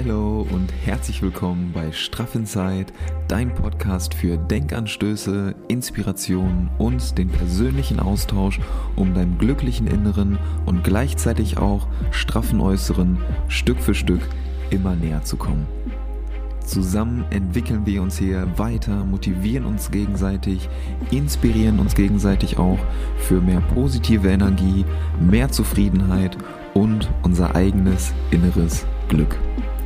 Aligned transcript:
Hallo 0.00 0.46
und 0.52 0.72
herzlich 0.84 1.22
willkommen 1.22 1.72
bei 1.74 1.90
Straff 1.90 2.36
Inside, 2.36 2.92
dein 3.26 3.52
Podcast 3.52 4.14
für 4.14 4.36
Denkanstöße, 4.36 5.56
Inspiration 5.66 6.70
und 6.78 7.18
den 7.18 7.28
persönlichen 7.28 7.98
Austausch, 7.98 8.60
um 8.94 9.12
deinem 9.12 9.38
glücklichen 9.38 9.88
Inneren 9.88 10.38
und 10.66 10.84
gleichzeitig 10.84 11.58
auch 11.58 11.88
straffen 12.12 12.60
Äußeren 12.60 13.18
Stück 13.48 13.80
für 13.80 13.92
Stück 13.92 14.20
immer 14.70 14.94
näher 14.94 15.24
zu 15.24 15.36
kommen. 15.36 15.66
Zusammen 16.64 17.24
entwickeln 17.30 17.84
wir 17.84 18.00
uns 18.00 18.18
hier 18.18 18.46
weiter, 18.56 19.04
motivieren 19.04 19.64
uns 19.64 19.90
gegenseitig, 19.90 20.68
inspirieren 21.10 21.80
uns 21.80 21.96
gegenseitig 21.96 22.56
auch 22.56 22.78
für 23.16 23.40
mehr 23.40 23.62
positive 23.74 24.28
Energie, 24.28 24.84
mehr 25.18 25.50
Zufriedenheit 25.50 26.38
und 26.72 27.10
unser 27.24 27.56
eigenes 27.56 28.12
inneres 28.30 28.86
Glück. 29.08 29.36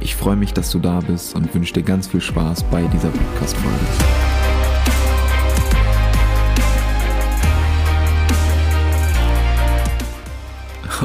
Ich 0.03 0.17
freue 0.17 0.35
mich, 0.35 0.53
dass 0.53 0.73
du 0.73 0.81
da 0.81 0.99
bist 0.99 1.37
und 1.37 1.55
wünsche 1.55 1.75
dir 1.75 1.85
ganz 1.85 2.09
viel 2.09 2.21
Spaß 2.21 2.65
bei 2.65 2.83
dieser 2.83 3.09
Podcast-Folge. 3.09 3.79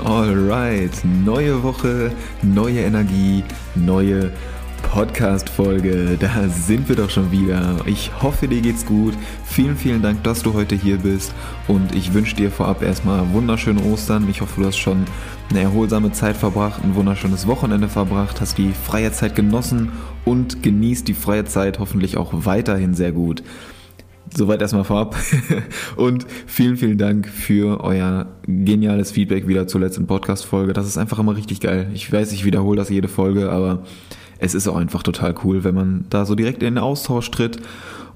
Alright, 0.04 1.04
neue 1.24 1.62
Woche, 1.62 2.12
neue 2.42 2.80
Energie, 2.80 3.44
neue 3.76 4.32
Podcast-Folge. 4.82 6.18
Da 6.20 6.48
sind 6.50 6.90
wir 6.90 6.96
doch 6.96 7.12
schon 7.12 7.32
wieder. 7.32 7.76
Ich 7.86 8.12
hoffe, 8.22 8.48
dir 8.48 8.62
geht's 8.62 8.84
gut. 8.84 9.14
Vielen, 9.46 9.78
vielen 9.78 10.02
Dank, 10.02 10.24
dass 10.24 10.42
du 10.42 10.56
heute 10.56 10.74
hier 10.76 10.98
bist. 10.98 11.34
Und 11.68 11.94
ich 11.94 12.14
wünsche 12.16 12.36
dir 12.36 12.50
vorab 12.50 12.82
erstmal 12.82 13.32
wunderschöne 13.32 13.82
Ostern. 13.84 14.28
Ich 14.30 14.42
hoffe, 14.42 14.62
du 14.62 14.68
hast 14.68 14.78
schon 14.78 15.06
eine 15.50 15.62
erholsame 15.62 16.12
Zeit 16.12 16.36
verbracht, 16.36 16.84
ein 16.84 16.96
wunderschönes 16.96 17.48
Wochenende 17.48 17.88
verbracht, 17.88 18.42
hast 18.42 18.58
die 18.58 18.72
freie 18.72 19.12
Zeit 19.12 19.36
genossen 19.36 19.92
und 20.26 20.62
genießt 20.62 21.08
die 21.08 21.14
freie 21.14 21.46
Zeit 21.46 21.80
hoffentlich 21.80 22.18
auch 22.18 22.32
weiterhin 22.34 22.94
sehr 22.94 23.12
gut. 23.12 23.44
Soweit 24.36 24.62
erstmal 24.62 24.84
vorab. 24.84 25.16
Und 25.96 26.28
vielen, 26.48 26.76
vielen 26.76 26.98
Dank 26.98 27.30
für 27.30 27.82
euer 27.82 28.28
geniales 28.46 29.12
Feedback 29.12 29.48
wieder 29.48 29.68
zur 29.68 29.80
letzten 29.80 30.06
Podcast-Folge. 30.06 30.74
Das 30.74 30.86
ist 30.86 30.98
einfach 30.98 31.20
immer 31.20 31.38
richtig 31.38 31.62
geil. 31.62 31.90
Ich 31.94 32.12
weiß, 32.12 32.34
ich 32.34 32.44
wiederhole 32.44 32.78
das 32.78 32.90
jede 32.90 33.08
Folge, 33.08 33.50
aber 33.50 33.84
es 34.40 34.54
ist 34.54 34.68
auch 34.68 34.76
einfach 34.76 35.02
total 35.02 35.34
cool, 35.46 35.64
wenn 35.64 35.76
man 35.76 36.06
da 36.10 36.26
so 36.26 36.36
direkt 36.36 36.62
in 36.62 36.76
den 36.76 36.84
Austausch 36.84 37.32
tritt 37.32 37.60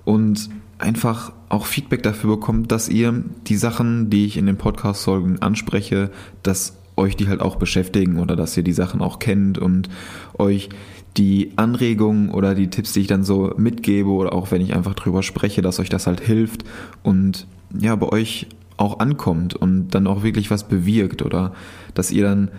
und 0.04 0.50
einfach 0.80 1.32
auch 1.48 1.66
Feedback 1.66 2.04
dafür 2.04 2.32
bekommt, 2.32 2.72
dass 2.72 2.90
ihr 2.90 3.24
die 3.48 3.56
Sachen, 3.56 4.10
die 4.10 4.26
ich 4.26 4.36
in 4.36 4.48
den 4.48 4.58
Podcast-Folgen 4.58 5.42
anspreche, 5.42 6.10
dass 6.44 6.81
euch 7.02 7.16
die 7.18 7.28
halt 7.28 7.42
auch 7.42 7.58
beschäftigen 7.58 8.20
oder 8.20 8.36
dass 8.36 8.56
ihr 8.56 8.64
die 8.64 8.74
Sachen 8.74 9.02
auch 9.02 9.20
kennt 9.20 9.58
und 9.58 9.90
euch 10.38 10.70
die 11.18 11.52
Anregungen 11.58 12.30
oder 12.30 12.56
die 12.56 12.70
Tipps, 12.70 12.94
die 12.94 13.02
ich 13.02 13.08
dann 13.08 13.24
so 13.24 13.54
mitgebe 13.58 14.10
oder 14.10 14.34
auch 14.34 14.52
wenn 14.52 14.62
ich 14.62 14.74
einfach 14.74 14.94
drüber 14.94 15.24
spreche, 15.24 15.62
dass 15.62 15.80
euch 15.80 15.90
das 15.90 16.08
halt 16.08 16.22
hilft 16.22 16.64
und 17.04 17.48
ja, 17.78 17.96
bei 17.96 18.08
euch 18.08 18.48
auch 18.78 19.00
ankommt 19.00 19.54
und 19.56 19.90
dann 19.90 20.08
auch 20.08 20.24
wirklich 20.24 20.50
was 20.50 20.68
bewirkt 20.68 21.22
oder 21.22 21.54
dass 21.94 22.12
ihr 22.12 22.24
dann 22.24 22.50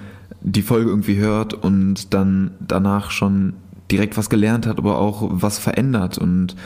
die 0.42 0.62
Folge 0.62 0.90
irgendwie 0.90 1.16
hört 1.16 1.54
und 1.54 2.12
dann 2.14 2.52
danach 2.60 3.10
schon 3.10 3.54
direkt 3.90 4.16
was 4.16 4.30
gelernt 4.30 4.66
hat, 4.66 4.78
aber 4.78 4.98
auch 4.98 5.28
was 5.30 5.58
verändert 5.58 6.18
und 6.18 6.56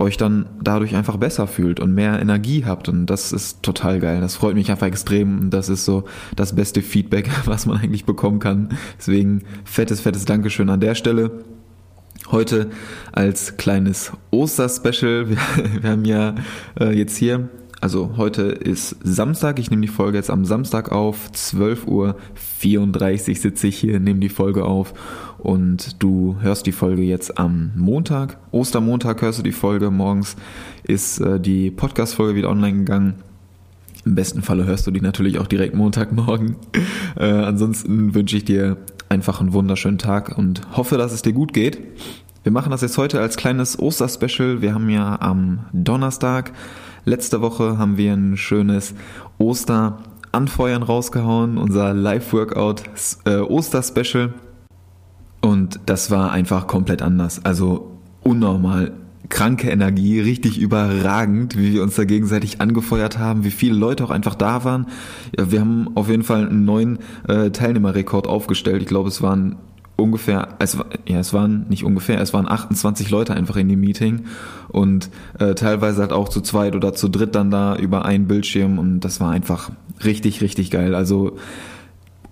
euch 0.00 0.16
dann 0.16 0.46
dadurch 0.62 0.96
einfach 0.96 1.18
besser 1.18 1.46
fühlt 1.46 1.78
und 1.78 1.94
mehr 1.94 2.20
Energie 2.20 2.64
habt 2.64 2.88
und 2.88 3.06
das 3.06 3.32
ist 3.32 3.62
total 3.62 4.00
geil. 4.00 4.20
Das 4.20 4.34
freut 4.34 4.54
mich 4.54 4.70
einfach 4.70 4.86
extrem. 4.86 5.50
Das 5.50 5.68
ist 5.68 5.84
so 5.84 6.04
das 6.34 6.54
beste 6.54 6.82
Feedback, 6.82 7.30
was 7.44 7.66
man 7.66 7.78
eigentlich 7.78 8.06
bekommen 8.06 8.38
kann. 8.38 8.70
Deswegen 8.98 9.42
fettes, 9.64 10.00
fettes 10.00 10.24
Dankeschön 10.24 10.70
an 10.70 10.80
der 10.80 10.94
Stelle. 10.94 11.44
Heute 12.30 12.70
als 13.12 13.56
kleines 13.56 14.12
Oster-Special. 14.30 15.28
Wir, 15.28 15.36
wir, 15.82 15.90
haben 15.90 16.04
ja 16.04 16.34
äh, 16.78 16.96
jetzt 16.96 17.16
hier 17.16 17.48
also 17.80 18.18
heute 18.18 18.42
ist 18.42 18.96
Samstag, 19.02 19.58
ich 19.58 19.70
nehme 19.70 19.80
die 19.80 19.88
Folge 19.88 20.18
jetzt 20.18 20.28
am 20.28 20.44
Samstag 20.44 20.92
auf, 20.92 21.30
12.34 21.34 21.86
Uhr 21.86 23.36
sitze 23.36 23.68
ich 23.68 23.78
hier, 23.78 24.00
nehme 24.00 24.20
die 24.20 24.28
Folge 24.28 24.66
auf 24.66 24.92
und 25.42 26.02
du 26.02 26.36
hörst 26.40 26.66
die 26.66 26.72
Folge 26.72 27.02
jetzt 27.02 27.38
am 27.38 27.72
Montag, 27.76 28.38
Ostermontag 28.50 29.22
hörst 29.22 29.38
du 29.38 29.42
die 29.42 29.52
Folge, 29.52 29.90
morgens 29.90 30.36
ist 30.82 31.20
äh, 31.20 31.40
die 31.40 31.70
Podcast-Folge 31.70 32.34
wieder 32.34 32.50
online 32.50 32.78
gegangen. 32.78 33.14
Im 34.04 34.14
besten 34.14 34.42
Falle 34.42 34.64
hörst 34.64 34.86
du 34.86 34.90
die 34.90 35.00
natürlich 35.00 35.38
auch 35.38 35.46
direkt 35.46 35.74
Montagmorgen. 35.74 36.56
Äh, 37.16 37.24
ansonsten 37.24 38.14
wünsche 38.14 38.36
ich 38.36 38.44
dir 38.44 38.76
einfach 39.08 39.40
einen 39.40 39.52
wunderschönen 39.52 39.98
Tag 39.98 40.38
und 40.38 40.60
hoffe, 40.76 40.96
dass 40.96 41.12
es 41.12 41.22
dir 41.22 41.32
gut 41.32 41.52
geht. 41.52 41.78
Wir 42.44 42.52
machen 42.52 42.70
das 42.70 42.82
jetzt 42.82 42.96
heute 42.96 43.20
als 43.20 43.36
kleines 43.36 43.76
Oster-Special. 43.78 44.62
Wir 44.62 44.72
haben 44.74 44.88
ja 44.88 45.20
am 45.20 45.66
Donnerstag 45.72 46.52
Letzte 47.04 47.40
Woche 47.40 47.78
haben 47.78 47.96
wir 47.96 48.12
ein 48.12 48.36
schönes 48.36 48.94
Oster-Anfeuern 49.38 50.82
rausgehauen, 50.82 51.56
unser 51.56 51.94
Live-Workout 51.94 52.82
äh, 53.24 53.36
Oster-Special. 53.36 54.34
Und 55.40 55.80
das 55.86 56.10
war 56.10 56.32
einfach 56.32 56.66
komplett 56.66 57.02
anders. 57.02 57.44
Also 57.44 57.90
unnormal 58.22 58.92
kranke 59.30 59.70
Energie, 59.70 60.20
richtig 60.20 60.58
überragend, 60.58 61.56
wie 61.56 61.72
wir 61.72 61.82
uns 61.82 61.94
da 61.94 62.04
gegenseitig 62.04 62.60
angefeuert 62.60 63.18
haben, 63.18 63.44
wie 63.44 63.50
viele 63.50 63.76
Leute 63.76 64.04
auch 64.04 64.10
einfach 64.10 64.34
da 64.34 64.64
waren. 64.64 64.86
Ja, 65.38 65.50
wir 65.50 65.60
haben 65.60 65.88
auf 65.94 66.08
jeden 66.08 66.24
Fall 66.24 66.48
einen 66.48 66.64
neuen 66.64 66.98
äh, 67.28 67.50
Teilnehmerrekord 67.50 68.26
aufgestellt. 68.26 68.82
Ich 68.82 68.88
glaube, 68.88 69.08
es 69.08 69.22
waren 69.22 69.56
ungefähr, 69.96 70.56
es, 70.58 70.76
ja, 71.06 71.20
es 71.20 71.32
waren 71.32 71.66
nicht 71.68 71.84
ungefähr, 71.84 72.20
es 72.20 72.34
waren 72.34 72.48
28 72.48 73.10
Leute 73.10 73.34
einfach 73.34 73.56
in 73.56 73.68
dem 73.68 73.80
Meeting 73.80 74.24
und 74.68 75.10
äh, 75.38 75.54
teilweise 75.54 76.00
halt 76.00 76.12
auch 76.12 76.28
zu 76.28 76.40
zweit 76.40 76.74
oder 76.74 76.94
zu 76.94 77.08
dritt 77.08 77.34
dann 77.34 77.50
da 77.50 77.76
über 77.76 78.04
einen 78.04 78.26
Bildschirm 78.26 78.78
und 78.78 79.00
das 79.00 79.20
war 79.20 79.30
einfach 79.30 79.70
richtig, 80.04 80.40
richtig 80.40 80.70
geil. 80.70 80.94
Also 80.94 81.36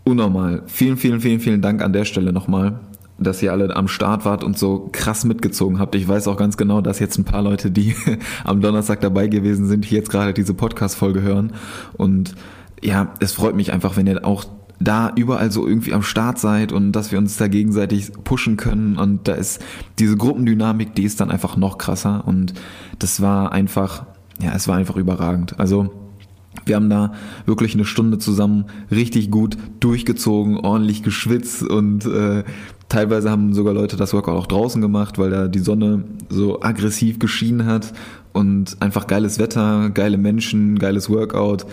unnormal. 0.05 0.63
Vielen, 0.67 0.97
vielen, 0.97 1.21
vielen, 1.21 1.41
vielen 1.41 1.63
Dank 1.63 1.83
an 1.83 1.93
der 1.93 2.07
Stelle 2.07 2.33
nochmal 2.33 2.81
dass 3.19 3.43
ihr 3.43 3.53
alle 3.53 3.75
am 3.75 3.89
Start 3.89 4.25
wart 4.25 4.45
und 4.45 4.56
so 4.56 4.89
krass 4.93 5.25
mitgezogen 5.25 5.79
habt. 5.79 5.95
Ich 5.95 6.06
weiß 6.06 6.29
auch 6.29 6.37
ganz 6.37 6.56
genau, 6.56 6.81
dass 6.81 7.01
jetzt 7.01 7.19
ein 7.19 7.25
paar 7.25 7.43
Leute, 7.43 7.71
die 7.71 7.95
am 8.45 8.61
Donnerstag 8.61 9.01
dabei 9.01 9.27
gewesen 9.27 9.67
sind, 9.67 9.91
jetzt 9.91 10.11
gerade 10.11 10.33
diese 10.33 10.55
Podcast-Folge 10.55 11.23
hören. 11.23 11.53
Und 11.97 12.34
ja, 12.83 13.12
es 13.21 13.33
freut 13.33 13.56
mich 13.56 13.73
einfach, 13.73 13.97
wenn 13.97 14.06
ihr 14.06 14.25
auch 14.25 14.45
da 14.81 15.11
überall 15.17 15.51
so 15.51 15.67
irgendwie 15.67 15.93
am 15.93 16.03
Start 16.03 16.39
seid 16.39 16.73
und 16.73 16.93
dass 16.93 17.11
wir 17.11 17.19
uns 17.19 17.37
da 17.37 17.49
gegenseitig 17.49 18.12
pushen 18.25 18.56
können 18.56 18.97
und 18.97 19.27
da 19.27 19.35
ist 19.35 19.61
diese 19.99 20.17
Gruppendynamik, 20.17 20.95
die 20.95 21.03
ist 21.03 21.21
dann 21.21 21.33
einfach 21.33 21.56
noch 21.56 21.79
krasser 21.79 22.27
und 22.27 22.55
das 23.00 23.21
war 23.21 23.50
einfach, 23.50 24.06
ja, 24.41 24.53
es 24.55 24.69
war 24.69 24.77
einfach 24.77 24.97
überragend. 24.97 25.59
Also 25.59 25.93
wir 26.65 26.77
haben 26.77 26.91
da 26.91 27.12
wirklich 27.47 27.75
eine 27.75 27.85
Stunde 27.85 28.19
zusammen 28.19 28.67
richtig 28.91 29.31
gut 29.31 29.56
durchgezogen, 29.81 30.59
ordentlich 30.59 31.03
geschwitzt 31.03 31.62
und 31.62 32.05
äh, 32.06 32.45
teilweise 32.88 33.31
haben 33.31 33.53
sogar 33.53 33.75
Leute 33.75 33.97
das 33.97 34.15
Workout 34.15 34.37
auch 34.37 34.47
draußen 34.47 34.81
gemacht, 34.81 35.19
weil 35.19 35.31
da 35.31 35.49
die 35.49 35.59
Sonne 35.59 36.04
so 36.28 36.62
aggressiv 36.62 37.19
geschienen 37.19 37.66
hat 37.66 37.93
und 38.32 38.76
einfach 38.81 39.06
geiles 39.06 39.38
Wetter, 39.38 39.91
geile 39.91 40.19
Menschen, 40.19 40.78
geiles 40.78 41.10
Workout. 41.10 41.66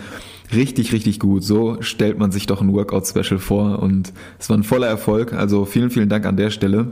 Richtig, 0.54 0.92
richtig 0.92 1.18
gut. 1.18 1.42
So 1.42 1.78
stellt 1.80 2.18
man 2.18 2.30
sich 2.30 2.46
doch 2.46 2.60
ein 2.60 2.72
Workout-Special 2.72 3.38
vor 3.38 3.80
und 3.80 4.12
es 4.38 4.48
war 4.48 4.56
ein 4.56 4.62
voller 4.62 4.86
Erfolg. 4.86 5.32
Also 5.32 5.64
vielen, 5.64 5.90
vielen 5.90 6.08
Dank 6.08 6.26
an 6.26 6.36
der 6.36 6.50
Stelle. 6.50 6.88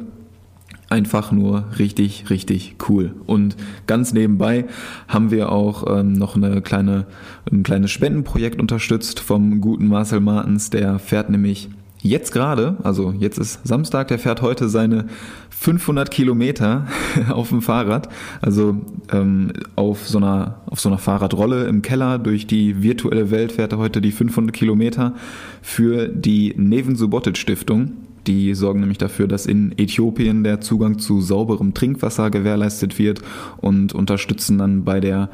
Einfach 0.91 1.33
nur 1.33 1.65
richtig, 1.79 2.31
richtig 2.31 2.77
cool. 2.89 3.15
Und 3.27 3.57
ganz 3.87 4.13
nebenbei 4.13 4.67
haben 5.09 5.31
wir 5.31 5.51
auch 5.51 5.85
ähm, 5.99 6.13
noch 6.13 6.37
eine 6.37 6.63
kleine, 6.63 7.07
ein 7.51 7.63
kleines 7.63 7.91
Spendenprojekt 7.91 8.61
unterstützt 8.61 9.21
vom 9.21 9.61
guten 9.61 9.87
Marcel 9.87 10.21
Martens. 10.21 10.71
Der 10.71 10.99
fährt 10.99 11.31
nämlich 11.31 11.69
jetzt 12.05 12.33
gerade, 12.33 12.77
also 12.83 13.15
jetzt 13.19 13.39
ist 13.39 13.67
Samstag, 13.67 14.09
der 14.09 14.19
fährt 14.19 14.43
heute 14.43 14.69
seine 14.69 15.07
500 15.51 16.11
Kilometer 16.11 16.87
auf 17.31 17.49
dem 17.49 17.63
Fahrrad, 17.63 18.11
also 18.43 18.77
ähm, 19.11 19.53
auf 19.75 20.07
so 20.07 20.19
einer 20.19 20.61
auf 20.67 20.81
so 20.81 20.91
einer 20.91 20.99
Fahrradrolle 20.99 21.65
im 21.65 21.81
Keller 21.81 22.19
durch 22.19 22.47
die 22.47 22.83
virtuelle 22.83 23.31
Welt 23.31 23.53
fährt 23.53 23.73
er 23.73 23.79
heute 23.79 24.03
die 24.03 24.13
500 24.13 24.55
Kilometer 24.55 25.15
für 25.63 26.09
die 26.09 26.55
Neven 26.57 26.95
Subotic 26.95 27.39
Stiftung. 27.39 27.93
Die 28.27 28.55
sorgen 28.55 28.81
nämlich 28.81 28.99
dafür, 28.99 29.27
dass 29.27 29.47
in 29.47 29.73
Äthiopien 29.77 30.45
der 30.45 30.61
Zugang 30.61 30.99
zu 30.99 31.21
sauberem 31.21 31.75
Trinkwasser 31.75 32.31
gewährleistet 32.31 32.99
wird 32.99 33.23
und 33.59 33.95
unterstützen 33.95 34.59
dann 34.59 34.85
bei 34.85 35.01
der 35.01 35.31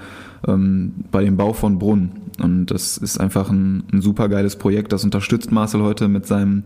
ähm, 0.47 0.93
bei 1.11 1.25
dem 1.25 1.37
Bau 1.37 1.53
von 1.53 1.79
Brunnen. 1.79 2.13
Und 2.43 2.67
das 2.67 2.97
ist 2.97 3.21
einfach 3.21 3.51
ein, 3.51 3.85
ein 3.93 4.01
super 4.01 4.29
geiles 4.29 4.57
Projekt. 4.57 4.93
Das 4.93 5.05
unterstützt 5.05 5.53
Marcel 5.53 5.83
heute 5.83 6.09
mit 6.09 6.27
seinem 6.27 6.63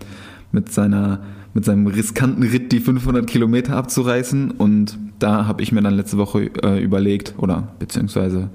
mit 0.53 0.73
seiner 0.73 1.21
mit 1.53 1.65
seinem 1.65 1.87
riskanten 1.87 2.43
Ritt 2.43 2.73
die 2.73 2.81
500 2.81 3.27
Kilometer 3.27 3.77
abzureißen. 3.77 4.53
Und 4.53 4.99
da 5.19 5.47
habe 5.47 5.63
ich 5.63 5.73
mir 5.73 5.83
dann 5.83 5.95
letzte 5.95 6.19
Woche 6.19 6.51
äh, 6.63 6.83
überlegt 6.83 7.35
oder 7.39 7.69
beziehungsweise 7.79 8.51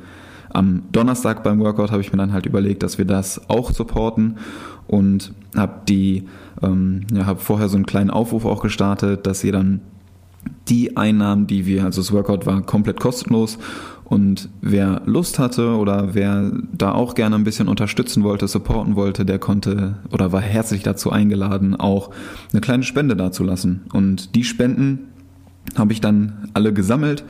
am 0.51 0.83
Donnerstag 0.91 1.43
beim 1.43 1.59
Workout 1.59 1.91
habe 1.91 2.01
ich 2.01 2.11
mir 2.11 2.17
dann 2.17 2.33
halt 2.33 2.45
überlegt, 2.45 2.83
dass 2.83 2.97
wir 2.97 3.05
das 3.05 3.49
auch 3.49 3.71
supporten 3.71 4.37
und 4.87 5.33
habe 5.55 5.81
die, 5.87 6.25
ähm, 6.61 7.05
ja, 7.13 7.25
habe 7.25 7.39
vorher 7.39 7.69
so 7.69 7.75
einen 7.77 7.85
kleinen 7.85 8.09
Aufruf 8.09 8.45
auch 8.45 8.61
gestartet, 8.61 9.27
dass 9.27 9.43
ihr 9.43 9.51
dann 9.51 9.81
die 10.67 10.97
Einnahmen, 10.97 11.47
die 11.47 11.65
wir, 11.65 11.83
also 11.83 12.01
das 12.01 12.11
Workout 12.11 12.45
war 12.45 12.61
komplett 12.63 12.99
kostenlos 12.99 13.59
und 14.09 14.49
wer 14.61 15.03
Lust 15.05 15.37
hatte 15.37 15.75
oder 15.75 16.15
wer 16.15 16.51
da 16.73 16.93
auch 16.93 17.13
gerne 17.13 17.35
ein 17.35 17.43
bisschen 17.43 17.67
unterstützen 17.67 18.23
wollte, 18.23 18.47
supporten 18.47 18.95
wollte, 18.95 19.23
der 19.23 19.37
konnte 19.37 19.97
oder 20.11 20.31
war 20.31 20.41
herzlich 20.41 20.81
dazu 20.81 21.11
eingeladen, 21.11 21.75
auch 21.75 22.09
eine 22.51 22.59
kleine 22.59 22.83
Spende 22.83 23.15
dazulassen. 23.15 23.83
Und 23.93 24.33
die 24.33 24.43
Spenden 24.43 25.09
habe 25.77 25.93
ich 25.93 26.01
dann 26.01 26.49
alle 26.55 26.73
gesammelt 26.73 27.23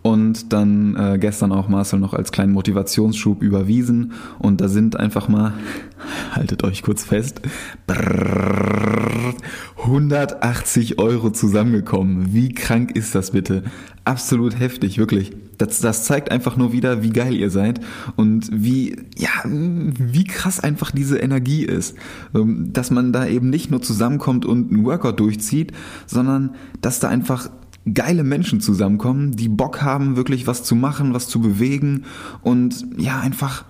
und 0.00 0.54
dann 0.54 0.96
äh, 0.96 1.18
gestern 1.18 1.52
auch 1.52 1.68
Marcel 1.68 2.00
noch 2.00 2.14
als 2.14 2.32
kleinen 2.32 2.52
Motivationsschub 2.52 3.42
überwiesen. 3.42 4.12
Und 4.38 4.62
da 4.62 4.68
sind 4.68 4.98
einfach 4.98 5.28
mal, 5.28 5.52
haltet 6.32 6.64
euch 6.64 6.82
kurz 6.82 7.04
fest, 7.04 7.42
brrr, 7.86 9.34
180 9.82 10.98
Euro 10.98 11.30
zusammengekommen. 11.30 12.32
Wie 12.32 12.54
krank 12.54 12.96
ist 12.96 13.14
das 13.14 13.32
bitte? 13.32 13.64
Absolut 14.04 14.58
heftig, 14.58 14.96
wirklich. 14.96 15.32
Das, 15.62 15.78
das 15.78 16.04
zeigt 16.04 16.32
einfach 16.32 16.56
nur 16.56 16.72
wieder, 16.72 17.02
wie 17.04 17.10
geil 17.10 17.34
ihr 17.34 17.50
seid 17.50 17.80
und 18.16 18.50
wie, 18.52 18.96
ja, 19.16 19.30
wie 19.44 20.24
krass 20.24 20.58
einfach 20.58 20.90
diese 20.90 21.18
Energie 21.18 21.64
ist. 21.64 21.96
Ähm, 22.34 22.72
dass 22.72 22.90
man 22.90 23.12
da 23.12 23.26
eben 23.26 23.48
nicht 23.48 23.70
nur 23.70 23.80
zusammenkommt 23.80 24.44
und 24.44 24.72
einen 24.72 24.84
Workout 24.84 25.20
durchzieht, 25.20 25.72
sondern 26.06 26.56
dass 26.80 26.98
da 26.98 27.08
einfach 27.08 27.48
geile 27.94 28.24
Menschen 28.24 28.60
zusammenkommen, 28.60 29.36
die 29.36 29.48
Bock 29.48 29.82
haben, 29.82 30.16
wirklich 30.16 30.46
was 30.48 30.64
zu 30.64 30.74
machen, 30.74 31.14
was 31.14 31.28
zu 31.28 31.40
bewegen 31.40 32.04
und 32.42 32.84
ja, 32.96 33.20
einfach 33.20 33.64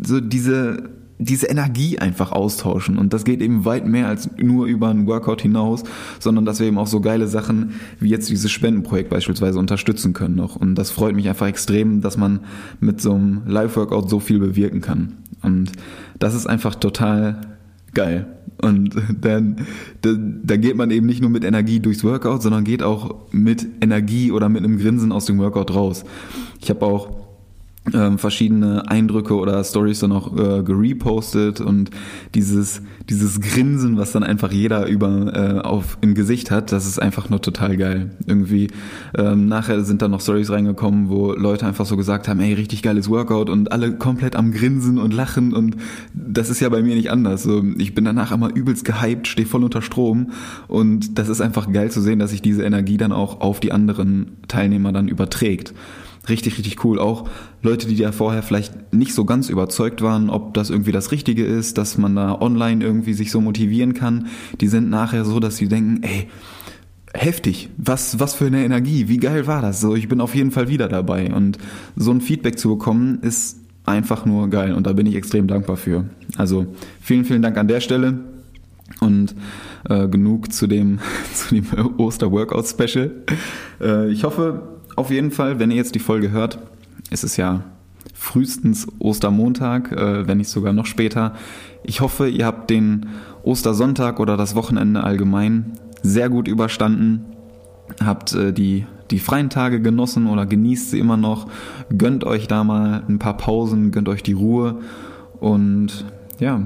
so 0.00 0.20
diese, 0.20 0.90
diese 1.24 1.46
Energie 1.46 1.98
einfach 1.98 2.32
austauschen. 2.32 2.98
Und 2.98 3.12
das 3.12 3.24
geht 3.24 3.40
eben 3.40 3.64
weit 3.64 3.86
mehr 3.86 4.08
als 4.08 4.28
nur 4.36 4.66
über 4.66 4.88
einen 4.88 5.06
Workout 5.06 5.42
hinaus, 5.42 5.84
sondern 6.20 6.44
dass 6.44 6.60
wir 6.60 6.66
eben 6.66 6.78
auch 6.78 6.86
so 6.86 7.00
geile 7.00 7.26
Sachen 7.26 7.74
wie 7.98 8.10
jetzt 8.10 8.28
dieses 8.28 8.50
Spendenprojekt 8.50 9.10
beispielsweise 9.10 9.58
unterstützen 9.58 10.12
können 10.12 10.36
noch. 10.36 10.56
Und 10.56 10.74
das 10.74 10.90
freut 10.90 11.14
mich 11.14 11.28
einfach 11.28 11.46
extrem, 11.46 12.00
dass 12.00 12.16
man 12.16 12.40
mit 12.80 13.00
so 13.00 13.14
einem 13.14 13.42
Live-Workout 13.46 14.10
so 14.10 14.20
viel 14.20 14.38
bewirken 14.38 14.80
kann. 14.80 15.14
Und 15.42 15.72
das 16.18 16.34
ist 16.34 16.46
einfach 16.46 16.74
total 16.74 17.40
geil. 17.94 18.26
Und 18.60 18.94
dann, 19.20 19.56
da, 20.02 20.14
da 20.18 20.56
geht 20.56 20.76
man 20.76 20.90
eben 20.90 21.06
nicht 21.06 21.20
nur 21.20 21.30
mit 21.30 21.44
Energie 21.44 21.80
durchs 21.80 22.04
Workout, 22.04 22.42
sondern 22.42 22.64
geht 22.64 22.82
auch 22.82 23.14
mit 23.32 23.66
Energie 23.80 24.30
oder 24.30 24.48
mit 24.48 24.64
einem 24.64 24.78
Grinsen 24.78 25.12
aus 25.12 25.24
dem 25.24 25.38
Workout 25.38 25.74
raus. 25.74 26.04
Ich 26.60 26.70
habe 26.70 26.84
auch 26.84 27.23
ähm, 27.92 28.18
verschiedene 28.18 28.88
Eindrücke 28.88 29.34
oder 29.34 29.62
Stories 29.62 30.00
dann 30.00 30.12
auch 30.12 30.32
äh, 30.36 30.62
gerepostet 30.62 31.60
und 31.60 31.90
dieses 32.34 32.80
dieses 33.10 33.40
Grinsen, 33.40 33.98
was 33.98 34.12
dann 34.12 34.22
einfach 34.22 34.50
jeder 34.50 34.86
über 34.86 35.34
äh, 35.34 35.60
auf 35.60 35.98
im 36.00 36.14
Gesicht 36.14 36.50
hat, 36.50 36.72
das 36.72 36.86
ist 36.86 37.00
einfach 37.00 37.28
nur 37.28 37.42
total 37.42 37.76
geil. 37.76 38.12
Irgendwie 38.26 38.68
ähm, 39.16 39.46
nachher 39.46 39.84
sind 39.84 40.00
dann 40.00 40.12
noch 40.12 40.22
Stories 40.22 40.50
reingekommen, 40.50 41.10
wo 41.10 41.32
Leute 41.32 41.66
einfach 41.66 41.84
so 41.84 41.96
gesagt 41.98 42.28
haben, 42.28 42.40
ey 42.40 42.54
richtig 42.54 42.82
geiles 42.82 43.10
Workout 43.10 43.50
und 43.50 43.72
alle 43.72 43.96
komplett 43.98 44.36
am 44.36 44.52
Grinsen 44.52 44.98
und 44.98 45.12
lachen 45.12 45.52
und 45.52 45.76
das 46.14 46.48
ist 46.48 46.60
ja 46.60 46.70
bei 46.70 46.82
mir 46.82 46.94
nicht 46.94 47.10
anders. 47.10 47.42
So, 47.42 47.62
ich 47.76 47.94
bin 47.94 48.06
danach 48.06 48.32
immer 48.32 48.54
übelst 48.54 48.86
gehypt, 48.86 49.28
stehe 49.28 49.46
voll 49.46 49.64
unter 49.64 49.82
Strom 49.82 50.30
und 50.68 51.18
das 51.18 51.28
ist 51.28 51.42
einfach 51.42 51.70
geil 51.70 51.90
zu 51.90 52.00
sehen, 52.00 52.18
dass 52.18 52.30
sich 52.30 52.40
diese 52.40 52.64
Energie 52.64 52.96
dann 52.96 53.12
auch 53.12 53.42
auf 53.42 53.60
die 53.60 53.72
anderen 53.72 54.38
Teilnehmer 54.48 54.92
dann 54.92 55.08
überträgt 55.08 55.74
richtig, 56.28 56.58
richtig 56.58 56.84
cool. 56.84 56.98
Auch 56.98 57.28
Leute, 57.62 57.86
die 57.86 57.96
da 57.96 58.12
vorher 58.12 58.42
vielleicht 58.42 58.92
nicht 58.92 59.14
so 59.14 59.24
ganz 59.24 59.48
überzeugt 59.48 60.02
waren, 60.02 60.30
ob 60.30 60.54
das 60.54 60.70
irgendwie 60.70 60.92
das 60.92 61.12
Richtige 61.12 61.44
ist, 61.44 61.78
dass 61.78 61.98
man 61.98 62.16
da 62.16 62.40
online 62.40 62.84
irgendwie 62.84 63.14
sich 63.14 63.30
so 63.30 63.40
motivieren 63.40 63.94
kann, 63.94 64.28
die 64.60 64.68
sind 64.68 64.90
nachher 64.90 65.24
so, 65.24 65.40
dass 65.40 65.56
sie 65.56 65.68
denken, 65.68 66.02
ey, 66.02 66.28
heftig, 67.12 67.70
was, 67.76 68.18
was 68.18 68.34
für 68.34 68.46
eine 68.46 68.64
Energie, 68.64 69.08
wie 69.08 69.18
geil 69.18 69.46
war 69.46 69.62
das? 69.62 69.80
So, 69.80 69.94
ich 69.94 70.08
bin 70.08 70.20
auf 70.20 70.34
jeden 70.34 70.50
Fall 70.50 70.68
wieder 70.68 70.88
dabei. 70.88 71.32
Und 71.32 71.58
so 71.96 72.10
ein 72.10 72.20
Feedback 72.20 72.58
zu 72.58 72.70
bekommen, 72.70 73.20
ist 73.22 73.58
einfach 73.86 74.24
nur 74.24 74.48
geil 74.48 74.72
und 74.72 74.86
da 74.86 74.92
bin 74.92 75.06
ich 75.06 75.14
extrem 75.14 75.46
dankbar 75.46 75.76
für. 75.76 76.06
Also 76.36 76.66
vielen, 77.00 77.24
vielen 77.24 77.42
Dank 77.42 77.56
an 77.56 77.68
der 77.68 77.80
Stelle. 77.80 78.18
Und 79.00 79.34
äh, 79.88 80.08
genug 80.08 80.52
zu 80.52 80.66
dem, 80.66 80.98
zu 81.34 81.54
dem 81.54 81.66
Oster-Workout-Special. 81.98 83.10
Äh, 83.80 84.10
ich 84.10 84.24
hoffe, 84.24 84.73
auf 84.96 85.10
jeden 85.10 85.30
Fall, 85.30 85.58
wenn 85.58 85.70
ihr 85.70 85.76
jetzt 85.76 85.94
die 85.94 86.00
Folge 86.00 86.30
hört, 86.30 86.58
ist 87.10 87.24
es 87.24 87.36
ja 87.36 87.64
frühestens 88.12 88.86
Ostermontag, 88.98 89.92
äh, 89.92 90.26
wenn 90.26 90.38
nicht 90.38 90.48
sogar 90.48 90.72
noch 90.72 90.86
später. 90.86 91.34
Ich 91.82 92.00
hoffe, 92.00 92.28
ihr 92.28 92.46
habt 92.46 92.70
den 92.70 93.06
Ostersonntag 93.42 94.20
oder 94.20 94.36
das 94.36 94.54
Wochenende 94.54 95.04
allgemein 95.04 95.72
sehr 96.02 96.28
gut 96.28 96.48
überstanden, 96.48 97.24
habt 98.04 98.34
äh, 98.34 98.52
die, 98.52 98.86
die 99.10 99.18
freien 99.18 99.50
Tage 99.50 99.80
genossen 99.80 100.26
oder 100.26 100.46
genießt 100.46 100.90
sie 100.90 100.98
immer 100.98 101.16
noch, 101.16 101.48
gönnt 101.96 102.24
euch 102.24 102.46
da 102.46 102.64
mal 102.64 103.02
ein 103.08 103.18
paar 103.18 103.36
Pausen, 103.36 103.90
gönnt 103.90 104.08
euch 104.08 104.22
die 104.22 104.32
Ruhe 104.32 104.80
und 105.40 106.04
ja, 106.38 106.60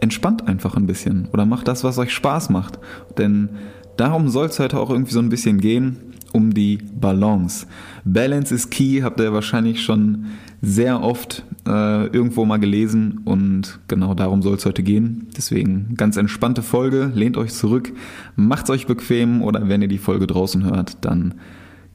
entspannt 0.00 0.48
einfach 0.48 0.76
ein 0.76 0.86
bisschen 0.86 1.28
oder 1.32 1.44
macht 1.44 1.68
das, 1.68 1.84
was 1.84 1.98
euch 1.98 2.12
Spaß 2.12 2.50
macht. 2.50 2.78
Denn 3.16 3.50
darum 3.96 4.28
soll 4.28 4.46
es 4.46 4.58
heute 4.58 4.78
auch 4.78 4.90
irgendwie 4.90 5.12
so 5.12 5.20
ein 5.20 5.28
bisschen 5.28 5.60
gehen 5.60 6.14
um 6.32 6.52
die 6.52 6.78
Balance. 6.98 7.66
Balance 8.04 8.54
is 8.54 8.70
key, 8.70 9.02
habt 9.02 9.20
ihr 9.20 9.32
wahrscheinlich 9.32 9.82
schon 9.82 10.26
sehr 10.60 11.02
oft 11.02 11.44
äh, 11.66 12.06
irgendwo 12.06 12.44
mal 12.44 12.58
gelesen 12.58 13.20
und 13.24 13.78
genau 13.86 14.14
darum 14.14 14.42
soll 14.42 14.56
es 14.56 14.66
heute 14.66 14.82
gehen. 14.82 15.28
Deswegen 15.36 15.94
ganz 15.96 16.16
entspannte 16.16 16.62
Folge, 16.62 17.12
lehnt 17.14 17.36
euch 17.36 17.52
zurück, 17.52 17.92
macht's 18.34 18.70
euch 18.70 18.86
bequem 18.86 19.42
oder 19.42 19.68
wenn 19.68 19.82
ihr 19.82 19.88
die 19.88 19.98
Folge 19.98 20.26
draußen 20.26 20.64
hört, 20.64 21.04
dann 21.04 21.34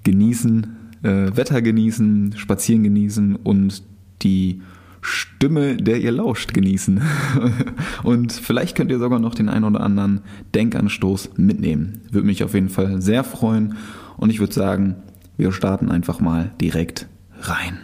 genießen, 0.03 0.75
äh, 1.03 1.35
Wetter 1.35 1.61
genießen, 1.61 2.35
spazieren 2.37 2.83
genießen 2.83 3.35
und 3.35 3.83
die 4.21 4.61
Stimme, 5.03 5.75
der 5.75 5.99
ihr 5.99 6.13
lauscht, 6.13 6.53
genießen. 6.53 7.01
Und 8.03 8.31
vielleicht 8.31 8.77
könnt 8.77 8.89
ihr 8.89 8.99
sogar 8.99 9.19
noch 9.19 9.35
den 9.35 9.49
ein 9.49 9.65
oder 9.65 9.81
anderen 9.81 10.21
Denkanstoß 10.55 11.31
mitnehmen. 11.35 11.99
Würde 12.09 12.25
mich 12.25 12.41
auf 12.41 12.53
jeden 12.53 12.69
Fall 12.69 13.01
sehr 13.01 13.25
freuen. 13.25 13.75
Und 14.23 14.29
ich 14.29 14.39
würde 14.39 14.53
sagen, 14.53 14.95
wir 15.35 15.51
starten 15.51 15.91
einfach 15.91 16.21
mal 16.21 16.53
direkt 16.61 17.07
rein. 17.41 17.77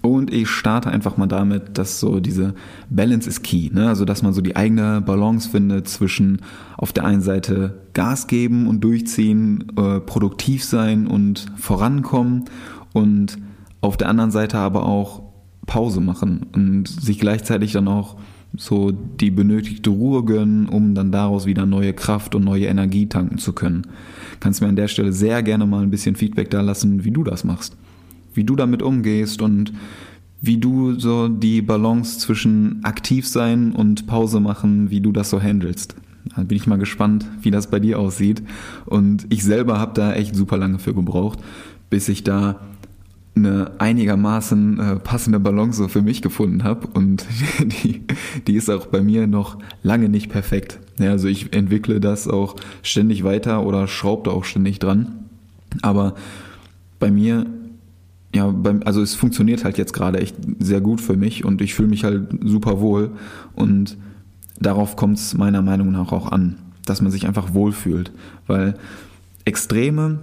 Und 0.00 0.32
ich 0.32 0.48
starte 0.48 0.88
einfach 0.88 1.18
mal 1.18 1.26
damit, 1.26 1.76
dass 1.76 2.00
so 2.00 2.18
diese 2.18 2.54
Balance 2.88 3.28
is 3.28 3.42
key, 3.42 3.68
ne? 3.70 3.88
also 3.88 4.06
dass 4.06 4.22
man 4.22 4.32
so 4.32 4.40
die 4.40 4.56
eigene 4.56 5.02
Balance 5.02 5.50
findet 5.50 5.88
zwischen 5.88 6.40
auf 6.78 6.94
der 6.94 7.04
einen 7.04 7.20
Seite 7.20 7.82
Gas 7.92 8.26
geben 8.26 8.68
und 8.68 8.82
durchziehen, 8.82 9.66
äh, 9.76 10.00
produktiv 10.00 10.64
sein 10.64 11.06
und 11.06 11.52
vorankommen 11.58 12.46
und 12.94 13.36
auf 13.82 13.98
der 13.98 14.08
anderen 14.08 14.30
Seite 14.30 14.56
aber 14.56 14.86
auch 14.86 15.24
Pause 15.66 16.00
machen 16.00 16.46
und 16.54 16.88
sich 16.88 17.18
gleichzeitig 17.18 17.72
dann 17.72 17.86
auch 17.86 18.16
so 18.56 18.92
die 18.92 19.30
benötigte 19.30 19.90
Ruhe 19.90 20.24
gönnen, 20.24 20.70
um 20.70 20.94
dann 20.94 21.12
daraus 21.12 21.44
wieder 21.44 21.66
neue 21.66 21.92
Kraft 21.92 22.34
und 22.34 22.44
neue 22.44 22.64
Energie 22.64 23.10
tanken 23.10 23.36
zu 23.36 23.52
können. 23.52 23.86
Kannst 24.42 24.60
mir 24.60 24.66
an 24.66 24.74
der 24.74 24.88
Stelle 24.88 25.12
sehr 25.12 25.40
gerne 25.44 25.66
mal 25.66 25.84
ein 25.84 25.90
bisschen 25.90 26.16
Feedback 26.16 26.50
da 26.50 26.62
lassen, 26.62 27.04
wie 27.04 27.12
du 27.12 27.22
das 27.22 27.44
machst. 27.44 27.76
Wie 28.34 28.42
du 28.42 28.56
damit 28.56 28.82
umgehst 28.82 29.40
und 29.40 29.72
wie 30.40 30.56
du 30.56 30.98
so 30.98 31.28
die 31.28 31.62
Balance 31.62 32.18
zwischen 32.18 32.82
aktiv 32.82 33.28
sein 33.28 33.70
und 33.70 34.08
Pause 34.08 34.40
machen, 34.40 34.90
wie 34.90 35.00
du 35.00 35.12
das 35.12 35.30
so 35.30 35.40
handelst. 35.40 35.94
Da 36.34 36.42
bin 36.42 36.56
ich 36.56 36.66
mal 36.66 36.78
gespannt, 36.78 37.24
wie 37.40 37.52
das 37.52 37.70
bei 37.70 37.78
dir 37.78 38.00
aussieht. 38.00 38.42
Und 38.84 39.26
ich 39.28 39.44
selber 39.44 39.78
habe 39.78 39.92
da 39.94 40.12
echt 40.12 40.34
super 40.34 40.56
lange 40.56 40.80
für 40.80 40.92
gebraucht, 40.92 41.38
bis 41.88 42.08
ich 42.08 42.24
da 42.24 42.58
eine 43.36 43.70
einigermaßen 43.78 44.80
äh, 44.80 44.96
passende 44.96 45.38
Balance 45.38 45.88
für 45.88 46.02
mich 46.02 46.20
gefunden 46.20 46.64
habe 46.64 46.88
und 46.88 47.24
die, 47.84 48.02
die 48.48 48.56
ist 48.56 48.68
auch 48.68 48.86
bei 48.86 49.02
mir 49.02 49.28
noch 49.28 49.58
lange 49.84 50.08
nicht 50.08 50.30
perfekt. 50.30 50.80
Ja, 50.98 51.10
also 51.10 51.28
ich 51.28 51.52
entwickle 51.54 52.00
das 52.00 52.28
auch 52.28 52.56
ständig 52.82 53.24
weiter 53.24 53.64
oder 53.64 53.88
schraube 53.88 54.28
da 54.28 54.36
auch 54.36 54.44
ständig 54.44 54.78
dran. 54.78 55.28
Aber 55.80 56.14
bei 56.98 57.10
mir, 57.10 57.46
ja, 58.34 58.48
beim, 58.48 58.82
also 58.84 59.02
es 59.02 59.14
funktioniert 59.14 59.64
halt 59.64 59.78
jetzt 59.78 59.92
gerade 59.92 60.20
echt 60.20 60.36
sehr 60.58 60.80
gut 60.80 61.00
für 61.00 61.16
mich 61.16 61.44
und 61.44 61.60
ich 61.60 61.74
fühle 61.74 61.88
mich 61.88 62.04
halt 62.04 62.28
super 62.42 62.80
wohl 62.80 63.10
und 63.54 63.96
darauf 64.60 64.96
kommt 64.96 65.18
es 65.18 65.34
meiner 65.34 65.62
Meinung 65.62 65.90
nach 65.92 66.12
auch 66.12 66.30
an, 66.30 66.56
dass 66.84 67.00
man 67.00 67.10
sich 67.10 67.26
einfach 67.26 67.54
wohlfühlt, 67.54 68.12
weil 68.46 68.74
Extreme 69.44 70.20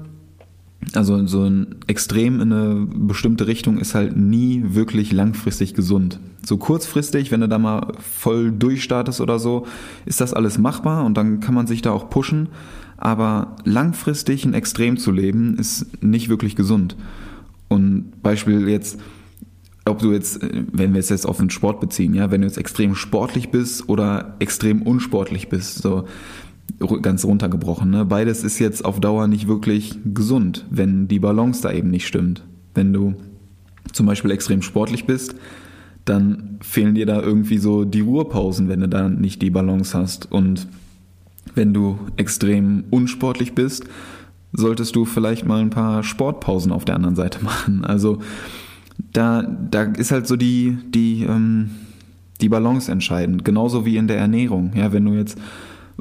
also 0.94 1.26
so 1.28 1.44
ein 1.44 1.76
Extrem 1.88 2.42
in 2.42 2.54
eine 2.54 2.88
bestimmte 2.90 3.48
Richtung 3.48 3.78
ist 3.78 3.96
halt 3.96 4.16
nie 4.16 4.64
wirklich 4.70 5.12
langfristig 5.12 5.74
gesund. 5.74 6.20
So 6.44 6.58
kurzfristig, 6.58 7.32
wenn 7.32 7.42
du 7.42 7.50
da 7.50 7.60
mal 7.60 7.94
voll 8.00 8.52
durchstartest 8.52 9.22
oder 9.22 9.40
so, 9.40 9.68
ist 10.06 10.22
das 10.22 10.34
alles 10.34 10.58
machbar 10.58 11.06
und 11.06 11.16
dann 11.16 11.42
kann 11.42 11.54
man 11.54 11.68
sich 11.68 11.82
da 11.82 11.92
auch 11.92 12.10
pushen. 12.10 12.50
Aber 12.98 13.56
langfristig 13.64 14.46
ein 14.46 14.54
Extrem 14.54 14.98
zu 14.98 15.12
leben, 15.12 15.58
ist 15.58 16.04
nicht 16.04 16.30
wirklich 16.30 16.56
gesund. 16.56 16.96
Und 17.68 18.22
Beispiel 18.24 18.68
jetzt, 18.68 19.00
ob 19.86 20.00
du 20.00 20.12
jetzt, 20.12 20.44
äh, 20.44 20.64
wenn 20.72 20.94
wir 20.94 21.00
es 21.00 21.10
jetzt 21.10 21.26
auf 21.26 21.38
den 21.38 21.50
Sport 21.50 21.80
beziehen, 21.80 22.14
ja, 22.14 22.32
wenn 22.32 22.42
du 22.42 22.48
jetzt 22.48 22.58
extrem 22.58 22.96
sportlich 22.96 23.50
bist 23.50 23.88
oder 23.88 24.36
extrem 24.40 24.82
unsportlich 24.82 25.50
bist, 25.50 25.82
so 25.82 26.06
ganz 27.02 27.26
runtergebrochen. 27.26 27.90
Ne? 27.90 28.06
Beides 28.06 28.44
ist 28.44 28.60
jetzt 28.60 28.86
auf 28.86 29.00
Dauer 29.00 29.28
nicht 29.28 29.48
wirklich 29.48 29.98
gesund, 30.06 30.66
wenn 30.70 31.08
die 31.08 31.20
Balance 31.20 31.62
da 31.62 31.72
eben 31.72 31.90
nicht 31.90 32.08
stimmt. 32.08 32.44
Wenn 32.74 32.94
du 32.94 33.16
zum 33.92 34.06
Beispiel 34.06 34.32
extrem 34.32 34.62
sportlich 34.62 35.06
bist, 35.06 35.36
dann 36.06 36.58
fehlen 36.62 36.96
dir 36.96 37.06
da 37.06 37.22
irgendwie 37.22 37.58
so 37.58 37.86
die 37.86 38.02
Ruhepausen, 38.02 38.68
wenn 38.68 38.82
du 38.82 38.90
da 38.90 39.10
nicht 39.10 39.42
die 39.42 39.50
Balance 39.50 39.98
hast. 39.98 40.32
Und 40.32 40.68
wenn 41.56 41.74
du 41.74 42.00
extrem 42.18 42.86
unsportlich 42.90 43.54
bist, 43.54 43.86
solltest 44.54 44.96
du 44.96 45.06
vielleicht 45.06 45.46
mal 45.46 45.62
ein 45.62 45.70
paar 45.70 46.04
Sportpausen 46.04 46.72
auf 46.72 46.86
der 46.86 46.96
anderen 46.96 47.16
Seite 47.16 47.44
machen. 47.44 47.86
Also 47.86 48.20
da, 49.14 49.44
da 49.44 49.84
ist 49.84 50.12
halt 50.12 50.28
so 50.28 50.36
die, 50.36 50.78
die, 50.88 51.24
ähm, 51.24 51.72
die 52.42 52.50
Balance 52.50 52.92
entscheidend. 52.92 53.46
Genauso 53.46 53.86
wie 53.86 53.98
in 53.98 54.08
der 54.08 54.18
Ernährung. 54.18 54.72
Ja, 54.76 54.92
wenn 54.92 55.06
du 55.06 55.14
jetzt, 55.14 55.38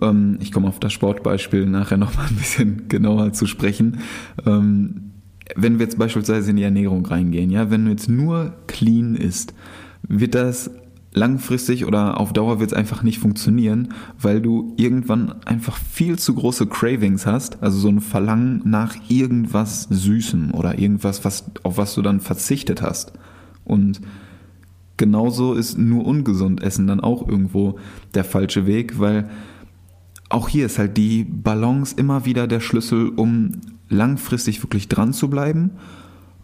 ähm, 0.02 0.38
ich 0.40 0.52
komme 0.52 0.68
auf 0.68 0.80
das 0.80 0.92
Sportbeispiel 0.92 1.66
nachher 1.66 1.96
nochmal 1.96 2.26
ein 2.28 2.36
bisschen 2.36 2.84
genauer 2.88 3.32
zu 3.32 3.46
sprechen. 3.46 4.00
Ähm, 4.46 5.12
wenn 5.56 5.78
wir 5.78 5.86
jetzt 5.86 5.98
beispielsweise 5.98 6.50
in 6.50 6.56
die 6.56 6.62
Ernährung 6.62 7.04
reingehen, 7.06 7.50
ja, 7.50 7.70
wenn 7.70 7.84
du 7.84 7.90
jetzt 7.90 8.08
nur 8.08 8.54
clean 8.66 9.14
isst, 9.16 9.54
wird 10.06 10.34
das 10.34 10.70
langfristig 11.14 11.86
oder 11.86 12.20
auf 12.20 12.32
Dauer 12.32 12.60
wird 12.60 12.72
es 12.72 12.76
einfach 12.76 13.02
nicht 13.02 13.18
funktionieren, 13.18 13.94
weil 14.20 14.40
du 14.40 14.74
irgendwann 14.76 15.42
einfach 15.44 15.76
viel 15.76 16.18
zu 16.18 16.34
große 16.34 16.66
Cravings 16.66 17.26
hast, 17.26 17.62
also 17.62 17.78
so 17.78 17.88
ein 17.88 18.00
Verlangen 18.00 18.62
nach 18.64 18.94
irgendwas 19.08 19.88
Süßem 19.90 20.52
oder 20.52 20.78
irgendwas, 20.78 21.24
was, 21.24 21.50
auf 21.62 21.78
was 21.78 21.94
du 21.94 22.02
dann 22.02 22.20
verzichtet 22.20 22.82
hast. 22.82 23.12
Und 23.64 24.00
genauso 24.96 25.54
ist 25.54 25.78
nur 25.78 26.06
ungesund 26.06 26.62
Essen 26.62 26.86
dann 26.86 27.00
auch 27.00 27.26
irgendwo 27.26 27.78
der 28.14 28.24
falsche 28.24 28.66
Weg, 28.66 28.98
weil 28.98 29.28
auch 30.28 30.48
hier 30.48 30.66
ist 30.66 30.78
halt 30.78 30.96
die 30.96 31.24
Balance 31.24 31.94
immer 31.96 32.24
wieder 32.24 32.46
der 32.46 32.60
Schlüssel, 32.60 33.10
um 33.10 33.52
langfristig 33.88 34.62
wirklich 34.62 34.88
dran 34.88 35.12
zu 35.12 35.30
bleiben 35.30 35.70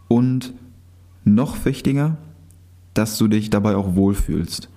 und 0.07 0.53
noch 1.23 1.65
wichtiger, 1.65 2.17
dass 2.93 3.17
du 3.17 3.27
dich 3.27 3.49
dabei 3.49 3.75
auch 3.75 3.95
wohlfühlst. 3.95 4.69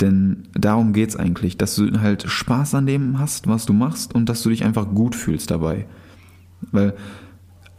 Denn 0.00 0.48
darum 0.52 0.92
geht 0.92 1.10
es 1.10 1.16
eigentlich, 1.16 1.56
dass 1.56 1.76
du 1.76 2.00
halt 2.00 2.24
Spaß 2.28 2.74
an 2.74 2.86
dem 2.86 3.18
hast, 3.18 3.46
was 3.46 3.64
du 3.64 3.72
machst 3.72 4.14
und 4.14 4.28
dass 4.28 4.42
du 4.42 4.50
dich 4.50 4.64
einfach 4.64 4.88
gut 4.92 5.14
fühlst 5.14 5.50
dabei. 5.50 5.86
Weil 6.72 6.94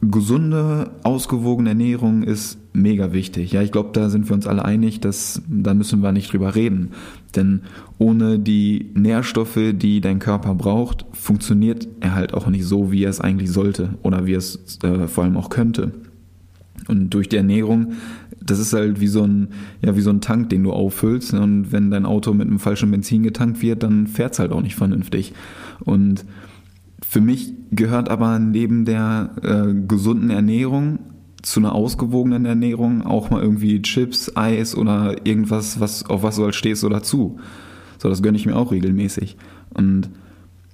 gesunde, 0.01 0.91
ausgewogene 1.03 1.69
Ernährung 1.69 2.23
ist 2.23 2.59
mega 2.73 3.13
wichtig. 3.13 3.53
Ja, 3.53 3.61
ich 3.61 3.71
glaube, 3.71 3.89
da 3.93 4.09
sind 4.09 4.29
wir 4.29 4.35
uns 4.35 4.47
alle 4.47 4.65
einig, 4.65 4.99
dass 4.99 5.41
da 5.47 5.73
müssen 5.73 6.01
wir 6.01 6.11
nicht 6.11 6.31
drüber 6.31 6.55
reden. 6.55 6.91
Denn 7.35 7.61
ohne 7.97 8.37
die 8.39 8.91
Nährstoffe, 8.93 9.59
die 9.73 10.01
dein 10.01 10.19
Körper 10.19 10.53
braucht, 10.53 11.05
funktioniert 11.13 11.87
er 12.01 12.13
halt 12.13 12.33
auch 12.33 12.47
nicht 12.47 12.65
so, 12.65 12.91
wie 12.91 13.03
er 13.03 13.09
es 13.09 13.21
eigentlich 13.21 13.51
sollte 13.51 13.95
oder 14.03 14.25
wie 14.25 14.33
er 14.33 14.39
es 14.39 14.79
äh, 14.83 15.07
vor 15.07 15.23
allem 15.23 15.37
auch 15.37 15.49
könnte. 15.49 15.91
Und 16.87 17.09
durch 17.11 17.29
die 17.29 17.37
Ernährung, 17.37 17.93
das 18.41 18.59
ist 18.59 18.73
halt 18.73 18.99
wie 18.99 19.07
so 19.07 19.23
ein, 19.23 19.47
ja, 19.81 19.95
wie 19.95 20.01
so 20.01 20.11
ein 20.11 20.21
Tank, 20.21 20.49
den 20.49 20.63
du 20.63 20.71
auffüllst. 20.71 21.33
Und 21.33 21.71
wenn 21.71 21.89
dein 21.89 22.05
Auto 22.05 22.33
mit 22.33 22.47
einem 22.47 22.59
falschen 22.59 22.91
Benzin 22.91 23.23
getankt 23.23 23.61
wird, 23.61 23.81
dann 23.81 24.07
fährt 24.07 24.33
es 24.33 24.39
halt 24.39 24.51
auch 24.51 24.61
nicht 24.61 24.75
vernünftig. 24.75 25.33
Und 25.79 26.25
für 27.15 27.22
mich 27.22 27.53
gehört 27.72 28.10
aber 28.10 28.39
neben 28.39 28.84
der 28.84 29.29
äh, 29.41 29.74
gesunden 29.88 30.31
Ernährung 30.31 31.00
zu 31.41 31.62
einer 31.62 31.74
ausgewogenen 31.74 32.43
Ernährung 32.43 33.03
auch 33.03 33.29
mal 33.29 33.41
irgendwie 33.41 33.81
Chips, 33.81 34.36
Eis 34.36 34.75
oder 34.75 35.25
irgendwas, 35.25 35.79
was, 35.79 36.05
auf 36.10 36.24
was 36.24 36.36
du 36.36 36.43
halt 36.43 36.55
stehst 36.55 36.84
oder 36.84 37.03
zu. 37.03 37.39
So, 38.00 38.10
das 38.10 38.22
gönne 38.22 38.38
ich 38.38 38.45
mir 38.45 38.57
auch 38.57 38.74
regelmäßig. 38.74 39.38
Und 39.74 40.10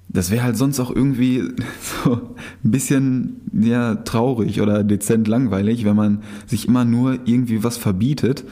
das 0.08 0.32
wäre 0.32 0.42
halt 0.42 0.56
sonst 0.56 0.80
auch 0.80 0.90
irgendwie 0.90 1.44
so 2.04 2.34
ein 2.64 2.70
bisschen 2.72 3.42
ja, 3.52 3.94
traurig 3.94 4.60
oder 4.60 4.82
dezent 4.82 5.28
langweilig, 5.28 5.84
wenn 5.84 5.94
man 5.94 6.22
sich 6.48 6.66
immer 6.66 6.84
nur 6.84 7.20
irgendwie 7.24 7.62
was 7.62 7.76
verbietet, 7.76 8.42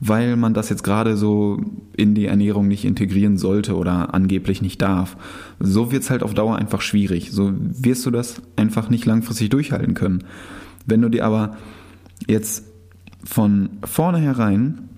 weil 0.00 0.36
man 0.36 0.54
das 0.54 0.70
jetzt 0.70 0.82
gerade 0.82 1.16
so 1.16 1.60
in 1.94 2.14
die 2.14 2.24
Ernährung 2.24 2.66
nicht 2.66 2.86
integrieren 2.86 3.36
sollte 3.36 3.76
oder 3.76 4.14
angeblich 4.14 4.62
nicht 4.62 4.80
darf. 4.80 5.16
So 5.60 5.92
wird's 5.92 6.08
halt 6.08 6.22
auf 6.22 6.32
Dauer 6.32 6.56
einfach 6.56 6.80
schwierig. 6.80 7.30
So 7.32 7.52
wirst 7.54 8.06
du 8.06 8.10
das 8.10 8.40
einfach 8.56 8.88
nicht 8.88 9.04
langfristig 9.04 9.50
durchhalten 9.50 9.92
können. 9.92 10.24
Wenn 10.86 11.02
du 11.02 11.10
dir 11.10 11.26
aber 11.26 11.56
jetzt 12.26 12.64
von 13.22 13.68
vornherein 13.84 14.88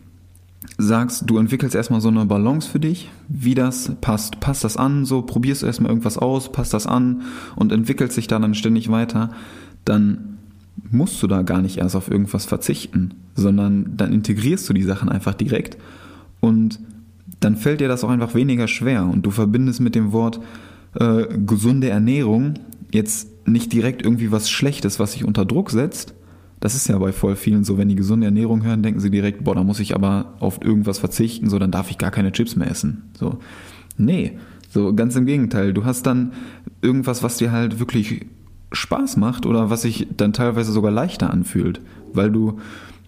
sagst, 0.78 1.24
du 1.26 1.38
entwickelst 1.38 1.74
erstmal 1.74 2.00
so 2.00 2.08
eine 2.08 2.24
Balance 2.24 2.70
für 2.70 2.80
dich, 2.80 3.10
wie 3.28 3.54
das 3.54 3.92
passt. 4.00 4.38
Passt 4.38 4.62
das 4.62 4.76
an, 4.76 5.04
so 5.04 5.22
probierst 5.22 5.62
du 5.62 5.66
erstmal 5.66 5.90
irgendwas 5.90 6.18
aus, 6.18 6.52
passt 6.52 6.74
das 6.74 6.86
an 6.86 7.22
und 7.56 7.72
entwickelst 7.72 8.14
sich 8.14 8.28
da 8.28 8.38
dann 8.38 8.54
ständig 8.54 8.90
weiter, 8.90 9.30
dann 9.84 10.31
musst 10.90 11.22
du 11.22 11.26
da 11.26 11.42
gar 11.42 11.62
nicht 11.62 11.78
erst 11.78 11.96
auf 11.96 12.10
irgendwas 12.10 12.44
verzichten, 12.44 13.14
sondern 13.34 13.96
dann 13.96 14.12
integrierst 14.12 14.68
du 14.68 14.72
die 14.72 14.82
Sachen 14.82 15.08
einfach 15.08 15.34
direkt 15.34 15.76
und 16.40 16.80
dann 17.40 17.56
fällt 17.56 17.80
dir 17.80 17.88
das 17.88 18.04
auch 18.04 18.10
einfach 18.10 18.34
weniger 18.34 18.68
schwer 18.68 19.04
und 19.04 19.24
du 19.26 19.30
verbindest 19.30 19.80
mit 19.80 19.94
dem 19.94 20.12
Wort 20.12 20.40
äh, 20.94 21.24
gesunde 21.46 21.88
Ernährung 21.88 22.54
jetzt 22.92 23.28
nicht 23.46 23.72
direkt 23.72 24.02
irgendwie 24.02 24.30
was 24.30 24.50
Schlechtes, 24.50 24.98
was 24.98 25.12
sich 25.12 25.24
unter 25.24 25.44
Druck 25.44 25.70
setzt, 25.70 26.14
das 26.62 26.76
ist 26.76 26.86
ja 26.86 26.96
bei 26.96 27.10
voll 27.10 27.34
vielen 27.34 27.64
so, 27.64 27.76
wenn 27.76 27.88
die 27.88 27.96
gesunde 27.96 28.26
Ernährung 28.26 28.62
hören, 28.62 28.84
denken 28.84 29.00
sie 29.00 29.10
direkt, 29.10 29.42
boah, 29.42 29.56
da 29.56 29.64
muss 29.64 29.80
ich 29.80 29.96
aber 29.96 30.34
auf 30.38 30.62
irgendwas 30.62 31.00
verzichten, 31.00 31.50
so, 31.50 31.58
dann 31.58 31.72
darf 31.72 31.90
ich 31.90 31.98
gar 31.98 32.12
keine 32.12 32.30
Chips 32.30 32.54
mehr 32.54 32.70
essen. 32.70 33.10
So. 33.18 33.40
Nee, 33.96 34.38
so 34.70 34.94
ganz 34.94 35.16
im 35.16 35.26
Gegenteil. 35.26 35.72
Du 35.74 35.84
hast 35.84 36.06
dann 36.06 36.32
irgendwas, 36.80 37.24
was 37.24 37.36
dir 37.36 37.50
halt 37.50 37.80
wirklich 37.80 38.26
Spaß 38.72 39.16
macht 39.16 39.46
oder 39.46 39.70
was 39.70 39.82
sich 39.82 40.08
dann 40.16 40.32
teilweise 40.32 40.72
sogar 40.72 40.90
leichter 40.90 41.30
anfühlt, 41.30 41.80
weil 42.12 42.30
du 42.30 42.58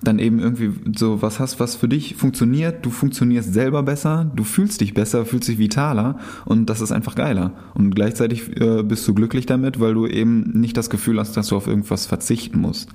dann 0.05 0.19
eben 0.19 0.39
irgendwie 0.39 0.71
so 0.97 1.23
was 1.23 1.41
hast, 1.41 1.61
was 1.61 1.77
für 1.77 1.89
dich 1.89 2.17
funktioniert, 2.17 2.85
du 2.85 2.91
funktionierst 2.91 3.53
selber 3.53 3.83
besser, 3.83 4.31
du 4.35 4.45
fühlst 4.45 4.81
dich 4.81 4.95
besser, 4.95 5.25
fühlst 5.25 5.49
dich 5.49 5.59
vitaler 5.59 6.19
und 6.45 6.67
das 6.67 6.81
ist 6.81 6.93
einfach 6.93 7.15
geiler. 7.15 7.53
Und 7.75 7.95
gleichzeitig 7.95 8.61
äh, 8.61 8.83
bist 8.83 9.07
du 9.09 9.15
glücklich 9.15 9.47
damit, 9.47 9.81
weil 9.81 9.95
du 9.95 10.07
eben 10.07 10.61
nicht 10.61 10.77
das 10.77 10.91
Gefühl 10.91 11.19
hast, 11.19 11.37
dass 11.37 11.49
du 11.49 11.57
auf 11.57 11.67
irgendwas 11.67 12.07
verzichten 12.07 12.61
musst. 12.61 12.91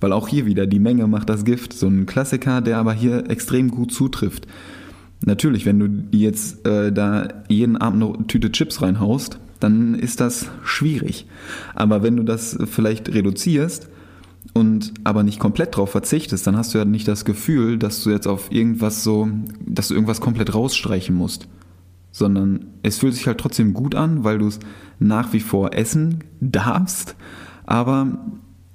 Weil 0.00 0.12
auch 0.12 0.28
hier 0.28 0.46
wieder 0.46 0.66
die 0.66 0.80
Menge 0.80 1.06
macht 1.06 1.28
das 1.28 1.44
Gift. 1.44 1.74
So 1.74 1.86
ein 1.86 2.06
Klassiker, 2.06 2.62
der 2.62 2.78
aber 2.78 2.94
hier 2.94 3.30
extrem 3.30 3.70
gut 3.70 3.92
zutrifft. 3.92 4.46
Natürlich, 5.24 5.66
wenn 5.66 5.78
du 5.78 6.16
jetzt 6.16 6.66
äh, 6.66 6.90
da 6.90 7.28
jeden 7.48 7.76
Abend 7.76 8.02
eine 8.02 8.26
Tüte 8.26 8.50
Chips 8.50 8.80
reinhaust, 8.80 9.38
dann 9.60 9.94
ist 9.94 10.20
das 10.20 10.46
schwierig. 10.64 11.26
Aber 11.74 12.02
wenn 12.02 12.16
du 12.16 12.24
das 12.24 12.58
vielleicht 12.64 13.12
reduzierst 13.12 13.88
und 14.54 14.94
aber 15.04 15.22
nicht 15.22 15.38
komplett 15.38 15.76
drauf 15.76 15.90
verzichtest, 15.90 16.46
dann 16.46 16.56
hast 16.56 16.74
du 16.74 16.78
ja 16.78 16.84
nicht 16.84 17.06
das 17.06 17.24
Gefühl, 17.24 17.78
dass 17.78 18.02
du 18.02 18.10
jetzt 18.10 18.26
auf 18.26 18.50
irgendwas 18.50 19.04
so, 19.04 19.28
dass 19.64 19.88
du 19.88 19.94
irgendwas 19.94 20.20
komplett 20.20 20.54
rausstreichen 20.54 21.14
musst. 21.14 21.48
Sondern 22.12 22.66
es 22.82 22.98
fühlt 22.98 23.14
sich 23.14 23.26
halt 23.26 23.38
trotzdem 23.38 23.72
gut 23.72 23.94
an, 23.94 24.24
weil 24.24 24.38
du 24.38 24.48
es 24.48 24.58
nach 24.98 25.32
wie 25.32 25.40
vor 25.40 25.74
essen 25.74 26.24
darfst, 26.40 27.14
aber 27.66 28.18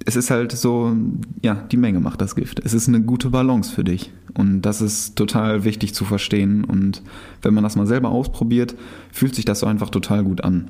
es 0.06 0.14
ist 0.14 0.30
halt 0.30 0.52
so, 0.52 0.96
ja, 1.42 1.54
die 1.54 1.76
Menge 1.76 1.98
macht 1.98 2.20
das 2.20 2.36
Gift. 2.36 2.60
Es 2.64 2.74
ist 2.74 2.86
eine 2.86 3.02
gute 3.02 3.30
Balance 3.30 3.74
für 3.74 3.82
dich. 3.82 4.12
Und 4.34 4.62
das 4.62 4.80
ist 4.80 5.16
total 5.16 5.64
wichtig 5.64 5.94
zu 5.94 6.04
verstehen. 6.04 6.62
Und 6.62 7.02
wenn 7.42 7.52
man 7.52 7.64
das 7.64 7.74
mal 7.74 7.88
selber 7.88 8.10
ausprobiert, 8.10 8.76
fühlt 9.12 9.34
sich 9.34 9.44
das 9.44 9.60
so 9.60 9.66
einfach 9.66 9.90
total 9.90 10.22
gut 10.22 10.44
an. 10.44 10.68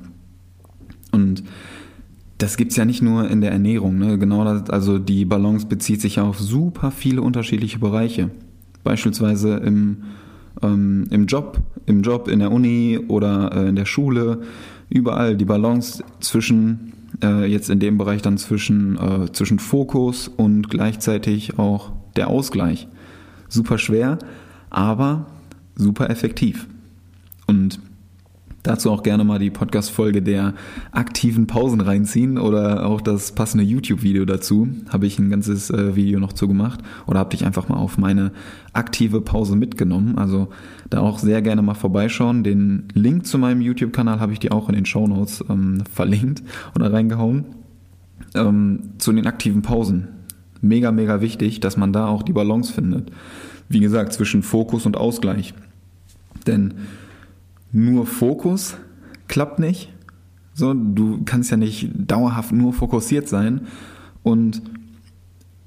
Und 1.11 1.43
das 2.39 2.57
gibt's 2.57 2.75
ja 2.77 2.85
nicht 2.85 3.03
nur 3.03 3.29
in 3.29 3.41
der 3.41 3.51
Ernährung. 3.51 3.99
Ne? 3.99 4.17
Genau 4.17 4.43
das, 4.43 4.71
also 4.71 4.97
die 4.97 5.25
Balance 5.25 5.67
bezieht 5.67 6.01
sich 6.01 6.15
ja 6.15 6.23
auf 6.23 6.39
super 6.39 6.89
viele 6.89 7.21
unterschiedliche 7.21 7.77
Bereiche. 7.77 8.31
Beispielsweise 8.83 9.57
im, 9.57 9.97
ähm, 10.63 11.05
im 11.11 11.27
Job, 11.27 11.59
im 11.85 12.01
Job, 12.01 12.27
in 12.27 12.39
der 12.39 12.51
Uni 12.51 12.99
oder 13.07 13.51
äh, 13.55 13.69
in 13.69 13.75
der 13.75 13.85
Schule. 13.85 14.41
Überall 14.89 15.37
die 15.37 15.45
Balance 15.45 16.03
zwischen 16.21 16.93
äh, 17.23 17.45
jetzt 17.45 17.69
in 17.69 17.79
dem 17.79 17.97
Bereich 17.97 18.21
dann 18.21 18.37
zwischen, 18.37 18.97
äh, 18.97 19.31
zwischen 19.31 19.59
Fokus 19.59 20.27
und 20.27 20.69
gleichzeitig 20.69 21.57
auch 21.57 21.91
der 22.15 22.29
Ausgleich. 22.29 22.87
Super 23.49 23.77
schwer, 23.77 24.19
aber 24.69 25.27
super 25.75 26.09
effektiv. 26.09 26.67
Und 27.45 27.79
Dazu 28.67 28.91
auch 28.91 29.01
gerne 29.01 29.23
mal 29.23 29.39
die 29.39 29.49
Podcast-Folge 29.49 30.21
der 30.21 30.53
aktiven 30.91 31.47
Pausen 31.47 31.79
reinziehen 31.79 32.37
oder 32.37 32.85
auch 32.85 32.99
das 32.99 33.31
passende 33.31 33.63
YouTube-Video 33.63 34.25
dazu. 34.25 34.67
Habe 34.89 35.07
ich 35.07 35.17
ein 35.19 35.29
ganzes 35.29 35.69
äh, 35.69 35.95
Video 35.95 36.19
noch 36.19 36.33
zu 36.33 36.49
gemacht 36.49 36.81
oder 37.05 37.19
habe 37.19 37.29
dich 37.29 37.45
einfach 37.45 37.69
mal 37.69 37.77
auf 37.77 37.97
meine 37.97 38.33
aktive 38.73 39.21
Pause 39.21 39.55
mitgenommen. 39.55 40.17
Also 40.17 40.49
da 40.89 40.99
auch 40.99 41.17
sehr 41.17 41.41
gerne 41.41 41.61
mal 41.61 41.75
vorbeischauen. 41.75 42.43
Den 42.43 42.89
Link 42.93 43.25
zu 43.25 43.37
meinem 43.37 43.61
YouTube-Kanal 43.61 44.19
habe 44.19 44.33
ich 44.33 44.39
dir 44.39 44.51
auch 44.51 44.67
in 44.67 44.75
den 44.75 44.85
Show 44.85 45.07
Notes 45.07 45.45
ähm, 45.49 45.83
verlinkt 45.89 46.43
oder 46.75 46.91
reingehauen. 46.91 47.45
Ähm, 48.35 48.81
zu 48.97 49.13
den 49.13 49.27
aktiven 49.27 49.61
Pausen. 49.61 50.09
mega, 50.59 50.91
mega 50.91 51.21
wichtig, 51.21 51.61
dass 51.61 51.77
man 51.77 51.93
da 51.93 52.07
auch 52.07 52.21
die 52.21 52.33
Balance 52.33 52.73
findet. 52.73 53.13
Wie 53.69 53.79
gesagt, 53.79 54.11
zwischen 54.11 54.43
Fokus 54.43 54.85
und 54.85 54.97
Ausgleich. 54.97 55.53
Denn 56.45 56.73
nur 57.71 58.05
Fokus 58.05 58.77
klappt 59.27 59.59
nicht. 59.59 59.93
So, 60.53 60.73
du 60.73 61.21
kannst 61.23 61.51
ja 61.51 61.57
nicht 61.57 61.89
dauerhaft 61.95 62.51
nur 62.51 62.73
fokussiert 62.73 63.27
sein 63.27 63.67
und 64.23 64.61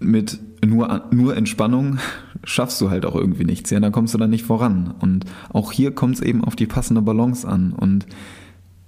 mit 0.00 0.40
nur, 0.66 1.04
nur 1.10 1.36
Entspannung 1.36 1.98
schaffst 2.44 2.80
du 2.80 2.90
halt 2.90 3.06
auch 3.06 3.14
irgendwie 3.14 3.44
nichts. 3.44 3.70
Ja, 3.70 3.80
da 3.80 3.90
kommst 3.90 4.14
du 4.14 4.18
dann 4.18 4.30
nicht 4.30 4.44
voran. 4.44 4.94
Und 5.00 5.26
auch 5.50 5.72
hier 5.72 5.94
kommt 5.94 6.16
es 6.16 6.22
eben 6.22 6.44
auf 6.44 6.56
die 6.56 6.66
passende 6.66 7.02
Balance 7.02 7.46
an. 7.46 7.72
Und 7.72 8.06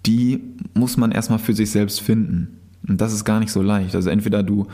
die 0.06 0.40
muss 0.74 0.96
man 0.96 1.12
erstmal 1.12 1.38
für 1.38 1.54
sich 1.54 1.70
selbst 1.70 2.00
finden. 2.00 2.58
Und 2.86 3.00
das 3.00 3.12
ist 3.12 3.24
gar 3.24 3.40
nicht 3.40 3.52
so 3.52 3.62
leicht. 3.62 3.94
Also 3.94 4.10
entweder 4.10 4.42
du 4.42 4.66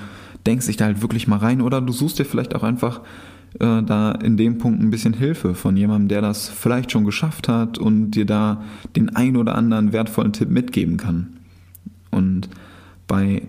denkst 0.46 0.66
dich 0.66 0.76
da 0.76 0.86
halt 0.86 1.02
wirklich 1.02 1.28
mal 1.28 1.38
rein 1.38 1.60
oder 1.60 1.80
du 1.80 1.92
suchst 1.92 2.18
dir 2.18 2.24
vielleicht 2.24 2.54
auch 2.54 2.62
einfach 2.62 3.02
äh, 3.54 3.82
da 3.82 4.12
in 4.12 4.36
dem 4.36 4.58
Punkt 4.58 4.80
ein 4.80 4.90
bisschen 4.90 5.14
Hilfe 5.14 5.54
von 5.54 5.76
jemandem, 5.76 6.08
der 6.08 6.22
das 6.22 6.48
vielleicht 6.48 6.92
schon 6.92 7.04
geschafft 7.04 7.48
hat 7.48 7.78
und 7.78 8.12
dir 8.12 8.26
da 8.26 8.62
den 8.96 9.14
ein 9.16 9.36
oder 9.36 9.54
anderen 9.54 9.92
wertvollen 9.92 10.32
Tipp 10.32 10.50
mitgeben 10.50 10.96
kann. 10.96 11.38
Und 12.10 12.48
bei 13.06 13.42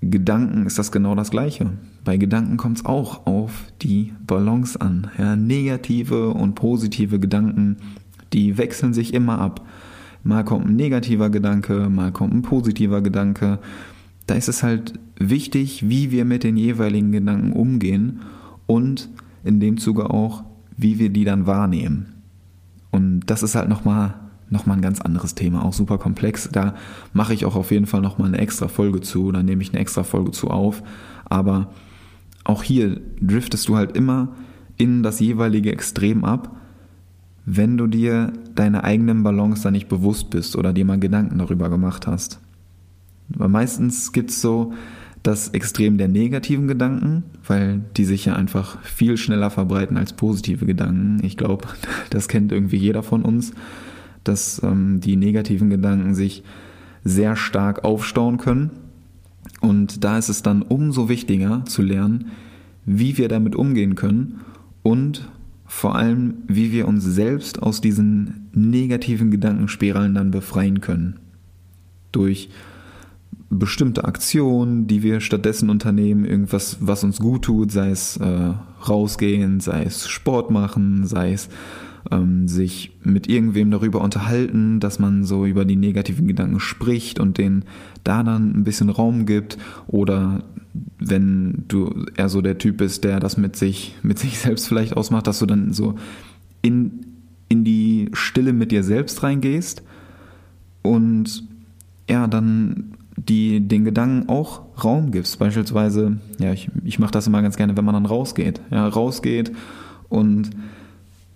Gedanken 0.00 0.66
ist 0.66 0.78
das 0.78 0.92
genau 0.92 1.14
das 1.14 1.30
Gleiche. 1.30 1.70
Bei 2.04 2.16
Gedanken 2.16 2.56
kommt 2.56 2.78
es 2.78 2.84
auch 2.84 3.26
auf 3.26 3.64
die 3.80 4.12
Balance 4.26 4.80
an. 4.80 5.10
Ja, 5.18 5.36
negative 5.36 6.30
und 6.30 6.54
positive 6.54 7.18
Gedanken, 7.18 7.78
die 8.32 8.58
wechseln 8.58 8.92
sich 8.92 9.14
immer 9.14 9.38
ab. 9.38 9.66
Mal 10.22 10.44
kommt 10.44 10.66
ein 10.66 10.76
negativer 10.76 11.30
Gedanke, 11.30 11.88
mal 11.88 12.12
kommt 12.12 12.34
ein 12.34 12.42
positiver 12.42 13.02
Gedanke. 13.02 13.58
Da 14.26 14.34
ist 14.34 14.48
es 14.48 14.62
halt 14.62 14.94
wichtig, 15.18 15.88
wie 15.88 16.10
wir 16.10 16.24
mit 16.24 16.44
den 16.44 16.56
jeweiligen 16.56 17.12
Gedanken 17.12 17.52
umgehen 17.52 18.20
und 18.66 19.10
in 19.44 19.60
dem 19.60 19.78
Zuge 19.78 20.10
auch, 20.10 20.44
wie 20.76 20.98
wir 20.98 21.10
die 21.10 21.24
dann 21.24 21.46
wahrnehmen. 21.46 22.22
Und 22.90 23.20
das 23.26 23.42
ist 23.42 23.54
halt 23.54 23.68
nochmal 23.68 24.14
noch 24.50 24.66
mal 24.66 24.74
ein 24.74 24.82
ganz 24.82 25.00
anderes 25.00 25.34
Thema, 25.34 25.64
auch 25.64 25.72
super 25.72 25.98
komplex. 25.98 26.48
Da 26.52 26.74
mache 27.12 27.34
ich 27.34 27.44
auch 27.44 27.56
auf 27.56 27.70
jeden 27.70 27.86
Fall 27.86 28.00
nochmal 28.00 28.28
eine 28.28 28.38
extra 28.38 28.68
Folge 28.68 29.00
zu, 29.00 29.32
da 29.32 29.42
nehme 29.42 29.62
ich 29.62 29.70
eine 29.70 29.80
extra 29.80 30.04
Folge 30.04 30.30
zu 30.30 30.48
auf. 30.48 30.82
Aber 31.24 31.72
auch 32.44 32.62
hier 32.62 33.00
driftest 33.20 33.68
du 33.68 33.76
halt 33.76 33.96
immer 33.96 34.28
in 34.76 35.02
das 35.02 35.20
jeweilige 35.20 35.72
Extrem 35.72 36.24
ab, 36.24 36.56
wenn 37.46 37.76
du 37.76 37.86
dir 37.86 38.32
deine 38.54 38.84
eigenen 38.84 39.22
Balance 39.22 39.62
da 39.62 39.70
nicht 39.70 39.88
bewusst 39.88 40.30
bist 40.30 40.56
oder 40.56 40.72
dir 40.72 40.84
mal 40.84 40.98
Gedanken 41.00 41.38
darüber 41.38 41.68
gemacht 41.68 42.06
hast. 42.06 42.40
Weil 43.28 43.48
meistens 43.48 44.12
gibt 44.12 44.30
es 44.30 44.40
so 44.40 44.72
das 45.24 45.48
Extrem 45.48 45.96
der 45.96 46.08
negativen 46.08 46.68
Gedanken, 46.68 47.24
weil 47.46 47.80
die 47.96 48.04
sich 48.04 48.26
ja 48.26 48.36
einfach 48.36 48.80
viel 48.82 49.16
schneller 49.16 49.50
verbreiten 49.50 49.96
als 49.96 50.12
positive 50.12 50.66
Gedanken. 50.66 51.24
Ich 51.24 51.36
glaube, 51.36 51.66
das 52.10 52.28
kennt 52.28 52.52
irgendwie 52.52 52.76
jeder 52.76 53.02
von 53.02 53.22
uns, 53.22 53.52
dass 54.22 54.62
ähm, 54.62 55.00
die 55.00 55.16
negativen 55.16 55.70
Gedanken 55.70 56.14
sich 56.14 56.44
sehr 57.04 57.36
stark 57.36 57.84
aufstauen 57.84 58.36
können. 58.36 58.70
Und 59.60 60.04
da 60.04 60.18
ist 60.18 60.28
es 60.28 60.42
dann 60.42 60.60
umso 60.60 61.08
wichtiger 61.08 61.64
zu 61.64 61.80
lernen, 61.80 62.26
wie 62.84 63.16
wir 63.16 63.28
damit 63.28 63.56
umgehen 63.56 63.94
können 63.94 64.40
und 64.82 65.30
vor 65.64 65.96
allem, 65.96 66.34
wie 66.48 66.70
wir 66.70 66.86
uns 66.86 67.02
selbst 67.02 67.62
aus 67.62 67.80
diesen 67.80 68.50
negativen 68.52 69.30
Gedankenspiralen 69.30 70.14
dann 70.14 70.30
befreien 70.30 70.82
können. 70.82 71.18
Durch 72.12 72.50
bestimmte 73.58 74.04
Aktionen, 74.04 74.86
die 74.86 75.02
wir 75.02 75.20
stattdessen 75.20 75.70
unternehmen, 75.70 76.24
irgendwas, 76.24 76.78
was 76.80 77.04
uns 77.04 77.18
gut 77.18 77.42
tut, 77.42 77.72
sei 77.72 77.90
es 77.90 78.16
äh, 78.16 78.52
rausgehen, 78.88 79.60
sei 79.60 79.84
es 79.84 80.08
Sport 80.08 80.50
machen, 80.50 81.06
sei 81.06 81.32
es 81.32 81.48
ähm, 82.10 82.48
sich 82.48 82.96
mit 83.02 83.28
irgendwem 83.28 83.70
darüber 83.70 84.00
unterhalten, 84.00 84.80
dass 84.80 84.98
man 84.98 85.24
so 85.24 85.46
über 85.46 85.64
die 85.64 85.76
negativen 85.76 86.26
Gedanken 86.26 86.60
spricht 86.60 87.18
und 87.18 87.38
denen 87.38 87.64
da 88.02 88.22
dann 88.22 88.56
ein 88.56 88.64
bisschen 88.64 88.90
Raum 88.90 89.26
gibt. 89.26 89.58
Oder 89.86 90.44
wenn 90.98 91.64
du 91.68 92.06
eher 92.16 92.28
so 92.28 92.42
der 92.42 92.58
Typ 92.58 92.78
bist, 92.78 93.04
der 93.04 93.20
das 93.20 93.36
mit 93.36 93.56
sich, 93.56 93.94
mit 94.02 94.18
sich 94.18 94.38
selbst 94.38 94.68
vielleicht 94.68 94.96
ausmacht, 94.96 95.26
dass 95.26 95.38
du 95.38 95.46
dann 95.46 95.72
so 95.72 95.94
in, 96.62 97.06
in 97.48 97.64
die 97.64 98.10
Stille 98.12 98.52
mit 98.52 98.72
dir 98.72 98.82
selbst 98.82 99.22
reingehst 99.22 99.82
und 100.82 101.44
ja, 102.08 102.26
dann 102.26 102.94
die 103.16 103.60
den 103.60 103.84
Gedanken 103.84 104.28
auch 104.28 104.62
Raum 104.82 105.10
gibst. 105.10 105.38
Beispielsweise, 105.38 106.18
ja, 106.38 106.52
ich, 106.52 106.70
ich 106.84 106.98
mache 106.98 107.12
das 107.12 107.26
immer 107.26 107.42
ganz 107.42 107.56
gerne, 107.56 107.76
wenn 107.76 107.84
man 107.84 107.94
dann 107.94 108.06
rausgeht. 108.06 108.60
Ja, 108.70 108.88
rausgeht 108.88 109.52
und 110.08 110.50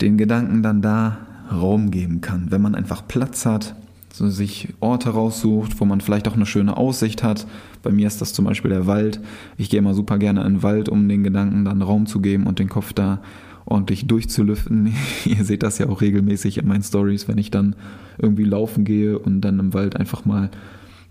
den 0.01 0.19
Gedanken 0.19 0.63
dann 0.63 0.83
da 0.83 1.19
Raum 1.51 1.91
geben 1.91 2.21
kann. 2.21 2.51
Wenn 2.51 2.63
man 2.63 2.75
einfach 2.75 3.07
Platz 3.07 3.47
hat, 3.47 3.75
so 4.13 4.29
sich 4.29 4.69
Orte 4.81 5.11
raussucht, 5.11 5.81
wo 5.81 5.85
man 5.85 6.01
vielleicht 6.01 6.29
auch 6.29 6.35
eine 6.35 6.47
schöne 6.47 6.77
Aussicht 6.77 7.23
hat. 7.23 7.47
Bei 7.83 7.91
mir 7.91 8.07
ist 8.07 8.21
das 8.21 8.33
zum 8.33 8.45
Beispiel 8.45 8.71
der 8.71 8.87
Wald. 8.87 9.21
Ich 9.57 9.71
gehe 9.71 9.79
immer 9.79 9.95
super 9.95 10.19
gerne 10.19 10.41
in 10.45 10.55
den 10.55 10.63
Wald, 10.63 10.89
um 10.89 11.09
den 11.09 11.23
Gedanken 11.23 11.65
dann 11.65 11.83
Raum 11.83 12.07
zu 12.07 12.21
geben 12.21 12.47
und 12.47 12.59
den 12.59 12.69
Kopf 12.69 12.93
da 12.93 13.21
ordentlich 13.65 14.07
durchzulüften. 14.07 14.93
Ihr 15.25 15.45
seht 15.45 15.63
das 15.63 15.79
ja 15.79 15.89
auch 15.89 16.01
regelmäßig 16.01 16.59
in 16.59 16.67
meinen 16.67 16.83
Stories, 16.83 17.29
wenn 17.29 17.39
ich 17.39 17.51
dann 17.51 17.77
irgendwie 18.19 18.45
laufen 18.45 18.85
gehe 18.85 19.19
und 19.19 19.43
dann 19.43 19.59
im 19.61 19.75
Wald 19.75 19.97
einfach 19.97 20.25
mal 20.25 20.51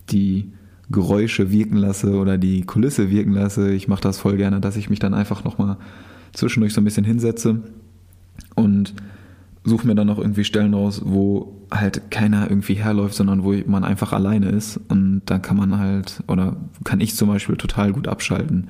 die 0.10 0.52
Geräusche 0.90 1.52
wirken 1.52 1.78
lasse 1.78 2.16
oder 2.16 2.38
die 2.38 2.62
Kulisse 2.62 3.10
wirken 3.10 3.34
lasse. 3.34 3.74
Ich 3.74 3.88
mache 3.88 4.02
das 4.02 4.20
voll 4.20 4.38
gerne, 4.38 4.62
dass 4.62 4.78
ich 4.78 4.90
mich 4.90 5.00
dann 5.00 5.14
einfach 5.14 5.44
nochmal 5.44 5.78
zwischendurch 6.34 6.74
so 6.74 6.82
ein 6.82 6.86
bisschen 6.86 7.04
hinsetze 7.04 7.62
und 8.56 8.94
suche 9.64 9.86
mir 9.86 9.96
dann 9.96 10.08
noch 10.08 10.18
irgendwie 10.18 10.46
Stellen 10.46 10.74
raus, 10.74 11.02
wo 11.04 11.54
halt 11.72 12.10
keiner 12.10 12.50
irgendwie 12.50 12.76
herläuft, 12.76 13.16
sondern 13.16 13.44
wo 13.44 13.54
man 13.66 13.84
einfach 13.84 14.14
alleine 14.14 14.50
ist. 14.50 14.80
Und 14.88 15.24
da 15.26 15.40
kann 15.40 15.58
man 15.58 15.78
halt, 15.78 16.24
oder 16.28 16.56
kann 16.86 17.02
ich 17.02 17.16
zum 17.16 17.28
Beispiel 17.28 17.58
total 17.58 17.92
gut 17.92 18.08
abschalten. 18.08 18.68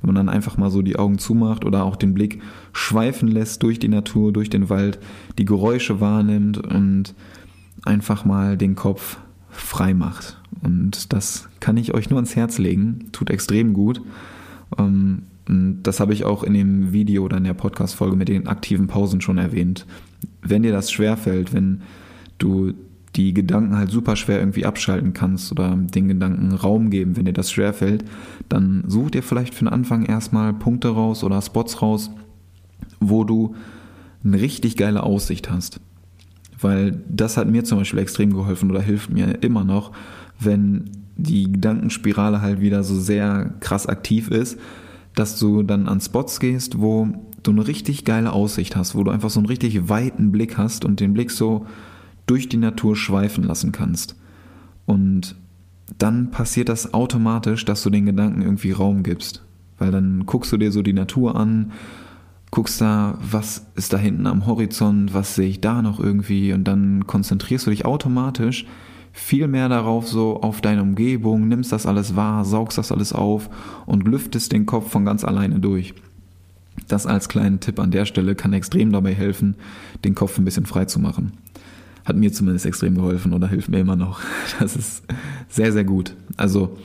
Wenn 0.00 0.14
man 0.14 0.14
dann 0.14 0.28
einfach 0.34 0.56
mal 0.56 0.70
so 0.70 0.80
die 0.80 0.96
Augen 0.96 1.18
zumacht 1.18 1.64
oder 1.64 1.84
auch 1.84 1.96
den 1.96 2.14
Blick 2.14 2.40
schweifen 2.72 3.28
lässt 3.28 3.62
durch 3.62 3.78
die 3.78 3.88
Natur, 3.88 4.32
durch 4.32 4.48
den 4.48 4.70
Wald, 4.70 4.98
die 5.36 5.44
Geräusche 5.44 6.00
wahrnimmt 6.00 6.58
und 6.58 7.14
einfach 7.84 8.24
mal 8.24 8.56
den 8.56 8.74
Kopf 8.74 9.18
frei 9.50 9.92
macht. 9.92 10.37
Und 10.62 11.12
das 11.12 11.48
kann 11.60 11.76
ich 11.76 11.94
euch 11.94 12.10
nur 12.10 12.18
ans 12.18 12.36
Herz 12.36 12.58
legen. 12.58 13.08
Tut 13.12 13.30
extrem 13.30 13.72
gut. 13.72 14.00
Ähm, 14.78 15.22
das 15.48 15.98
habe 16.00 16.12
ich 16.12 16.24
auch 16.24 16.42
in 16.42 16.52
dem 16.52 16.92
Video 16.92 17.24
oder 17.24 17.38
in 17.38 17.44
der 17.44 17.54
Podcast-Folge 17.54 18.16
mit 18.16 18.28
den 18.28 18.48
aktiven 18.48 18.86
Pausen 18.86 19.20
schon 19.20 19.38
erwähnt. 19.38 19.86
Wenn 20.42 20.62
dir 20.62 20.72
das 20.72 20.92
schwerfällt, 20.92 21.54
wenn 21.54 21.82
du 22.36 22.74
die 23.16 23.32
Gedanken 23.32 23.76
halt 23.76 23.90
super 23.90 24.16
schwer 24.16 24.38
irgendwie 24.38 24.66
abschalten 24.66 25.14
kannst 25.14 25.50
oder 25.50 25.74
den 25.76 26.08
Gedanken 26.08 26.52
Raum 26.52 26.90
geben, 26.90 27.16
wenn 27.16 27.24
dir 27.24 27.32
das 27.32 27.50
schwerfällt, 27.50 28.04
dann 28.48 28.84
such 28.86 29.10
dir 29.12 29.22
vielleicht 29.22 29.54
für 29.54 29.64
den 29.64 29.72
Anfang 29.72 30.04
erstmal 30.04 30.52
Punkte 30.52 30.88
raus 30.88 31.24
oder 31.24 31.40
Spots 31.40 31.80
raus, 31.80 32.10
wo 33.00 33.24
du 33.24 33.54
eine 34.22 34.40
richtig 34.40 34.76
geile 34.76 35.02
Aussicht 35.02 35.50
hast. 35.50 35.80
Weil 36.60 37.02
das 37.08 37.36
hat 37.36 37.48
mir 37.48 37.64
zum 37.64 37.78
Beispiel 37.78 38.00
extrem 38.00 38.34
geholfen 38.34 38.70
oder 38.70 38.82
hilft 38.82 39.10
mir 39.10 39.42
immer 39.42 39.64
noch, 39.64 39.92
wenn 40.38 40.90
die 41.16 41.50
Gedankenspirale 41.52 42.40
halt 42.40 42.60
wieder 42.60 42.84
so 42.84 42.98
sehr 42.98 43.54
krass 43.60 43.86
aktiv 43.86 44.30
ist, 44.30 44.58
dass 45.14 45.38
du 45.38 45.62
dann 45.62 45.88
an 45.88 46.00
Spots 46.00 46.38
gehst, 46.38 46.80
wo 46.80 47.08
du 47.42 47.50
eine 47.50 47.66
richtig 47.66 48.04
geile 48.04 48.32
Aussicht 48.32 48.76
hast, 48.76 48.94
wo 48.94 49.02
du 49.02 49.10
einfach 49.10 49.30
so 49.30 49.40
einen 49.40 49.46
richtig 49.46 49.88
weiten 49.88 50.30
Blick 50.30 50.56
hast 50.56 50.84
und 50.84 51.00
den 51.00 51.12
Blick 51.12 51.30
so 51.30 51.66
durch 52.26 52.48
die 52.48 52.56
Natur 52.56 52.94
schweifen 52.94 53.44
lassen 53.44 53.72
kannst. 53.72 54.16
Und 54.86 55.34
dann 55.98 56.30
passiert 56.30 56.68
das 56.68 56.94
automatisch, 56.94 57.64
dass 57.64 57.82
du 57.82 57.90
den 57.90 58.06
Gedanken 58.06 58.42
irgendwie 58.42 58.72
Raum 58.72 59.02
gibst. 59.02 59.44
Weil 59.78 59.90
dann 59.90 60.26
guckst 60.26 60.52
du 60.52 60.56
dir 60.56 60.70
so 60.70 60.82
die 60.82 60.92
Natur 60.92 61.36
an, 61.36 61.72
guckst 62.50 62.80
da, 62.80 63.18
was 63.20 63.66
ist 63.74 63.92
da 63.92 63.98
hinten 63.98 64.26
am 64.26 64.46
Horizont, 64.46 65.14
was 65.14 65.34
sehe 65.34 65.48
ich 65.48 65.60
da 65.60 65.82
noch 65.82 66.00
irgendwie 66.00 66.52
und 66.52 66.64
dann 66.64 67.06
konzentrierst 67.06 67.66
du 67.66 67.70
dich 67.70 67.84
automatisch 67.84 68.66
viel 69.18 69.48
mehr 69.48 69.68
darauf, 69.68 70.06
so 70.06 70.40
auf 70.40 70.60
deine 70.60 70.82
Umgebung, 70.82 71.48
nimmst 71.48 71.72
das 71.72 71.86
alles 71.86 72.16
wahr, 72.16 72.44
saugst 72.44 72.78
das 72.78 72.92
alles 72.92 73.12
auf 73.12 73.50
und 73.84 74.06
lüftest 74.06 74.52
den 74.52 74.64
Kopf 74.64 74.90
von 74.90 75.04
ganz 75.04 75.24
alleine 75.24 75.58
durch. 75.58 75.94
Das 76.86 77.06
als 77.06 77.28
kleinen 77.28 77.60
Tipp 77.60 77.80
an 77.80 77.90
der 77.90 78.04
Stelle 78.04 78.34
kann 78.34 78.52
extrem 78.52 78.92
dabei 78.92 79.12
helfen, 79.14 79.56
den 80.04 80.14
Kopf 80.14 80.38
ein 80.38 80.44
bisschen 80.44 80.66
frei 80.66 80.84
zu 80.84 81.00
machen. 81.00 81.32
Hat 82.04 82.16
mir 82.16 82.32
zumindest 82.32 82.64
extrem 82.64 82.94
geholfen 82.94 83.34
oder 83.34 83.48
hilft 83.48 83.68
mir 83.68 83.80
immer 83.80 83.96
noch. 83.96 84.20
Das 84.60 84.76
ist 84.76 85.02
sehr, 85.48 85.72
sehr 85.72 85.84
gut. 85.84 86.14
Also 86.36 86.78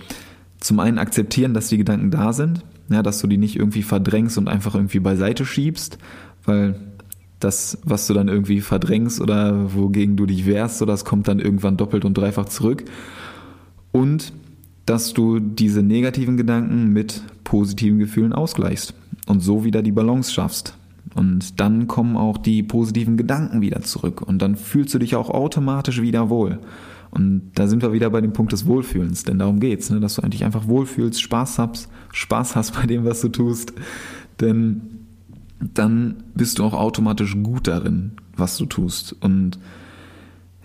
zum 0.60 0.80
einen 0.80 0.98
akzeptieren, 0.98 1.54
dass 1.54 1.68
die 1.68 1.78
Gedanken 1.78 2.10
da 2.10 2.34
sind, 2.34 2.64
ja, 2.90 3.04
dass 3.04 3.20
du 3.20 3.28
die 3.28 3.38
nicht 3.38 3.56
irgendwie 3.56 3.84
verdrängst 3.84 4.38
und 4.38 4.48
einfach 4.48 4.76
irgendwie 4.76 5.00
beiseite 5.00 5.46
schiebst, 5.46 5.98
weil 6.46 6.76
das, 7.44 7.78
was 7.84 8.08
du 8.08 8.14
dann 8.14 8.28
irgendwie 8.28 8.62
verdrängst 8.62 9.22
oder 9.22 9.74
wogegen 9.74 10.16
du 10.16 10.26
dich 10.26 10.46
wehrst, 10.46 10.78
so 10.78 10.86
das 10.86 11.06
kommt 11.06 11.28
dann 11.28 11.40
irgendwann 11.40 11.78
doppelt 11.78 12.06
und 12.06 12.18
dreifach 12.18 12.46
zurück. 12.46 12.86
Und 13.92 14.34
dass 14.86 15.14
du 15.14 15.40
diese 15.40 15.82
negativen 15.82 16.38
Gedanken 16.38 16.90
mit 16.90 17.22
positiven 17.44 18.00
Gefühlen 18.00 18.34
ausgleichst 18.34 18.94
und 19.28 19.42
so 19.42 19.64
wieder 19.64 19.82
die 19.82 19.92
Balance 19.92 20.32
schaffst. 20.34 20.78
Und 21.16 21.60
dann 21.60 21.88
kommen 21.88 22.18
auch 22.18 22.38
die 22.38 22.64
positiven 22.64 23.18
Gedanken 23.18 23.62
wieder 23.62 23.82
zurück 23.82 24.22
und 24.22 24.42
dann 24.42 24.56
fühlst 24.56 24.94
du 24.94 25.00
dich 25.00 25.16
auch 25.16 25.30
automatisch 25.30 26.02
wieder 26.02 26.30
wohl. 26.30 26.60
Und 27.12 27.52
da 27.54 27.68
sind 27.68 27.84
wir 27.84 27.94
wieder 27.94 28.10
bei 28.10 28.22
dem 28.22 28.34
Punkt 28.34 28.52
des 28.52 28.66
Wohlfühlens, 28.66 29.24
denn 29.24 29.38
darum 29.38 29.60
geht's, 29.60 29.92
ne? 29.92 30.00
dass 30.00 30.16
du 30.16 30.24
eigentlich 30.24 30.44
einfach 30.44 30.68
wohlfühlst, 30.68 31.22
Spaß 31.22 31.60
hast, 31.60 31.88
Spaß 32.12 32.56
hast 32.56 32.74
bei 32.74 32.88
dem, 32.88 33.06
was 33.06 33.22
du 33.22 33.30
tust, 33.30 33.74
denn 34.42 35.03
dann 35.74 36.24
bist 36.36 36.60
du 36.60 36.64
auch 36.64 36.74
automatisch 36.74 37.36
gut 37.42 37.68
darin, 37.68 38.12
was 38.36 38.58
du 38.58 38.66
tust. 38.66 39.16
Und 39.22 39.60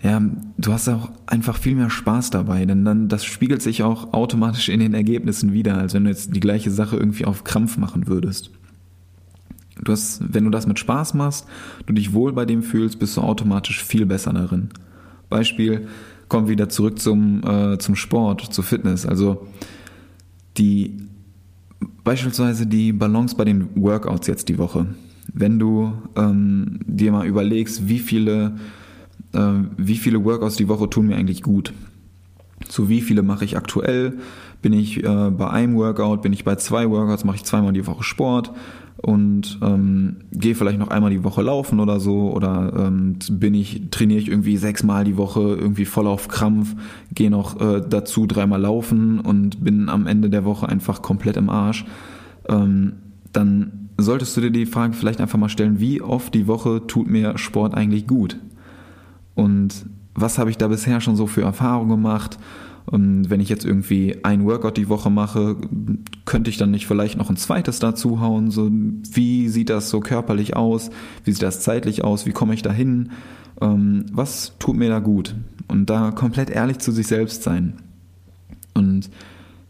ja, 0.01 0.21
du 0.57 0.73
hast 0.73 0.87
auch 0.87 1.11
einfach 1.25 1.57
viel 1.57 1.75
mehr 1.75 1.89
Spaß 1.89 2.29
dabei, 2.29 2.65
denn 2.65 2.85
dann 2.85 3.09
das 3.09 3.25
spiegelt 3.25 3.61
sich 3.61 3.83
auch 3.83 4.13
automatisch 4.13 4.69
in 4.69 4.79
den 4.79 4.93
Ergebnissen 4.93 5.51
wieder, 5.51 5.77
als 5.77 5.93
wenn 5.93 6.05
du 6.05 6.09
jetzt 6.09 6.35
die 6.35 6.39
gleiche 6.39 6.71
Sache 6.71 6.95
irgendwie 6.95 7.25
auf 7.25 7.43
Krampf 7.43 7.77
machen 7.77 8.07
würdest. 8.07 8.51
Du 9.81 9.91
hast, 9.91 10.21
wenn 10.33 10.43
du 10.43 10.49
das 10.49 10.67
mit 10.67 10.79
Spaß 10.79 11.13
machst, 11.13 11.45
du 11.85 11.93
dich 11.93 12.13
wohl 12.13 12.33
bei 12.33 12.45
dem 12.45 12.63
fühlst, 12.63 12.99
bist 12.99 13.15
du 13.17 13.21
automatisch 13.21 13.83
viel 13.83 14.05
besser 14.05 14.33
darin. 14.33 14.69
Beispiel, 15.29 15.87
kommen 16.27 16.47
wieder 16.47 16.69
zurück 16.69 16.99
zum, 16.99 17.43
äh, 17.43 17.77
zum 17.77 17.95
Sport, 17.95 18.53
zur 18.53 18.63
Fitness. 18.63 19.05
Also 19.05 19.47
die 20.57 21.08
beispielsweise 22.03 22.67
die 22.67 22.91
Balance 22.93 23.35
bei 23.35 23.45
den 23.45 23.69
Workouts 23.75 24.27
jetzt 24.27 24.49
die 24.49 24.57
Woche. 24.57 24.87
Wenn 25.31 25.59
du 25.59 25.93
ähm, 26.15 26.79
dir 26.85 27.11
mal 27.11 27.27
überlegst, 27.27 27.87
wie 27.87 27.99
viele 27.99 28.55
äh, 29.33 29.53
wie 29.77 29.97
viele 29.97 30.23
Workouts 30.23 30.55
die 30.55 30.67
Woche 30.67 30.89
tun 30.89 31.07
mir 31.07 31.15
eigentlich 31.15 31.43
gut. 31.43 31.73
So 32.67 32.89
wie 32.89 33.01
viele 33.01 33.21
mache 33.21 33.45
ich 33.45 33.57
aktuell? 33.57 34.19
Bin 34.61 34.73
ich 34.73 35.03
äh, 35.03 35.31
bei 35.31 35.49
einem 35.49 35.75
Workout? 35.75 36.21
Bin 36.21 36.33
ich 36.33 36.43
bei 36.43 36.55
zwei 36.55 36.89
Workouts? 36.89 37.23
Mache 37.23 37.37
ich 37.37 37.43
zweimal 37.43 37.73
die 37.73 37.87
Woche 37.87 38.03
Sport? 38.03 38.51
Und 39.01 39.59
ähm, 39.61 40.17
gehe 40.31 40.55
vielleicht 40.55 40.79
noch 40.79 40.89
einmal 40.89 41.09
die 41.09 41.23
Woche 41.23 41.41
laufen 41.41 41.79
oder 41.79 41.99
so 41.99 42.31
oder 42.31 42.73
ähm, 42.75 43.17
bin 43.31 43.53
ich 43.53 43.89
trainiere 43.91 44.19
ich 44.19 44.27
irgendwie 44.27 44.57
sechsmal 44.57 45.03
die 45.03 45.17
Woche 45.17 45.41
irgendwie 45.41 45.85
voll 45.85 46.07
auf 46.07 46.27
Krampf 46.27 46.75
gehe 47.13 47.29
noch 47.29 47.59
äh, 47.61 47.81
dazu 47.87 48.25
dreimal 48.25 48.61
laufen 48.61 49.19
und 49.19 49.63
bin 49.63 49.89
am 49.89 50.05
Ende 50.05 50.29
der 50.29 50.43
Woche 50.43 50.67
einfach 50.67 51.01
komplett 51.01 51.37
im 51.37 51.49
Arsch 51.49 51.85
ähm, 52.49 52.93
dann 53.31 53.89
solltest 53.97 54.35
du 54.35 54.41
dir 54.41 54.51
die 54.51 54.65
Frage 54.65 54.93
vielleicht 54.93 55.21
einfach 55.21 55.39
mal 55.39 55.49
stellen 55.49 55.79
wie 55.79 56.01
oft 56.01 56.33
die 56.33 56.47
Woche 56.47 56.85
tut 56.85 57.07
mir 57.07 57.37
Sport 57.37 57.75
eigentlich 57.75 58.05
gut 58.05 58.37
und 59.35 59.85
was 60.21 60.37
habe 60.37 60.49
ich 60.49 60.57
da 60.57 60.67
bisher 60.67 61.01
schon 61.01 61.15
so 61.15 61.27
für 61.27 61.41
Erfahrungen 61.41 61.89
gemacht? 61.89 62.37
Und 62.85 63.29
wenn 63.29 63.39
ich 63.39 63.49
jetzt 63.49 63.65
irgendwie 63.65 64.17
ein 64.23 64.45
Workout 64.45 64.77
die 64.77 64.89
Woche 64.89 65.09
mache, 65.09 65.57
könnte 66.29 66.51
ich 66.51 66.57
dann 66.57 66.71
nicht 66.71 66.85
vielleicht 66.85 67.17
noch 67.17 67.29
ein 67.29 67.37
zweites 67.37 67.79
dazu 67.79 68.21
hauen? 68.21 68.51
So, 68.51 68.69
wie 68.71 69.49
sieht 69.49 69.69
das 69.69 69.89
so 69.89 69.99
körperlich 69.99 70.55
aus? 70.55 70.91
Wie 71.25 71.31
sieht 71.31 71.41
das 71.41 71.61
zeitlich 71.61 72.03
aus? 72.03 72.27
Wie 72.27 72.31
komme 72.31 72.53
ich 72.53 72.61
da 72.61 72.71
hin? 72.71 73.09
Ähm, 73.59 74.05
was 74.11 74.53
tut 74.59 74.77
mir 74.77 74.89
da 74.89 74.99
gut? 74.99 75.35
Und 75.67 75.89
da 75.89 76.11
komplett 76.11 76.51
ehrlich 76.51 76.77
zu 76.77 76.91
sich 76.91 77.07
selbst 77.07 77.41
sein. 77.41 77.73
Und 78.75 79.09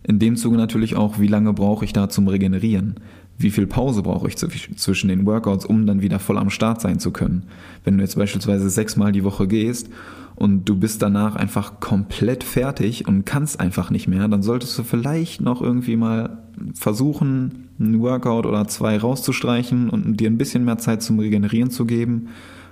in 0.03 0.19
dem 0.19 0.35
Zuge 0.35 0.57
natürlich 0.57 0.97
auch, 0.97 1.17
wie 1.17 1.27
lange 1.27 1.53
brauche 1.53 1.85
ich 1.85 1.93
da 1.93 2.09
zum 2.09 2.27
Regenerieren? 2.27 2.95
Wie 3.39 3.51
viel 3.51 3.67
Pause 3.67 4.03
brauche 4.03 4.27
ich 4.27 4.35
zwischen 4.35 5.07
den 5.07 5.25
Workouts, 5.25 5.65
um 5.65 5.87
dann 5.87 6.01
wieder 6.01 6.19
voll 6.19 6.37
am 6.37 6.49
Start 6.49 6.81
sein 6.81 6.99
zu 6.99 7.11
können. 7.11 7.43
Wenn 7.85 7.97
du 7.97 8.03
jetzt 8.03 8.17
beispielsweise 8.17 8.69
sechsmal 8.69 9.13
die 9.13 9.23
Woche 9.23 9.47
gehst 9.47 9.89
und 10.35 10.65
du 10.65 10.75
bist 10.75 11.01
danach 11.01 11.37
einfach 11.37 11.79
komplett 11.79 12.43
fertig 12.43 13.07
und 13.07 13.25
kannst 13.25 13.61
einfach 13.61 13.91
nicht 13.91 14.09
mehr, 14.09 14.27
dann 14.27 14.43
solltest 14.43 14.77
du 14.77 14.83
vielleicht 14.83 15.39
noch 15.39 15.61
irgendwie 15.61 15.95
mal 15.95 16.43
versuchen, 16.73 17.69
einen 17.79 18.01
Workout 18.01 18.45
oder 18.45 18.67
zwei 18.67 18.97
rauszustreichen 18.97 19.89
und 19.89 20.17
dir 20.17 20.29
ein 20.29 20.37
bisschen 20.37 20.65
mehr 20.65 20.77
Zeit 20.77 21.01
zum 21.01 21.17
Regenerieren 21.17 21.71
zu 21.71 21.85
geben. 21.85 22.27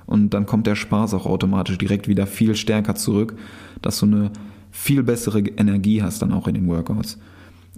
Und 0.06 0.34
dann 0.34 0.46
kommt 0.46 0.68
der 0.68 0.76
Spaß 0.76 1.14
auch 1.14 1.26
automatisch 1.26 1.78
direkt 1.78 2.10
wieder 2.10 2.28
viel 2.28 2.56
stärker 2.56 2.96
zurück, 2.96 3.36
dass 3.82 4.00
du 4.00 4.06
eine 4.06 4.32
viel 4.70 5.02
bessere 5.02 5.40
Energie 5.40 6.04
hast 6.04 6.22
dann 6.22 6.34
auch 6.34 6.50
in 6.50 6.56
den 6.56 6.68
Workouts. 6.68 7.18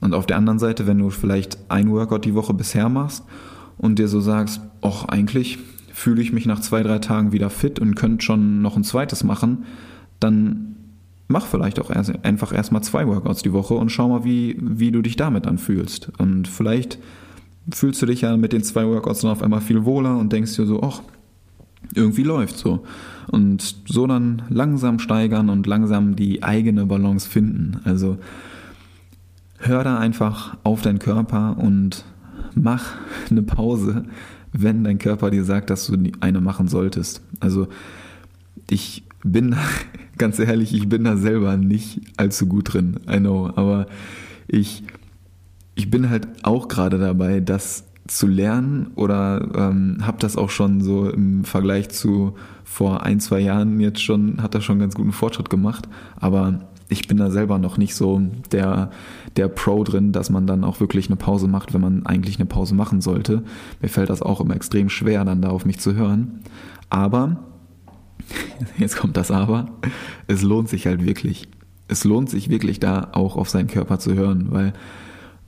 Und 0.01 0.13
auf 0.13 0.25
der 0.25 0.37
anderen 0.37 0.59
Seite, 0.59 0.87
wenn 0.87 0.99
du 0.99 1.09
vielleicht 1.09 1.57
ein 1.69 1.91
Workout 1.91 2.25
die 2.25 2.35
Woche 2.35 2.53
bisher 2.53 2.89
machst 2.89 3.23
und 3.77 3.99
dir 3.99 4.07
so 4.07 4.21
sagst, 4.21 4.61
ach, 4.81 5.05
eigentlich 5.05 5.59
fühle 5.93 6.21
ich 6.21 6.31
mich 6.31 6.45
nach 6.45 6.61
zwei, 6.61 6.83
drei 6.83 6.99
Tagen 6.99 7.31
wieder 7.31 7.49
fit 7.49 7.79
und 7.79 7.95
könnte 7.95 8.23
schon 8.23 8.61
noch 8.61 8.77
ein 8.77 8.83
zweites 8.83 9.23
machen, 9.23 9.65
dann 10.19 10.75
mach 11.27 11.45
vielleicht 11.45 11.79
auch 11.79 11.91
erst, 11.91 12.13
einfach 12.23 12.53
erstmal 12.53 12.83
zwei 12.83 13.07
Workouts 13.07 13.41
die 13.41 13.53
Woche 13.53 13.75
und 13.75 13.91
schau 13.91 14.09
mal, 14.09 14.23
wie, 14.23 14.57
wie 14.59 14.91
du 14.91 15.01
dich 15.01 15.15
damit 15.15 15.47
anfühlst. 15.47 16.11
Und 16.17 16.47
vielleicht 16.47 16.97
fühlst 17.71 18.01
du 18.01 18.05
dich 18.05 18.21
ja 18.21 18.35
mit 18.37 18.53
den 18.53 18.63
zwei 18.63 18.85
Workouts 18.85 19.21
dann 19.21 19.31
auf 19.31 19.43
einmal 19.43 19.61
viel 19.61 19.85
wohler 19.85 20.17
und 20.17 20.33
denkst 20.33 20.55
dir 20.55 20.65
so, 20.65 20.81
ach, 20.81 21.01
irgendwie 21.93 22.23
läuft 22.23 22.57
so. 22.57 22.83
Und 23.27 23.75
so 23.87 24.07
dann 24.07 24.43
langsam 24.49 24.99
steigern 24.99 25.49
und 25.49 25.67
langsam 25.67 26.15
die 26.15 26.43
eigene 26.43 26.85
Balance 26.85 27.29
finden. 27.29 27.79
Also 27.83 28.17
hör 29.59 29.83
da 29.83 29.97
einfach 29.97 30.57
auf 30.63 30.81
deinen 30.81 30.99
Körper 30.99 31.57
und 31.57 32.05
mach 32.55 32.95
eine 33.29 33.43
Pause, 33.43 34.05
wenn 34.51 34.83
dein 34.83 34.97
Körper 34.97 35.29
dir 35.29 35.43
sagt, 35.43 35.69
dass 35.69 35.87
du 35.87 35.97
eine 36.21 36.41
machen 36.41 36.67
solltest. 36.67 37.21
Also 37.39 37.67
ich 38.69 39.03
bin, 39.23 39.55
ganz 40.17 40.39
ehrlich, 40.39 40.73
ich 40.73 40.89
bin 40.89 41.03
da 41.03 41.17
selber 41.17 41.57
nicht 41.57 42.01
allzu 42.17 42.47
gut 42.47 42.73
drin, 42.73 42.99
I 43.09 43.17
know, 43.17 43.51
aber 43.55 43.87
ich, 44.47 44.83
ich 45.75 45.89
bin 45.89 46.09
halt 46.09 46.27
auch 46.43 46.67
gerade 46.67 46.97
dabei, 46.97 47.39
das 47.39 47.85
zu 48.07 48.25
lernen 48.25 48.87
oder 48.95 49.47
ähm, 49.55 49.97
habe 50.01 50.17
das 50.19 50.35
auch 50.35 50.49
schon 50.49 50.81
so 50.81 51.09
im 51.09 51.43
Vergleich 51.43 51.89
zu 51.89 52.35
vor 52.63 53.03
ein, 53.03 53.19
zwei 53.19 53.39
Jahren 53.39 53.79
jetzt 53.79 54.01
schon, 54.01 54.41
hat 54.41 54.55
das 54.55 54.63
schon 54.63 54.79
ganz 54.79 54.95
guten 54.95 55.11
Fortschritt 55.11 55.49
gemacht, 55.49 55.87
aber 56.15 56.68
ich 56.89 57.07
bin 57.07 57.17
da 57.17 57.29
selber 57.29 57.59
noch 57.59 57.77
nicht 57.77 57.95
so 57.95 58.19
der, 58.51 58.89
der 59.37 59.47
Pro 59.47 59.83
drin, 59.83 60.11
dass 60.11 60.29
man 60.29 60.47
dann 60.47 60.63
auch 60.63 60.79
wirklich 60.79 61.07
eine 61.07 61.15
Pause 61.15 61.47
macht, 61.47 61.73
wenn 61.73 61.81
man 61.81 62.05
eigentlich 62.05 62.37
eine 62.37 62.47
Pause 62.47 62.73
machen 62.73 62.99
sollte. 62.99 63.43
Mir 63.81 63.89
fällt 63.89 64.09
das 64.09 64.23
auch 64.23 64.41
immer 64.41 64.55
extrem 64.55 64.89
schwer, 64.89 65.23
dann 65.23 65.41
da 65.41 65.49
auf 65.49 65.65
mich 65.65 65.79
zu 65.79 65.93
hören. 65.93 66.41
Aber, 66.89 67.43
jetzt 68.77 68.97
kommt 68.97 69.17
das 69.17 69.29
Aber, 69.29 69.67
es 70.27 70.41
lohnt 70.41 70.67
sich 70.67 70.87
halt 70.87 71.05
wirklich. 71.05 71.47
Es 71.87 72.03
lohnt 72.03 72.29
sich 72.29 72.49
wirklich 72.49 72.79
da 72.79 73.09
auch 73.13 73.35
auf 73.35 73.49
seinen 73.49 73.67
Körper 73.67 73.99
zu 73.99 74.13
hören, 74.15 74.47
weil 74.49 74.73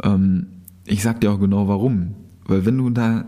ähm, 0.03 0.47
ich 0.85 1.01
sag 1.03 1.21
dir 1.21 1.31
auch 1.31 1.39
genau 1.39 1.67
warum. 1.67 2.15
Weil 2.45 2.65
wenn 2.65 2.77
du 2.77 2.89
da 2.91 3.25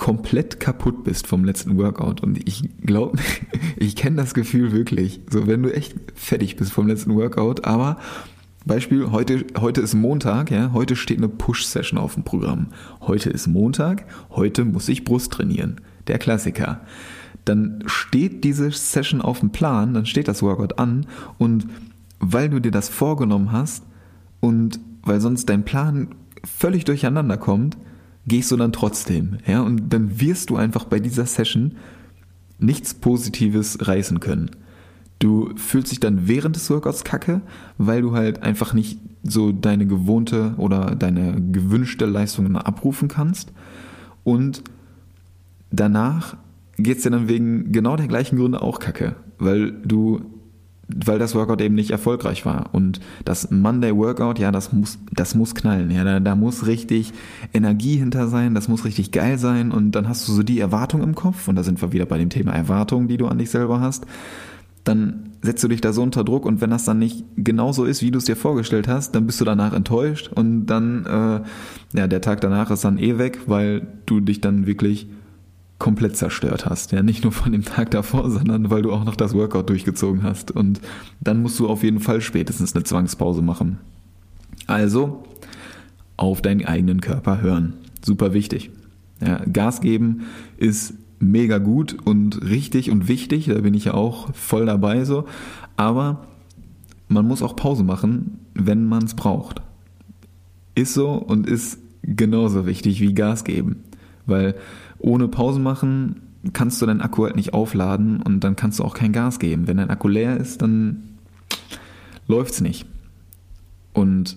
komplett 0.00 0.60
kaputt 0.60 1.04
bist 1.04 1.26
vom 1.26 1.44
letzten 1.44 1.76
Workout. 1.76 2.22
Und 2.22 2.48
ich 2.48 2.68
glaube, 2.80 3.18
ich 3.76 3.94
kenne 3.94 4.16
das 4.16 4.32
Gefühl 4.32 4.72
wirklich. 4.72 5.20
So, 5.30 5.46
wenn 5.46 5.62
du 5.62 5.72
echt 5.72 5.94
fertig 6.14 6.56
bist 6.56 6.72
vom 6.72 6.88
letzten 6.88 7.14
Workout, 7.14 7.66
aber 7.66 7.98
Beispiel, 8.64 9.10
heute, 9.10 9.44
heute 9.58 9.82
ist 9.82 9.94
Montag, 9.94 10.50
ja, 10.50 10.72
heute 10.72 10.96
steht 10.96 11.18
eine 11.18 11.28
Push-Session 11.28 11.98
auf 11.98 12.14
dem 12.14 12.24
Programm. 12.24 12.68
Heute 13.02 13.28
ist 13.28 13.46
Montag, 13.46 14.06
heute 14.30 14.64
muss 14.64 14.88
ich 14.88 15.04
Brust 15.04 15.32
trainieren. 15.32 15.82
Der 16.06 16.18
Klassiker. 16.18 16.80
Dann 17.44 17.84
steht 17.84 18.42
diese 18.42 18.70
Session 18.70 19.20
auf 19.20 19.40
dem 19.40 19.50
Plan, 19.50 19.92
dann 19.92 20.06
steht 20.06 20.28
das 20.28 20.42
Workout 20.42 20.78
an 20.78 21.06
und 21.36 21.66
weil 22.20 22.48
du 22.48 22.58
dir 22.58 22.72
das 22.72 22.88
vorgenommen 22.88 23.52
hast 23.52 23.84
und 24.40 24.80
weil 25.02 25.20
sonst 25.20 25.48
dein 25.50 25.64
Plan 25.64 26.08
völlig 26.44 26.84
durcheinander 26.84 27.36
kommt, 27.36 27.76
gehst 28.26 28.50
du 28.50 28.56
dann 28.56 28.72
trotzdem. 28.72 29.38
Ja? 29.46 29.62
Und 29.62 29.92
dann 29.92 30.20
wirst 30.20 30.50
du 30.50 30.56
einfach 30.56 30.84
bei 30.84 31.00
dieser 31.00 31.26
Session 31.26 31.76
nichts 32.58 32.94
Positives 32.94 33.78
reißen 33.86 34.20
können. 34.20 34.50
Du 35.18 35.50
fühlst 35.56 35.92
dich 35.92 36.00
dann 36.00 36.28
während 36.28 36.56
des 36.56 36.70
Workouts 36.70 37.04
kacke, 37.04 37.42
weil 37.76 38.02
du 38.02 38.12
halt 38.12 38.42
einfach 38.42 38.72
nicht 38.72 38.98
so 39.22 39.52
deine 39.52 39.86
gewohnte 39.86 40.54
oder 40.56 40.94
deine 40.96 41.40
gewünschte 41.52 42.06
Leistungen 42.06 42.56
abrufen 42.56 43.08
kannst. 43.08 43.52
Und 44.24 44.62
danach 45.70 46.36
geht 46.78 46.98
es 46.98 47.02
dir 47.02 47.10
dann 47.10 47.28
wegen 47.28 47.72
genau 47.72 47.96
der 47.96 48.08
gleichen 48.08 48.38
Gründe 48.38 48.62
auch 48.62 48.78
kacke, 48.78 49.16
weil 49.38 49.72
du 49.72 50.22
weil 51.04 51.18
das 51.18 51.34
Workout 51.34 51.60
eben 51.60 51.74
nicht 51.74 51.90
erfolgreich 51.90 52.44
war. 52.46 52.70
Und 52.72 53.00
das 53.24 53.50
Monday 53.50 53.94
Workout, 53.96 54.38
ja, 54.38 54.50
das 54.50 54.72
muss, 54.72 54.98
das 55.12 55.34
muss 55.34 55.54
knallen. 55.54 55.90
Ja, 55.90 56.04
da, 56.04 56.20
da 56.20 56.34
muss 56.34 56.66
richtig 56.66 57.12
Energie 57.52 57.96
hinter 57.96 58.28
sein, 58.28 58.54
das 58.54 58.68
muss 58.68 58.84
richtig 58.84 59.12
geil 59.12 59.38
sein. 59.38 59.72
Und 59.72 59.92
dann 59.92 60.08
hast 60.08 60.28
du 60.28 60.32
so 60.32 60.42
die 60.42 60.60
Erwartung 60.60 61.02
im 61.02 61.14
Kopf, 61.14 61.48
und 61.48 61.56
da 61.56 61.62
sind 61.62 61.80
wir 61.80 61.92
wieder 61.92 62.06
bei 62.06 62.18
dem 62.18 62.30
Thema 62.30 62.52
Erwartung, 62.52 63.08
die 63.08 63.16
du 63.16 63.26
an 63.26 63.38
dich 63.38 63.50
selber 63.50 63.80
hast. 63.80 64.06
Dann 64.84 65.30
setzt 65.42 65.64
du 65.64 65.68
dich 65.68 65.80
da 65.80 65.92
so 65.92 66.02
unter 66.02 66.24
Druck 66.24 66.44
und 66.44 66.60
wenn 66.60 66.70
das 66.70 66.84
dann 66.84 66.98
nicht 66.98 67.24
genauso 67.36 67.84
ist, 67.84 68.02
wie 68.02 68.10
du 68.10 68.18
es 68.18 68.24
dir 68.24 68.36
vorgestellt 68.36 68.88
hast, 68.88 69.14
dann 69.14 69.26
bist 69.26 69.40
du 69.40 69.44
danach 69.44 69.72
enttäuscht 69.72 70.30
und 70.34 70.66
dann, 70.66 71.06
äh, 71.06 71.98
ja, 71.98 72.06
der 72.06 72.20
Tag 72.20 72.40
danach 72.40 72.70
ist 72.70 72.84
dann 72.84 72.98
eh 72.98 73.18
weg, 73.18 73.40
weil 73.46 73.86
du 74.06 74.20
dich 74.20 74.40
dann 74.40 74.66
wirklich 74.66 75.06
komplett 75.80 76.16
zerstört 76.16 76.66
hast. 76.66 76.92
Ja, 76.92 77.02
nicht 77.02 77.24
nur 77.24 77.32
von 77.32 77.50
dem 77.50 77.64
Tag 77.64 77.90
davor, 77.90 78.30
sondern 78.30 78.70
weil 78.70 78.82
du 78.82 78.92
auch 78.92 79.02
noch 79.02 79.16
das 79.16 79.34
Workout 79.34 79.68
durchgezogen 79.68 80.22
hast. 80.22 80.52
Und 80.52 80.80
dann 81.20 81.42
musst 81.42 81.58
du 81.58 81.68
auf 81.68 81.82
jeden 81.82 81.98
Fall 81.98 82.20
spätestens 82.20 82.76
eine 82.76 82.84
Zwangspause 82.84 83.42
machen. 83.42 83.78
Also 84.68 85.24
auf 86.16 86.42
deinen 86.42 86.64
eigenen 86.64 87.00
Körper 87.00 87.40
hören. 87.40 87.74
Super 88.04 88.34
wichtig. 88.34 88.70
Ja, 89.20 89.40
Gas 89.52 89.80
geben 89.80 90.26
ist 90.58 90.94
mega 91.18 91.58
gut 91.58 91.96
und 92.04 92.42
richtig 92.42 92.90
und 92.90 93.08
wichtig, 93.08 93.46
da 93.46 93.60
bin 93.60 93.74
ich 93.74 93.86
ja 93.86 93.94
auch 93.94 94.32
voll 94.34 94.66
dabei 94.66 95.04
so. 95.04 95.24
Aber 95.76 96.26
man 97.08 97.26
muss 97.26 97.42
auch 97.42 97.56
Pause 97.56 97.84
machen, 97.84 98.38
wenn 98.54 98.86
man 98.86 99.04
es 99.04 99.14
braucht. 99.14 99.62
Ist 100.74 100.92
so 100.94 101.12
und 101.12 101.48
ist 101.48 101.78
genauso 102.02 102.66
wichtig 102.66 103.00
wie 103.00 103.14
Gas 103.14 103.44
geben. 103.44 103.76
Weil 104.26 104.54
ohne 105.00 105.28
Pause 105.28 105.60
machen 105.60 106.22
kannst 106.52 106.80
du 106.80 106.86
deinen 106.86 107.02
Akku 107.02 107.24
halt 107.24 107.36
nicht 107.36 107.52
aufladen 107.52 108.22
und 108.22 108.40
dann 108.40 108.56
kannst 108.56 108.78
du 108.78 108.84
auch 108.84 108.94
kein 108.94 109.12
Gas 109.12 109.38
geben. 109.38 109.66
Wenn 109.66 109.76
dein 109.76 109.90
Akku 109.90 110.08
leer 110.08 110.36
ist, 110.36 110.62
dann 110.62 111.02
läuft's 112.26 112.60
nicht. 112.60 112.86
Und 113.92 114.36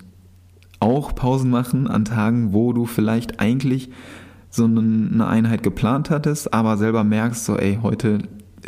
auch 0.80 1.16
Pausen 1.16 1.50
machen 1.50 1.88
an 1.88 2.04
Tagen, 2.04 2.52
wo 2.52 2.74
du 2.74 2.86
vielleicht 2.86 3.40
eigentlich 3.40 3.90
so 4.50 4.66
eine 4.66 5.26
Einheit 5.26 5.64
geplant 5.64 6.10
hattest, 6.10 6.54
aber 6.54 6.78
selber 6.78 7.04
merkst 7.04 7.46
so, 7.46 7.58
ey, 7.58 7.80
heute 7.82 8.20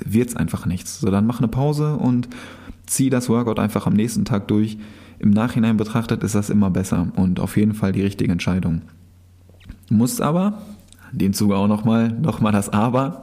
wird's 0.03 0.36
einfach 0.36 0.65
nichts. 0.65 0.99
So, 0.99 1.12
dann 1.12 1.27
mach 1.27 1.39
eine 1.39 1.47
Pause 1.47 1.97
und 1.97 2.29
zieh 2.86 3.10
das 3.10 3.29
Workout 3.29 3.60
einfach 3.60 3.86
am 3.86 3.93
nächsten 3.93 4.25
Tag 4.25 4.47
durch. 4.47 4.77
Im 5.19 5.29
Nachhinein 5.31 5.77
betrachtet 5.77 6.23
ist 6.23 6.36
das 6.36 6.49
immer 6.49 6.69
besser 6.69 7.08
und 7.15 7.39
auf 7.39 7.58
jeden 7.58 7.73
Fall 7.73 7.91
die 7.91 8.01
richtige 8.01 8.31
Entscheidung. 8.31 8.81
Du 9.88 9.95
musst 9.95 10.21
aber, 10.21 10.62
in 11.15 11.19
dem 11.19 11.34
Zuge 11.34 11.56
auch 11.56 11.67
nochmal, 11.67 12.12
nochmal 12.12 12.51
das 12.51 12.69
Aber, 12.69 13.21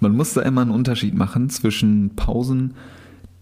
man 0.00 0.14
muss 0.14 0.34
da 0.34 0.42
immer 0.42 0.60
einen 0.60 0.70
Unterschied 0.70 1.14
machen 1.14 1.48
zwischen 1.48 2.14
Pausen, 2.16 2.74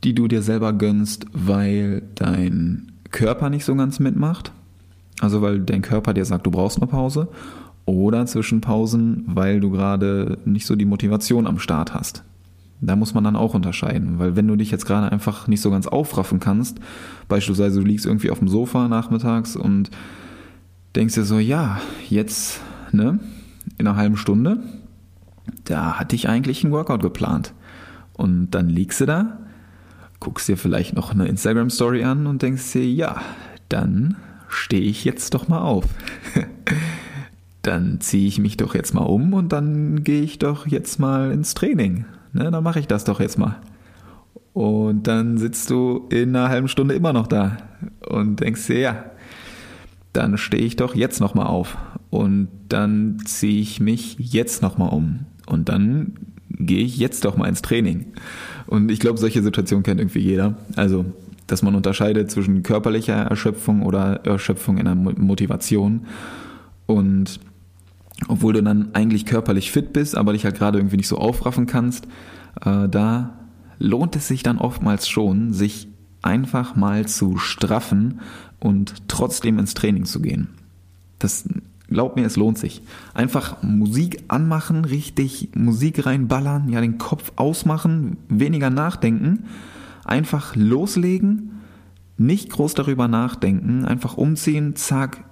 die 0.05 0.15
du 0.15 0.29
dir 0.29 0.41
selber 0.41 0.73
gönnst, 0.73 1.27
weil 1.33 2.03
dein 2.15 2.93
Körper 3.11 3.51
nicht 3.51 3.65
so 3.65 3.75
ganz 3.75 3.99
mitmacht, 3.99 4.53
also 5.21 5.43
weil 5.43 5.61
dein 5.61 5.83
Körper 5.83 6.15
dir 6.15 6.25
sagt, 6.25 6.47
du 6.47 6.51
brauchst 6.53 6.79
eine 6.79 6.87
Pause, 6.87 7.29
oder 7.87 8.27
zwischen 8.27 8.61
Pausen, 8.61 9.25
weil 9.27 9.59
du 9.61 9.71
gerade 9.71 10.39
nicht 10.45 10.67
so 10.67 10.77
die 10.77 10.85
Motivation 10.85 11.47
am 11.47 11.59
Start 11.59 11.93
hast. 11.93 12.23
Da 12.81 12.95
muss 12.95 13.15
man 13.15 13.25
dann 13.25 13.37
auch 13.37 13.55
unterscheiden, 13.55 14.19
weil 14.19 14.37
wenn 14.37 14.47
du 14.47 14.55
dich 14.55 14.71
jetzt 14.71 14.87
gerade 14.87 15.11
einfach 15.11 15.49
nicht 15.49 15.61
so 15.61 15.71
ganz 15.71 15.89
aufraffen 15.89 16.39
kannst, 16.39 16.79
beispielsweise 17.29 17.81
du 17.81 17.87
liegst 17.87 18.07
irgendwie 18.07 18.31
auf 18.31 18.39
dem 18.39 18.49
Sofa 18.49 18.87
nachmittags 18.87 19.57
und 19.57 19.91
denkst 20.95 21.15
dir 21.15 21.25
so, 21.25 21.39
ja, 21.39 21.81
jetzt, 22.09 22.61
ne, 22.93 23.19
in 23.79 23.87
einer 23.87 23.97
halben 23.97 24.17
Stunde, 24.17 24.59
da 25.65 25.99
hatte 25.99 26.17
ich 26.17 26.29
eigentlich 26.29 26.65
einen 26.65 26.73
Workout 26.73 27.03
geplant. 27.03 27.53
Und 28.15 28.51
dann 28.51 28.69
liegst 28.69 29.01
du 29.01 29.07
da, 29.07 29.39
guckst 30.21 30.49
dir 30.49 30.57
vielleicht 30.57 30.95
noch 30.95 31.13
eine 31.13 31.27
Instagram-Story 31.27 32.05
an 32.05 32.27
und 32.27 32.43
denkst 32.43 32.73
dir, 32.73 32.87
ja, 32.87 33.21
dann 33.69 34.17
stehe 34.49 34.83
ich 34.83 35.05
jetzt 35.05 35.35
doch 35.35 35.49
mal 35.49 35.61
auf. 35.61 35.85
dann 37.63 38.01
ziehe 38.01 38.29
ich 38.29 38.39
mich 38.39 38.57
doch 38.57 38.75
jetzt 38.75 38.95
mal 38.95 39.03
um 39.03 39.35
und 39.35 39.53
dann 39.53 40.05
gehe 40.05 40.23
ich 40.23 40.39
doch 40.39 40.67
jetzt 40.67 40.99
mal 40.99 41.33
ins 41.33 41.55
Training. 41.55 42.07
Ne, 42.33 42.51
dann 42.51 42.63
mache 42.63 42.81
ich 42.81 42.87
das 42.87 43.05
doch 43.05 43.21
jetzt 43.21 43.39
mal. 43.39 43.61
Und 44.53 45.07
dann 45.07 45.37
sitzt 45.37 45.69
du 45.71 46.07
in 46.11 46.35
einer 46.35 46.49
halben 46.49 46.69
Stunde 46.69 46.95
immer 46.95 47.13
noch 47.13 47.27
da 47.27 47.59
und 48.09 48.41
denkst 48.41 48.69
dir, 48.69 48.79
ja, 48.79 49.05
dann 50.13 50.39
stehe 50.39 50.63
ich 50.63 50.77
doch 50.77 50.95
jetzt 50.95 51.21
nochmal 51.21 51.47
auf 51.47 51.77
und 52.17 52.49
dann 52.69 53.19
ziehe 53.27 53.61
ich 53.61 53.79
mich 53.79 54.17
jetzt 54.19 54.63
nochmal 54.63 54.89
um 54.89 55.27
und 55.47 55.69
dann 55.69 56.15
gehe 56.49 56.83
ich 56.83 56.97
jetzt 56.97 57.27
doch 57.27 57.37
mal 57.37 57.47
ins 57.47 57.61
Training. 57.61 58.07
Und 58.67 58.91
ich 58.91 59.01
glaube, 59.01 59.19
solche 59.19 59.43
Situationen 59.43 59.83
kennt 59.83 60.01
irgendwie 60.01 60.21
jeder. 60.21 60.55
Also, 60.77 61.05
dass 61.47 61.63
man 61.63 61.75
unterscheidet 61.75 62.31
zwischen 62.31 62.63
körperlicher 62.63 63.17
Erschöpfung 63.17 63.83
oder 63.83 64.25
Erschöpfung 64.25 64.79
in 64.79 64.87
der 64.87 64.95
Motivation. 64.95 66.07
Und 66.87 67.39
obwohl 68.29 68.55
du 68.55 68.63
dann 68.63 68.95
eigentlich 68.95 69.27
körperlich 69.27 69.71
fit 69.71 69.93
bist, 69.93 70.17
aber 70.17 70.33
dich 70.33 70.45
halt 70.45 70.57
gerade 70.57 70.79
irgendwie 70.79 70.97
nicht 70.97 71.09
so 71.09 71.19
aufraffen 71.19 71.67
kannst, 71.67 72.07
äh, 72.65 72.89
da 72.89 73.39
lohnt 73.79 74.17
es 74.17 74.27
sich 74.27 74.43
dann 74.43 74.57
oftmals 74.57 75.07
schon, 75.07 75.53
sich 75.53 75.89
einfach 76.23 76.77
mal 76.77 77.07
zu 77.07 77.37
straffen 77.37 78.21
und 78.59 78.95
trotzdem 79.07 79.59
ins 79.59 79.75
Training 79.75 80.07
zu 80.07 80.21
gehen. 80.21 80.49
Das 81.19 81.45
glaub 81.89 82.17
mir, 82.17 82.27
es 82.27 82.37
lohnt 82.37 82.59
sich. 82.59 82.83
Einfach 83.15 83.63
Musik 83.63 84.25
anmachen, 84.29 84.85
richtig 84.85 85.51
Musik 85.55 86.07
reinballern, 86.07 86.69
ja 86.69 86.81
den 86.81 86.99
Kopf 86.99 87.33
ausmachen, 87.37 88.17
weniger 88.29 88.71
nachdenken, 88.71 89.45
einfach 90.05 90.57
loslegen, 90.57 91.61
nicht 92.19 92.51
groß 92.51 92.75
darüber 92.75 93.09
nachdenken, 93.09 93.85
einfach 93.85 94.17
umziehen, 94.17 94.75
zack, 94.77 95.25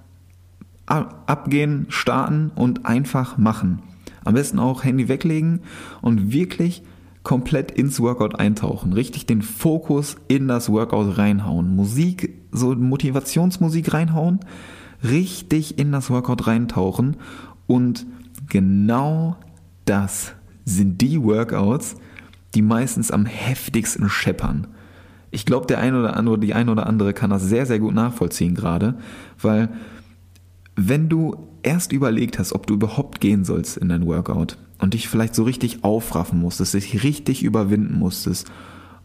abgehen, 0.85 1.87
starten 1.89 2.51
und 2.55 2.85
einfach 2.85 3.37
machen. 3.37 3.81
Am 4.23 4.35
besten 4.35 4.59
auch 4.59 4.83
Handy 4.83 5.07
weglegen 5.07 5.61
und 6.01 6.31
wirklich 6.31 6.83
komplett 7.23 7.71
ins 7.71 7.99
Workout 7.99 8.39
eintauchen, 8.39 8.93
richtig 8.93 9.25
den 9.25 9.41
Fokus 9.41 10.15
in 10.27 10.47
das 10.47 10.69
Workout 10.69 11.17
reinhauen, 11.17 11.75
Musik, 11.75 12.35
so 12.51 12.75
Motivationsmusik 12.75 13.93
reinhauen, 13.93 14.39
richtig 15.09 15.77
in 15.77 15.91
das 15.91 16.09
Workout 16.09 16.47
reintauchen 16.47 17.17
und 17.67 18.05
genau 18.49 19.37
das 19.85 20.33
sind 20.65 21.01
die 21.01 21.21
Workouts, 21.23 21.95
die 22.55 22.61
meistens 22.61 23.11
am 23.11 23.25
heftigsten 23.25 24.09
scheppern. 24.09 24.67
Ich 25.31 25.45
glaube, 25.45 25.67
der 25.67 25.79
eine 25.79 25.99
oder 25.99 26.15
andere, 26.15 26.39
die 26.39 26.53
eine 26.53 26.71
oder 26.71 26.87
andere 26.87 27.13
kann 27.13 27.29
das 27.29 27.43
sehr, 27.43 27.65
sehr 27.65 27.79
gut 27.79 27.93
nachvollziehen 27.93 28.55
gerade, 28.55 28.95
weil 29.41 29.69
wenn 30.75 31.09
du 31.09 31.35
erst 31.63 31.91
überlegt 31.91 32.39
hast, 32.39 32.53
ob 32.53 32.67
du 32.67 32.75
überhaupt 32.75 33.21
gehen 33.21 33.43
sollst 33.43 33.77
in 33.77 33.89
dein 33.89 34.05
Workout 34.05 34.57
und 34.79 34.93
dich 34.93 35.07
vielleicht 35.07 35.35
so 35.35 35.43
richtig 35.43 35.83
aufraffen 35.83 36.39
musstest, 36.39 36.73
dich 36.73 37.03
richtig 37.03 37.43
überwinden 37.43 37.97
musstest 37.97 38.51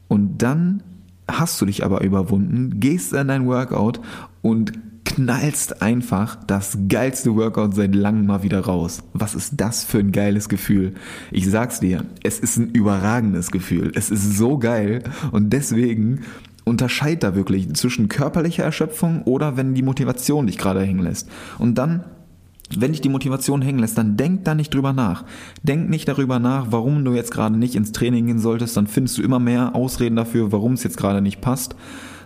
und 0.09 0.39
dann 0.43 0.83
hast 1.31 1.61
du 1.61 1.67
dich 1.67 1.85
aber 1.85 2.03
überwunden, 2.03 2.81
gehst 2.81 3.13
in 3.13 3.29
dein 3.29 3.47
Workout 3.47 4.01
und 4.43 4.73
knallst 5.15 5.83
einfach 5.83 6.37
das 6.47 6.79
geilste 6.89 7.35
Workout 7.35 7.75
seit 7.75 7.95
langem 7.95 8.27
mal 8.27 8.45
wieder 8.45 8.61
raus. 8.61 9.03
Was 9.13 9.35
ist 9.35 9.55
das 9.57 9.83
für 9.83 9.99
ein 9.99 10.13
geiles 10.13 10.49
Gefühl? 10.49 10.95
Ich 11.33 11.51
sag's 11.51 11.81
dir, 11.81 12.05
es 12.23 12.39
ist 12.39 12.59
ein 12.59 12.71
überragendes 12.71 13.51
Gefühl. 13.51 13.91
Es 13.95 14.11
ist 14.11 14.37
so 14.37 14.59
geil 14.59 15.03
und 15.33 15.53
deswegen 15.53 16.21
unterscheid 16.65 17.23
da 17.25 17.35
wirklich 17.35 17.75
zwischen 17.75 18.09
körperlicher 18.09 18.63
Erschöpfung 18.63 19.23
oder 19.23 19.57
wenn 19.57 19.75
die 19.75 19.83
Motivation 19.83 20.47
dich 20.47 20.59
gerade 20.59 20.83
hängen 20.83 21.03
lässt. 21.03 21.29
Und 21.59 21.77
dann 21.77 22.05
wenn 22.77 22.93
dich 22.93 23.01
die 23.01 23.09
Motivation 23.09 23.63
hängen 23.63 23.81
lässt, 23.81 23.99
dann 23.99 24.17
denk 24.17 24.45
da 24.45 24.55
nicht 24.55 24.73
drüber 24.73 24.93
nach. 24.93 25.25
Denk 25.63 25.91
nicht 25.91 26.09
darüber 26.09 26.39
nach, 26.39 26.69
warum 26.71 27.05
du 27.05 27.15
jetzt 27.15 27.33
gerade 27.33 27.57
nicht 27.57 27.75
ins 27.75 27.93
Training 27.93 28.27
gehen 28.27 28.39
solltest, 28.39 28.77
dann 28.77 28.87
findest 28.87 29.19
du 29.19 29.23
immer 29.23 29.39
mehr 29.39 29.75
Ausreden 29.75 30.17
dafür, 30.17 30.53
warum 30.53 30.75
es 30.75 30.85
jetzt 30.85 30.97
gerade 30.97 31.21
nicht 31.21 31.41
passt, 31.41 31.75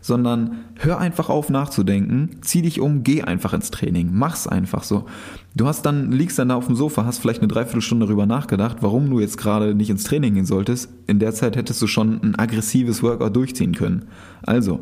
sondern 0.03 0.59
hör 0.81 0.99
einfach 0.99 1.31
auf 1.31 1.49
nachzudenken, 1.49 2.37
zieh 2.43 2.61
dich 2.61 2.79
um, 2.79 3.05
geh 3.05 3.23
einfach 3.23 3.55
ins 3.55 3.71
Training, 3.71 4.11
mach's 4.13 4.47
einfach 4.47 4.83
so. 4.83 5.07
Du 5.55 5.67
hast 5.67 5.87
dann, 5.87 6.13
liegst 6.13 6.39
dann 6.39 6.51
da 6.51 6.57
auf 6.57 6.67
dem 6.67 6.77
Sofa, 6.77 7.07
hast 7.07 7.21
vielleicht 7.21 7.41
eine 7.41 7.49
Dreiviertelstunde 7.49 8.05
darüber 8.05 8.27
nachgedacht, 8.27 8.79
warum 8.81 9.09
du 9.09 9.21
jetzt 9.21 9.39
gerade 9.39 9.75
nicht 9.75 9.89
ins 9.89 10.05
Training 10.05 10.35
gehen 10.35 10.45
solltest. 10.45 10.91
In 11.07 11.21
der 11.21 11.33
Zeit 11.33 11.57
hättest 11.57 11.81
du 11.81 11.87
schon 11.87 12.21
ein 12.23 12.39
aggressives 12.39 13.03
Workout 13.03 13.35
durchziehen 13.35 13.75
können. 13.75 14.05
Also, 14.43 14.81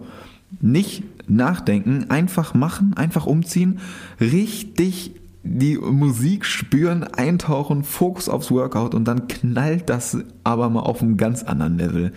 nicht 0.60 1.04
nachdenken, 1.28 2.06
einfach 2.08 2.52
machen, 2.54 2.94
einfach 2.94 3.26
umziehen, 3.26 3.78
richtig 4.20 5.12
die 5.44 5.76
Musik 5.76 6.44
spüren, 6.44 7.02
eintauchen, 7.02 7.84
Fokus 7.84 8.28
aufs 8.28 8.50
Workout 8.50 8.94
und 8.94 9.06
dann 9.06 9.26
knallt 9.28 9.88
das 9.90 10.18
aber 10.44 10.70
mal 10.70 10.80
auf 10.80 11.02
einem 11.02 11.16
ganz 11.16 11.42
anderen 11.42 11.78
Level. 11.78 12.12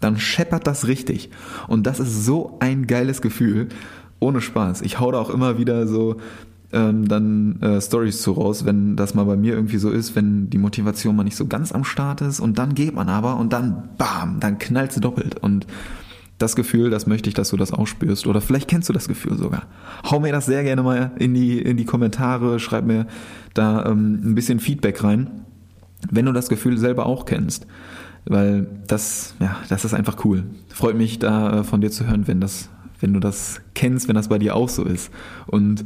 Dann 0.00 0.18
scheppert 0.18 0.66
das 0.66 0.86
richtig. 0.86 1.30
Und 1.66 1.86
das 1.86 1.98
ist 1.98 2.24
so 2.24 2.56
ein 2.60 2.86
geiles 2.86 3.20
Gefühl. 3.20 3.68
Ohne 4.20 4.40
Spaß. 4.40 4.82
Ich 4.82 5.00
hau 5.00 5.10
da 5.10 5.18
auch 5.18 5.30
immer 5.30 5.58
wieder 5.58 5.86
so 5.86 6.16
ähm, 6.72 7.08
dann 7.08 7.60
äh, 7.62 7.80
Stories 7.80 8.20
zu 8.22 8.32
raus, 8.32 8.64
wenn 8.64 8.96
das 8.96 9.14
mal 9.14 9.24
bei 9.24 9.36
mir 9.36 9.54
irgendwie 9.54 9.78
so 9.78 9.90
ist, 9.90 10.14
wenn 10.16 10.50
die 10.50 10.58
Motivation 10.58 11.16
mal 11.16 11.24
nicht 11.24 11.36
so 11.36 11.46
ganz 11.46 11.72
am 11.72 11.84
Start 11.84 12.20
ist 12.20 12.40
und 12.40 12.58
dann 12.58 12.74
geht 12.74 12.94
man 12.94 13.08
aber 13.08 13.36
und 13.38 13.52
dann 13.52 13.90
bam, 13.96 14.38
dann 14.40 14.58
knallt 14.58 14.92
sie 14.92 15.00
doppelt. 15.00 15.36
Und 15.38 15.66
das 16.38 16.54
Gefühl, 16.54 16.90
das 16.90 17.06
möchte 17.06 17.28
ich, 17.28 17.34
dass 17.34 17.50
du 17.50 17.56
das 17.56 17.72
ausspürst. 17.72 18.26
Oder 18.26 18.40
vielleicht 18.40 18.68
kennst 18.68 18.88
du 18.88 18.92
das 18.92 19.08
Gefühl 19.08 19.36
sogar. 19.36 19.66
Hau 20.08 20.20
mir 20.20 20.32
das 20.32 20.46
sehr 20.46 20.62
gerne 20.62 20.82
mal 20.82 21.10
in 21.18 21.34
die, 21.34 21.60
in 21.60 21.76
die 21.76 21.84
Kommentare, 21.84 22.60
schreib 22.60 22.84
mir 22.84 23.06
da 23.54 23.84
ähm, 23.86 24.20
ein 24.22 24.34
bisschen 24.34 24.60
Feedback 24.60 25.02
rein, 25.02 25.30
wenn 26.10 26.26
du 26.26 26.32
das 26.32 26.48
Gefühl 26.48 26.78
selber 26.78 27.06
auch 27.06 27.24
kennst. 27.24 27.66
Weil 28.24 28.68
das, 28.86 29.34
ja, 29.40 29.56
das 29.68 29.84
ist 29.84 29.94
einfach 29.94 30.24
cool. 30.24 30.44
Freut 30.68 30.96
mich 30.96 31.18
da 31.18 31.60
äh, 31.60 31.64
von 31.64 31.80
dir 31.80 31.90
zu 31.90 32.06
hören, 32.06 32.28
wenn 32.28 32.40
das, 32.40 32.68
wenn 33.00 33.12
du 33.12 33.20
das 33.20 33.60
kennst, 33.74 34.06
wenn 34.06 34.14
das 34.14 34.28
bei 34.28 34.38
dir 34.38 34.54
auch 34.54 34.68
so 34.68 34.84
ist. 34.84 35.10
Und 35.46 35.84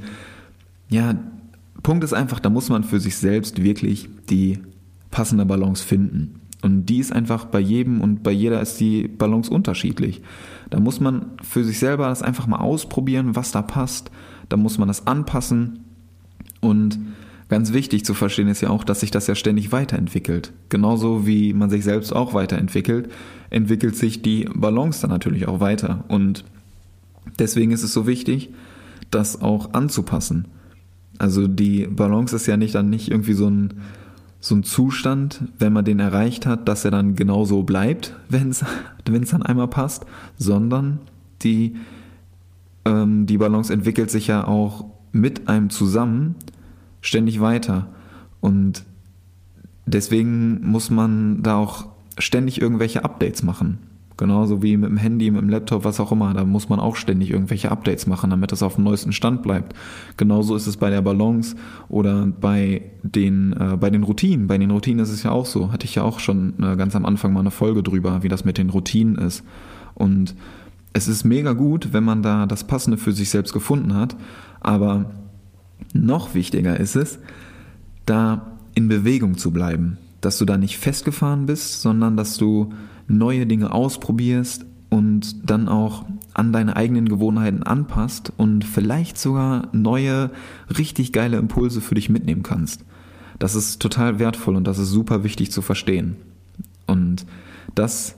ja, 0.88 1.14
Punkt 1.82 2.04
ist 2.04 2.12
einfach, 2.12 2.40
da 2.40 2.50
muss 2.50 2.68
man 2.68 2.84
für 2.84 3.00
sich 3.00 3.16
selbst 3.16 3.62
wirklich 3.62 4.08
die 4.28 4.58
passende 5.10 5.46
Balance 5.46 5.84
finden. 5.84 6.41
Und 6.62 6.86
die 6.86 6.98
ist 6.98 7.12
einfach 7.12 7.44
bei 7.44 7.58
jedem 7.58 8.00
und 8.00 8.22
bei 8.22 8.30
jeder 8.30 8.60
ist 8.60 8.78
die 8.78 9.08
Balance 9.08 9.50
unterschiedlich. 9.50 10.22
Da 10.70 10.78
muss 10.78 11.00
man 11.00 11.32
für 11.42 11.64
sich 11.64 11.78
selber 11.78 12.08
das 12.08 12.22
einfach 12.22 12.46
mal 12.46 12.60
ausprobieren, 12.60 13.34
was 13.34 13.50
da 13.50 13.62
passt. 13.62 14.10
Da 14.48 14.56
muss 14.56 14.78
man 14.78 14.88
das 14.88 15.06
anpassen. 15.06 15.80
Und 16.60 17.00
ganz 17.48 17.72
wichtig 17.72 18.04
zu 18.04 18.14
verstehen 18.14 18.46
ist 18.46 18.60
ja 18.60 18.70
auch, 18.70 18.84
dass 18.84 19.00
sich 19.00 19.10
das 19.10 19.26
ja 19.26 19.34
ständig 19.34 19.72
weiterentwickelt. 19.72 20.52
Genauso 20.68 21.26
wie 21.26 21.52
man 21.52 21.68
sich 21.68 21.82
selbst 21.82 22.14
auch 22.14 22.32
weiterentwickelt, 22.32 23.10
entwickelt 23.50 23.96
sich 23.96 24.22
die 24.22 24.48
Balance 24.54 25.02
dann 25.02 25.10
natürlich 25.10 25.48
auch 25.48 25.58
weiter. 25.58 26.04
Und 26.06 26.44
deswegen 27.40 27.72
ist 27.72 27.82
es 27.82 27.92
so 27.92 28.06
wichtig, 28.06 28.50
das 29.10 29.42
auch 29.42 29.74
anzupassen. 29.74 30.46
Also 31.18 31.48
die 31.48 31.86
Balance 31.86 32.34
ist 32.34 32.46
ja 32.46 32.56
nicht 32.56 32.74
dann 32.74 32.88
nicht 32.88 33.10
irgendwie 33.10 33.34
so 33.34 33.48
ein 33.48 33.74
so 34.42 34.56
ein 34.56 34.64
Zustand, 34.64 35.44
wenn 35.60 35.72
man 35.72 35.84
den 35.84 36.00
erreicht 36.00 36.46
hat, 36.46 36.68
dass 36.68 36.84
er 36.84 36.90
dann 36.90 37.14
genauso 37.14 37.62
bleibt, 37.62 38.16
wenn 38.28 38.50
es 38.50 38.64
dann 39.30 39.42
einmal 39.42 39.68
passt, 39.68 40.04
sondern 40.36 40.98
die, 41.42 41.76
ähm, 42.84 43.26
die 43.26 43.38
Balance 43.38 43.72
entwickelt 43.72 44.10
sich 44.10 44.26
ja 44.26 44.46
auch 44.46 44.86
mit 45.12 45.48
einem 45.48 45.70
zusammen 45.70 46.34
ständig 47.00 47.40
weiter. 47.40 47.86
Und 48.40 48.82
deswegen 49.86 50.60
muss 50.68 50.90
man 50.90 51.44
da 51.44 51.56
auch 51.56 51.86
ständig 52.18 52.60
irgendwelche 52.60 53.04
Updates 53.04 53.44
machen. 53.44 53.78
Genauso 54.22 54.62
wie 54.62 54.76
mit 54.76 54.88
dem 54.88 54.98
Handy, 54.98 55.32
mit 55.32 55.40
dem 55.40 55.48
Laptop, 55.48 55.82
was 55.82 55.98
auch 55.98 56.12
immer. 56.12 56.32
Da 56.32 56.44
muss 56.44 56.68
man 56.68 56.78
auch 56.78 56.94
ständig 56.94 57.32
irgendwelche 57.32 57.72
Updates 57.72 58.06
machen, 58.06 58.30
damit 58.30 58.52
das 58.52 58.62
auf 58.62 58.76
dem 58.76 58.84
neuesten 58.84 59.12
Stand 59.12 59.42
bleibt. 59.42 59.74
Genauso 60.16 60.54
ist 60.54 60.68
es 60.68 60.76
bei 60.76 60.90
der 60.90 61.02
Balance 61.02 61.56
oder 61.88 62.26
bei 62.26 62.82
den, 63.02 63.52
äh, 63.52 63.76
bei 63.76 63.90
den 63.90 64.04
Routinen. 64.04 64.46
Bei 64.46 64.58
den 64.58 64.70
Routinen 64.70 65.02
ist 65.02 65.10
es 65.10 65.24
ja 65.24 65.32
auch 65.32 65.44
so. 65.44 65.72
Hatte 65.72 65.86
ich 65.86 65.96
ja 65.96 66.04
auch 66.04 66.20
schon 66.20 66.54
äh, 66.62 66.76
ganz 66.76 66.94
am 66.94 67.04
Anfang 67.04 67.32
mal 67.32 67.40
eine 67.40 67.50
Folge 67.50 67.82
drüber, 67.82 68.22
wie 68.22 68.28
das 68.28 68.44
mit 68.44 68.58
den 68.58 68.70
Routinen 68.70 69.16
ist. 69.16 69.42
Und 69.94 70.36
es 70.92 71.08
ist 71.08 71.24
mega 71.24 71.52
gut, 71.52 71.92
wenn 71.92 72.04
man 72.04 72.22
da 72.22 72.46
das 72.46 72.62
Passende 72.62 72.98
für 72.98 73.10
sich 73.10 73.28
selbst 73.28 73.52
gefunden 73.52 73.92
hat. 73.92 74.14
Aber 74.60 75.10
noch 75.94 76.32
wichtiger 76.32 76.78
ist 76.78 76.94
es, 76.94 77.18
da 78.06 78.52
in 78.76 78.86
Bewegung 78.86 79.36
zu 79.36 79.50
bleiben. 79.50 79.98
Dass 80.20 80.38
du 80.38 80.44
da 80.44 80.58
nicht 80.58 80.78
festgefahren 80.78 81.46
bist, 81.46 81.82
sondern 81.82 82.16
dass 82.16 82.36
du 82.36 82.72
neue 83.12 83.46
Dinge 83.46 83.72
ausprobierst 83.72 84.66
und 84.90 85.48
dann 85.50 85.68
auch 85.68 86.04
an 86.34 86.52
deine 86.52 86.76
eigenen 86.76 87.08
Gewohnheiten 87.08 87.62
anpasst 87.62 88.32
und 88.36 88.64
vielleicht 88.64 89.18
sogar 89.18 89.68
neue, 89.72 90.30
richtig 90.76 91.12
geile 91.12 91.36
Impulse 91.36 91.80
für 91.80 91.94
dich 91.94 92.08
mitnehmen 92.08 92.42
kannst. 92.42 92.84
Das 93.38 93.54
ist 93.54 93.80
total 93.80 94.18
wertvoll 94.18 94.56
und 94.56 94.66
das 94.66 94.78
ist 94.78 94.90
super 94.90 95.24
wichtig 95.24 95.50
zu 95.50 95.62
verstehen. 95.62 96.16
Und 96.86 97.26
das 97.74 98.16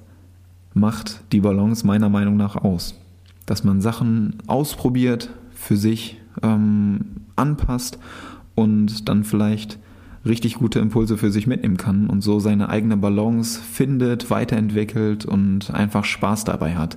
macht 0.75 1.21
die 1.33 1.41
Balance 1.41 1.87
meiner 1.87 2.09
Meinung 2.09 2.37
nach 2.37 2.57
aus. 2.57 3.01
Dass 3.47 3.65
man 3.65 3.81
Sachen 3.81 4.37
ausprobiert, 4.47 5.31
für 5.55 5.77
sich 5.77 6.21
ähm, 6.43 7.01
anpasst 7.37 7.99
und 8.55 9.09
dann 9.09 9.25
vielleicht 9.25 9.79
richtig 10.25 10.55
gute 10.55 10.79
Impulse 10.79 11.19
für 11.19 11.31
sich 11.31 11.47
mitnehmen 11.47 11.77
kann 11.77 12.09
und 12.09 12.23
so 12.23 12.41
seine 12.41 12.69
eigene 12.69 12.97
Balance 12.97 13.61
findet, 13.61 14.31
weiterentwickelt 14.31 15.25
und 15.25 15.71
einfach 15.73 16.05
Spaß 16.05 16.45
dabei 16.45 16.77
hat. 16.77 16.97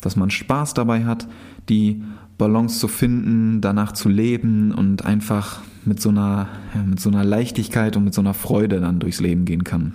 Dass 0.00 0.16
man 0.16 0.30
Spaß 0.30 0.74
dabei 0.74 1.04
hat, 1.04 1.28
die 1.68 2.02
Balance 2.36 2.78
zu 2.78 2.88
finden, 2.88 3.60
danach 3.60 3.92
zu 3.92 4.08
leben 4.08 4.72
und 4.72 5.04
einfach 5.04 5.60
mit 5.84 6.00
so 6.00 6.10
einer, 6.10 6.48
mit 6.86 7.00
so 7.00 7.08
einer 7.08 7.24
Leichtigkeit 7.24 7.96
und 7.96 8.04
mit 8.04 8.14
so 8.14 8.20
einer 8.20 8.34
Freude 8.34 8.80
dann 8.80 9.00
durchs 9.00 9.20
Leben 9.20 9.44
gehen 9.44 9.64
kann. 9.64 9.94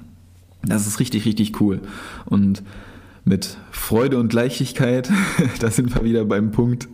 Das 0.66 0.88
ist 0.88 1.00
richtig, 1.00 1.26
richtig 1.26 1.62
cool. 1.62 1.82
Und 2.26 2.64
mit 3.26 3.58
Freude 3.72 4.20
und 4.20 4.34
Leichtigkeit, 4.34 5.10
da 5.60 5.72
sind 5.72 5.96
wir 5.96 6.04
wieder 6.04 6.26
beim 6.26 6.52
Punkt 6.52 6.90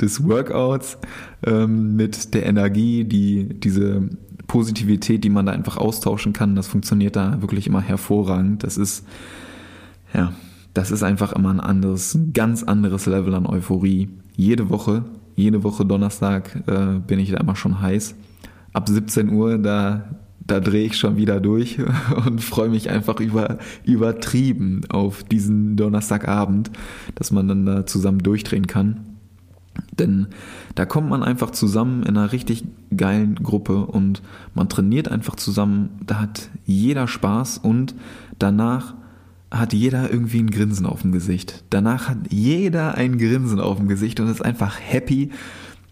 des 0.00 0.26
Workouts, 0.26 0.98
ähm, 1.46 1.96
mit 1.96 2.32
der 2.34 2.46
Energie, 2.46 3.04
die 3.04 3.48
diese 3.48 4.08
Positivität, 4.48 5.22
die 5.22 5.30
man 5.30 5.46
da 5.46 5.52
einfach 5.52 5.76
austauschen 5.76 6.32
kann, 6.32 6.56
das 6.56 6.66
funktioniert 6.66 7.14
da 7.14 7.40
wirklich 7.40 7.66
immer 7.66 7.82
hervorragend. 7.82 8.64
Das 8.64 8.76
ist, 8.76 9.06
ja, 10.12 10.32
das 10.74 10.90
ist 10.90 11.02
einfach 11.02 11.32
immer 11.32 11.50
ein 11.50 11.60
anderes, 11.60 12.14
ein 12.14 12.32
ganz 12.32 12.64
anderes 12.64 13.06
Level 13.06 13.34
an 13.34 13.46
Euphorie. 13.46 14.08
Jede 14.36 14.70
Woche, 14.70 15.04
jede 15.36 15.62
Woche 15.62 15.84
Donnerstag 15.84 16.62
äh, 16.66 16.98
bin 17.06 17.18
ich 17.18 17.30
da 17.30 17.36
immer 17.36 17.56
schon 17.56 17.80
heiß. 17.80 18.16
Ab 18.72 18.88
17 18.88 19.28
Uhr, 19.30 19.58
da, 19.58 20.08
da 20.46 20.60
drehe 20.60 20.86
ich 20.86 20.96
schon 20.96 21.18
wieder 21.18 21.40
durch 21.40 21.78
und 22.26 22.42
freue 22.42 22.70
mich 22.70 22.88
einfach 22.88 23.20
über, 23.20 23.58
übertrieben 23.84 24.80
auf 24.88 25.24
diesen 25.24 25.76
Donnerstagabend, 25.76 26.70
dass 27.14 27.32
man 27.32 27.48
dann 27.48 27.66
da 27.66 27.86
zusammen 27.86 28.20
durchdrehen 28.20 28.66
kann. 28.66 29.07
Denn 29.98 30.28
da 30.74 30.86
kommt 30.86 31.08
man 31.08 31.22
einfach 31.22 31.50
zusammen 31.50 32.02
in 32.02 32.16
einer 32.16 32.32
richtig 32.32 32.64
geilen 32.96 33.36
Gruppe 33.36 33.86
und 33.86 34.22
man 34.54 34.68
trainiert 34.68 35.08
einfach 35.08 35.36
zusammen. 35.36 35.90
Da 36.06 36.20
hat 36.20 36.50
jeder 36.64 37.08
Spaß 37.08 37.58
und 37.58 37.94
danach 38.38 38.94
hat 39.50 39.72
jeder 39.72 40.10
irgendwie 40.10 40.40
ein 40.40 40.50
Grinsen 40.50 40.86
auf 40.86 41.02
dem 41.02 41.12
Gesicht. 41.12 41.64
Danach 41.70 42.08
hat 42.08 42.18
jeder 42.30 42.94
ein 42.94 43.18
Grinsen 43.18 43.60
auf 43.60 43.78
dem 43.78 43.88
Gesicht 43.88 44.20
und 44.20 44.28
ist 44.28 44.44
einfach 44.44 44.78
happy, 44.78 45.30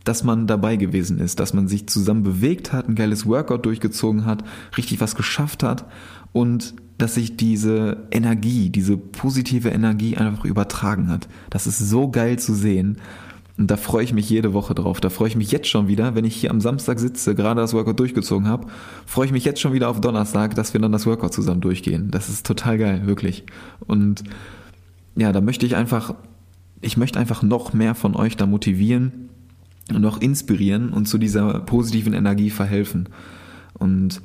dass 0.05 0.23
man 0.23 0.47
dabei 0.47 0.77
gewesen 0.77 1.19
ist, 1.19 1.41
dass 1.41 1.53
man 1.53 1.67
sich 1.67 1.89
zusammen 1.89 2.23
bewegt 2.23 2.73
hat, 2.73 2.89
ein 2.89 2.95
geiles 2.95 3.27
Workout 3.27 3.67
durchgezogen 3.67 4.25
hat, 4.25 4.45
richtig 4.77 5.01
was 5.01 5.17
geschafft 5.17 5.63
hat 5.63 5.87
und 6.33 6.75
dass 6.99 7.15
sich 7.15 7.37
diese 7.37 8.07
Energie, 8.11 8.71
diese 8.71 8.97
positive 8.97 9.69
Energie 9.69 10.17
einfach 10.17 10.45
übertragen 10.45 11.09
hat. 11.09 11.29
Das 11.51 11.67
ist 11.67 11.79
so 11.79 12.11
geil 12.11 12.39
zu 12.39 12.55
sehen. 12.55 12.99
Und 13.59 13.71
da 13.71 13.77
freue 13.77 14.05
ich 14.05 14.13
mich 14.13 14.29
jede 14.29 14.53
Woche 14.53 14.75
drauf. 14.75 15.01
Da 15.01 15.09
freue 15.09 15.29
ich 15.29 15.37
mich 15.37 15.51
jetzt 15.51 15.69
schon 15.69 15.89
wieder, 15.89 16.15
wenn 16.15 16.27
ich 16.27 16.37
hier 16.37 16.51
am 16.51 16.61
Samstag 16.61 16.99
sitze, 16.99 17.35
gerade 17.35 17.61
das 17.61 17.73
Workout 17.73 17.99
durchgezogen 17.99 18.49
habe, 18.49 18.67
freue 19.07 19.27
ich 19.27 19.33
mich 19.33 19.45
jetzt 19.45 19.61
schon 19.61 19.73
wieder 19.73 19.89
auf 19.89 20.01
Donnerstag, 20.01 20.55
dass 20.55 20.75
wir 20.75 20.81
dann 20.81 20.93
das 20.93 21.07
Workout 21.07 21.33
zusammen 21.33 21.63
durchgehen. 21.63 22.11
Das 22.11 22.29
ist 22.29 22.47
total 22.47 22.77
geil, 22.77 23.07
wirklich. 23.07 23.45
Und 23.87 24.25
ja, 25.17 25.33
da 25.33 25.41
möchte 25.41 25.65
ich 25.65 25.75
einfach, 25.75 26.15
ich 26.83 26.99
möchte 26.99 27.19
einfach 27.19 27.43
noch 27.43 27.73
mehr 27.73 27.95
von 27.95 28.15
euch 28.15 28.37
da 28.37 28.45
motivieren 28.45 29.31
und 29.95 30.05
auch 30.05 30.21
inspirieren 30.21 30.91
und 30.91 31.07
zu 31.07 31.17
dieser 31.17 31.61
positiven 31.61 32.13
Energie 32.13 32.51
verhelfen. 32.51 33.09
Und 33.73 34.21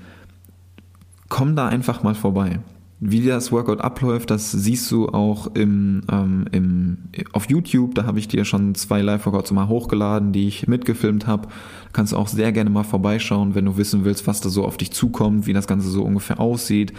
komm 1.30 1.56
da 1.56 1.68
einfach 1.68 2.04
mal 2.04 2.16
vorbei. 2.16 2.60
Wie 3.04 3.26
das 3.26 3.52
Workout 3.52 3.82
abläuft, 3.82 4.30
das 4.30 4.52
siehst 4.52 4.92
du 4.92 5.10
auch 5.10 5.56
im, 5.56 6.04
ähm, 6.12 6.46
im, 6.52 6.98
auf 7.34 7.50
YouTube. 7.50 7.96
Da 7.96 8.06
habe 8.06 8.20
ich 8.20 8.28
dir 8.28 8.46
schon 8.46 8.76
zwei 8.76 9.02
Live-Workouts 9.02 9.52
mal 9.54 9.68
hochgeladen, 9.68 10.34
die 10.34 10.48
ich 10.48 10.68
mitgefilmt 10.68 11.26
habe. 11.26 11.48
Kannst 11.94 12.14
du 12.14 12.18
auch 12.18 12.28
sehr 12.28 12.52
gerne 12.52 12.70
mal 12.70 12.84
vorbeischauen, 12.84 13.56
wenn 13.56 13.66
du 13.66 13.76
wissen 13.76 14.06
willst, 14.06 14.28
was 14.28 14.40
da 14.42 14.50
so 14.50 14.66
auf 14.66 14.78
dich 14.78 14.92
zukommt, 14.92 15.48
wie 15.48 15.54
das 15.54 15.66
Ganze 15.66 15.90
so 15.90 16.04
ungefähr 16.04 16.40
aussieht. 16.40 16.94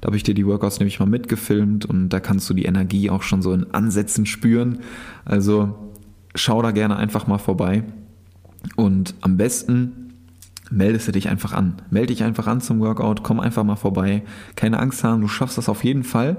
Da 0.00 0.06
habe 0.06 0.16
ich 0.16 0.22
dir 0.22 0.34
die 0.34 0.46
Workouts 0.46 0.78
nämlich 0.78 1.00
mal 1.00 1.06
mitgefilmt 1.06 1.86
und 1.86 2.10
da 2.10 2.20
kannst 2.20 2.48
du 2.48 2.54
die 2.54 2.66
Energie 2.66 3.10
auch 3.10 3.22
schon 3.22 3.42
so 3.42 3.52
in 3.52 3.74
Ansätzen 3.74 4.26
spüren. 4.26 4.78
Also 5.24 5.74
schau 6.36 6.62
da 6.62 6.70
gerne 6.70 6.94
einfach 6.94 7.26
mal 7.26 7.38
vorbei. 7.38 7.82
Und 8.76 9.16
am 9.22 9.36
besten 9.36 10.07
meldest 10.70 11.08
du 11.08 11.12
dich 11.12 11.28
einfach 11.28 11.52
an. 11.52 11.74
Melde 11.90 12.08
dich 12.08 12.24
einfach 12.24 12.46
an 12.46 12.60
zum 12.60 12.80
Workout, 12.80 13.22
komm 13.22 13.40
einfach 13.40 13.64
mal 13.64 13.76
vorbei. 13.76 14.22
Keine 14.56 14.80
Angst 14.80 15.04
haben, 15.04 15.20
du 15.20 15.28
schaffst 15.28 15.58
das 15.58 15.68
auf 15.68 15.84
jeden 15.84 16.04
Fall. 16.04 16.36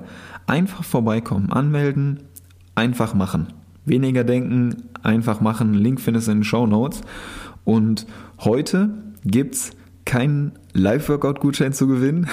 Einfach 0.47 0.83
vorbeikommen, 0.83 1.51
anmelden, 1.51 2.23
einfach 2.75 3.13
machen. 3.13 3.47
Weniger 3.85 4.23
denken, 4.23 4.83
einfach 5.03 5.41
machen. 5.41 5.73
Link 5.73 5.99
findest 6.01 6.27
du 6.27 6.31
in 6.31 6.37
den 6.39 6.43
Show 6.43 6.67
Notes. 6.67 7.01
Und 7.63 8.05
heute 8.39 8.89
gibt's 9.25 9.71
keinen 10.05 10.53
Live-Workout-Gutschein 10.73 11.73
zu 11.73 11.87
gewinnen, 11.87 12.27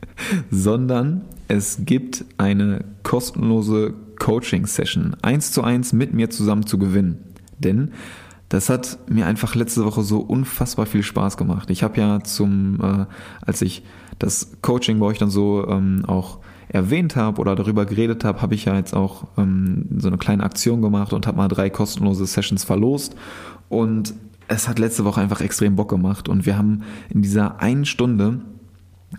sondern 0.50 1.22
es 1.48 1.84
gibt 1.84 2.24
eine 2.38 2.84
kostenlose 3.02 3.94
Coaching-Session, 4.18 5.16
eins 5.22 5.52
zu 5.52 5.62
eins 5.62 5.92
mit 5.92 6.14
mir 6.14 6.30
zusammen 6.30 6.66
zu 6.66 6.78
gewinnen. 6.78 7.18
Denn 7.58 7.92
das 8.52 8.68
hat 8.68 8.98
mir 9.08 9.24
einfach 9.24 9.54
letzte 9.54 9.82
Woche 9.86 10.02
so 10.02 10.18
unfassbar 10.18 10.84
viel 10.84 11.02
Spaß 11.02 11.38
gemacht. 11.38 11.70
Ich 11.70 11.82
habe 11.82 11.98
ja 11.98 12.20
zum, 12.22 12.78
äh, 12.82 13.06
als 13.46 13.62
ich 13.62 13.82
das 14.18 14.58
Coaching 14.60 14.98
bei 14.98 15.06
euch 15.06 15.16
dann 15.16 15.30
so 15.30 15.66
ähm, 15.66 16.04
auch 16.06 16.40
erwähnt 16.68 17.16
habe 17.16 17.40
oder 17.40 17.56
darüber 17.56 17.86
geredet 17.86 18.24
habe, 18.24 18.42
habe 18.42 18.54
ich 18.54 18.66
ja 18.66 18.76
jetzt 18.76 18.94
auch 18.94 19.26
ähm, 19.38 19.86
so 19.96 20.08
eine 20.08 20.18
kleine 20.18 20.42
Aktion 20.42 20.82
gemacht 20.82 21.14
und 21.14 21.26
habe 21.26 21.38
mal 21.38 21.48
drei 21.48 21.70
kostenlose 21.70 22.26
Sessions 22.26 22.62
verlost. 22.62 23.16
Und 23.70 24.12
es 24.48 24.68
hat 24.68 24.78
letzte 24.78 25.06
Woche 25.06 25.22
einfach 25.22 25.40
extrem 25.40 25.74
Bock 25.74 25.88
gemacht. 25.88 26.28
Und 26.28 26.44
wir 26.44 26.58
haben 26.58 26.82
in 27.08 27.22
dieser 27.22 27.58
einen 27.62 27.86
Stunde 27.86 28.42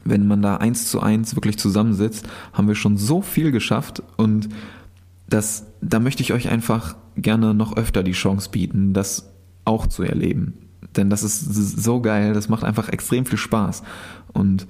wenn 0.06 0.26
man 0.26 0.42
da 0.42 0.58
eins 0.58 0.90
zu 0.90 1.02
eins 1.02 1.36
wirklich 1.36 1.60
zusammensitzt, 1.60 2.28
haben 2.52 2.68
wir 2.68 2.74
schon 2.74 2.98
so 2.98 3.22
viel 3.22 3.52
geschafft 3.52 4.02
und 4.18 4.50
das, 5.30 5.68
da 5.82 6.00
möchte 6.00 6.24
ich 6.24 6.34
euch 6.34 6.50
einfach 6.50 6.96
gerne 7.16 7.54
noch 7.54 7.76
öfter 7.78 8.04
die 8.04 8.12
Chance 8.12 8.50
bieten, 8.52 8.94
das 8.94 9.32
auch 9.66 9.88
zu 9.88 10.04
erleben. 10.04 10.54
Denn 10.96 11.10
das 11.10 11.24
ist 11.24 11.40
so 11.84 12.02
geil, 12.02 12.34
das 12.34 12.50
macht 12.50 12.64
einfach 12.64 12.90
extrem 12.90 13.26
viel 13.26 13.38
Spaß. 13.38 13.84
Und 14.34 14.68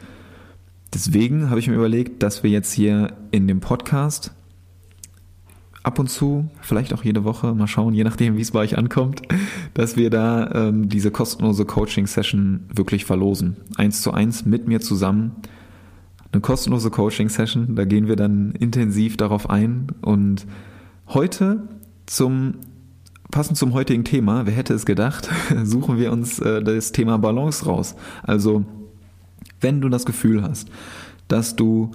Deswegen 0.93 1.49
habe 1.49 1.59
ich 1.59 1.67
mir 1.67 1.75
überlegt, 1.75 2.21
dass 2.21 2.43
wir 2.43 2.51
jetzt 2.51 2.71
hier 2.71 3.13
in 3.31 3.47
dem 3.47 3.61
Podcast 3.61 4.31
ab 5.81 5.97
und 5.97 6.07
zu, 6.07 6.49
vielleicht 6.61 6.93
auch 6.93 7.03
jede 7.03 7.23
Woche, 7.23 7.53
mal 7.55 7.67
schauen, 7.67 7.93
je 7.93 8.03
nachdem, 8.03 8.37
wie 8.37 8.41
es 8.41 8.51
bei 8.51 8.59
euch 8.59 8.77
ankommt, 8.77 9.23
dass 9.73 9.97
wir 9.97 10.11
da 10.11 10.51
ähm, 10.51 10.89
diese 10.89 11.09
kostenlose 11.09 11.65
Coaching-Session 11.65 12.65
wirklich 12.73 13.05
verlosen. 13.05 13.57
Eins 13.75 14.01
zu 14.01 14.11
eins 14.11 14.45
mit 14.45 14.67
mir 14.67 14.81
zusammen. 14.81 15.31
Eine 16.31 16.41
kostenlose 16.41 16.91
Coaching-Session, 16.91 17.75
da 17.75 17.85
gehen 17.85 18.07
wir 18.07 18.15
dann 18.15 18.51
intensiv 18.51 19.17
darauf 19.17 19.49
ein. 19.49 19.87
Und 20.01 20.45
heute 21.07 21.67
zum 22.05 22.55
passend 23.31 23.57
zum 23.57 23.73
heutigen 23.73 24.03
Thema, 24.03 24.45
wer 24.45 24.53
hätte 24.53 24.75
es 24.75 24.85
gedacht, 24.85 25.27
suchen 25.63 25.97
wir 25.97 26.11
uns 26.11 26.37
äh, 26.39 26.61
das 26.61 26.91
Thema 26.91 27.17
Balance 27.17 27.65
raus. 27.65 27.95
Also, 28.21 28.63
wenn 29.59 29.81
du 29.81 29.89
das 29.89 30.05
Gefühl 30.05 30.43
hast, 30.43 30.69
dass 31.27 31.55
du 31.55 31.91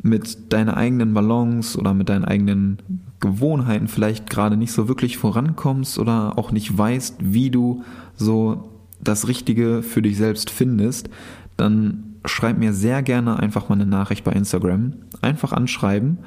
mit 0.00 0.52
deiner 0.52 0.76
eigenen 0.76 1.12
Balance 1.12 1.76
oder 1.76 1.92
mit 1.92 2.08
deinen 2.08 2.24
eigenen 2.24 2.78
Gewohnheiten 3.18 3.88
vielleicht 3.88 4.30
gerade 4.30 4.56
nicht 4.56 4.72
so 4.72 4.86
wirklich 4.86 5.16
vorankommst 5.16 5.98
oder 5.98 6.38
auch 6.38 6.52
nicht 6.52 6.76
weißt, 6.76 7.16
wie 7.20 7.50
du 7.50 7.82
so 8.14 8.70
das 9.00 9.26
Richtige 9.26 9.82
für 9.82 10.02
dich 10.02 10.16
selbst 10.16 10.50
findest, 10.50 11.10
dann 11.56 12.14
schreib 12.24 12.58
mir 12.58 12.72
sehr 12.72 13.02
gerne 13.02 13.38
einfach 13.38 13.68
mal 13.68 13.74
eine 13.74 13.86
Nachricht 13.86 14.24
bei 14.24 14.32
Instagram. 14.32 14.92
Einfach 15.20 15.52
anschreiben, 15.52 16.18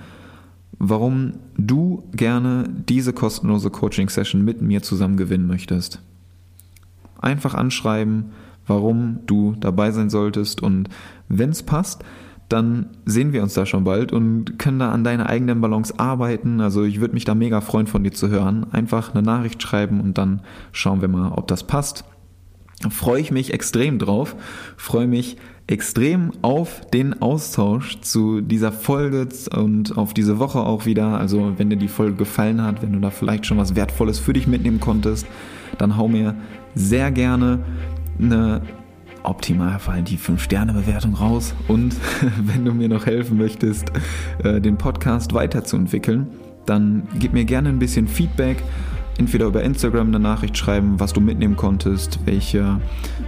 warum 0.80 1.34
du 1.58 2.04
gerne 2.14 2.70
diese 2.88 3.14
kostenlose 3.14 3.70
Coaching-Session 3.70 4.44
mit 4.44 4.62
mir 4.62 4.82
zusammen 4.82 5.18
gewinnen 5.18 5.48
möchtest. 5.48 6.02
Einfach 7.22 7.54
anschreiben, 7.54 8.32
warum 8.66 9.20
du 9.26 9.56
dabei 9.60 9.92
sein 9.92 10.10
solltest 10.10 10.62
und 10.64 10.90
wenn 11.28 11.50
es 11.50 11.64
passt, 11.64 12.04
dann 12.48 12.88
sehen 13.06 13.32
wir 13.32 13.44
uns 13.44 13.54
da 13.54 13.66
schon 13.66 13.84
bald 13.84 14.12
und 14.12 14.58
können 14.58 14.80
da 14.80 14.92
an 14.92 15.04
deiner 15.04 15.30
eigenen 15.30 15.62
Balance 15.62 15.94
arbeiten. 15.98 16.62
Also 16.62 16.84
ich 16.84 17.00
würde 17.00 17.14
mich 17.14 17.26
da 17.26 17.36
mega 17.36 17.62
freuen, 17.62 17.86
von 17.86 18.04
dir 18.04 18.12
zu 18.12 18.30
hören. 18.30 18.66
Einfach 18.72 19.14
eine 19.14 19.22
Nachricht 19.22 19.62
schreiben 19.62 20.02
und 20.02 20.18
dann 20.18 20.42
schauen 20.72 21.02
wir 21.02 21.08
mal, 21.08 21.32
ob 21.32 21.48
das 21.48 21.64
passt. 21.64 22.06
Freue 22.90 23.20
ich 23.20 23.32
mich 23.32 23.54
extrem 23.54 24.00
drauf. 24.00 24.36
Freue 24.78 25.08
mich 25.08 25.38
extrem 25.68 26.32
auf 26.42 26.82
den 26.92 27.22
Austausch 27.22 28.00
zu 28.02 28.42
dieser 28.42 28.72
Folge 28.72 29.28
und 29.56 29.98
auf 29.98 30.14
diese 30.14 30.40
Woche 30.40 30.60
auch 30.60 30.86
wieder. 30.86 31.20
Also 31.20 31.54
wenn 31.58 31.70
dir 31.70 31.76
die 31.76 31.88
Folge 31.88 32.16
gefallen 32.16 32.62
hat, 32.62 32.82
wenn 32.82 32.94
du 32.94 33.00
da 33.00 33.12
vielleicht 33.12 33.46
schon 33.46 33.58
was 33.58 33.76
Wertvolles 33.76 34.18
für 34.18 34.34
dich 34.34 34.48
mitnehmen 34.48 34.80
konntest, 34.80 35.28
dann 35.78 35.98
hau 35.98 36.08
mir 36.08 36.36
sehr 36.74 37.12
gerne 37.12 37.60
eine 38.20 38.62
optimal 39.24 39.80
fallen 39.80 40.06
die 40.06 40.18
5-Sterne-Bewertung 40.18 41.14
raus. 41.14 41.54
Und 41.68 41.96
wenn 42.44 42.66
du 42.66 42.74
mir 42.74 42.90
noch 42.90 43.06
helfen 43.06 43.38
möchtest, 43.38 43.92
äh, 44.44 44.60
den 44.60 44.78
Podcast 44.78 45.34
weiterzuentwickeln, 45.34 46.28
dann 46.66 47.04
gib 47.20 47.34
mir 47.34 47.46
gerne 47.46 47.70
ein 47.70 47.80
bisschen 47.80 48.08
Feedback. 48.08 48.58
Entweder 49.20 49.48
über 49.48 49.62
Instagram 49.62 50.08
eine 50.08 50.20
Nachricht 50.20 50.58
schreiben, 50.58 50.98
was 50.98 51.12
du 51.12 51.20
mitnehmen 51.20 51.58
konntest, 51.58 52.20
welche, 52.24 52.80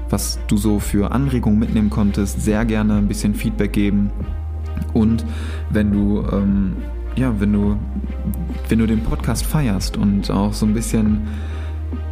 was 0.10 0.40
du 0.48 0.56
so 0.56 0.80
für 0.80 1.12
Anregungen 1.12 1.60
mitnehmen 1.60 1.90
konntest. 1.90 2.42
Sehr 2.42 2.64
gerne 2.64 2.96
ein 2.96 3.10
bisschen 3.10 3.36
Feedback 3.36 3.74
geben. 3.74 4.10
Und 4.94 5.26
wenn 5.70 5.92
du, 5.92 6.26
ähm, 6.32 6.78
ja, 7.18 7.38
wenn 7.42 7.52
du, 7.52 7.76
wenn 8.70 8.80
du 8.80 8.88
den 8.88 9.04
Podcast 9.04 9.46
feierst 9.46 9.98
und 9.98 10.32
auch 10.32 10.54
so 10.54 10.66
ein 10.66 10.74
bisschen 10.74 11.28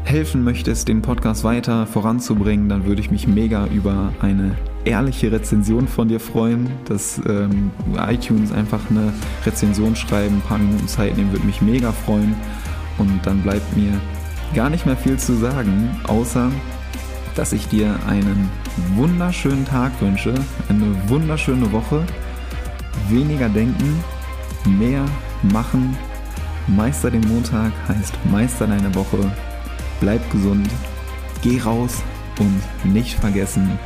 helfen 0.03 0.43
möchtest, 0.43 0.89
den 0.89 1.01
Podcast 1.01 1.45
weiter 1.45 1.85
voranzubringen, 1.85 2.67
dann 2.67 2.85
würde 2.85 2.99
ich 2.99 3.11
mich 3.11 3.27
mega 3.29 3.65
über 3.67 4.11
eine 4.19 4.55
ehrliche 4.83 5.31
Rezension 5.31 5.87
von 5.87 6.09
dir 6.09 6.19
freuen, 6.19 6.69
dass 6.83 7.21
ähm, 7.29 7.71
iTunes 8.09 8.51
einfach 8.51 8.81
eine 8.89 9.13
Rezension 9.45 9.95
schreiben, 9.95 10.35
ein 10.35 10.41
paar 10.41 10.57
Minuten 10.57 10.87
Zeit 10.89 11.15
nehmen, 11.15 11.31
würde 11.31 11.45
mich 11.45 11.61
mega 11.61 11.93
freuen. 11.93 12.35
Und 12.99 13.19
dann 13.25 13.41
bleibt 13.41 13.75
mir 13.75 13.99
gar 14.53 14.69
nicht 14.69 14.85
mehr 14.85 14.97
viel 14.97 15.17
zu 15.17 15.33
sagen, 15.33 15.99
außer 16.07 16.51
dass 17.35 17.53
ich 17.53 17.67
dir 17.67 17.95
einen 18.07 18.49
wunderschönen 18.95 19.65
Tag 19.65 19.91
wünsche, 20.01 20.33
eine 20.67 20.95
wunderschöne 21.07 21.71
Woche, 21.71 22.03
weniger 23.07 23.49
denken, 23.49 24.03
mehr 24.65 25.05
machen. 25.41 25.97
Meister 26.67 27.09
den 27.09 27.27
Montag 27.27 27.71
heißt 27.87 28.13
Meister 28.29 28.67
deine 28.67 28.93
Woche 28.93 29.31
bleib 29.99 30.29
gesund, 30.31 30.69
geh 31.41 31.59
raus 31.59 32.01
und 32.39 32.93
nicht 32.93 33.19
vergessen, 33.19 33.77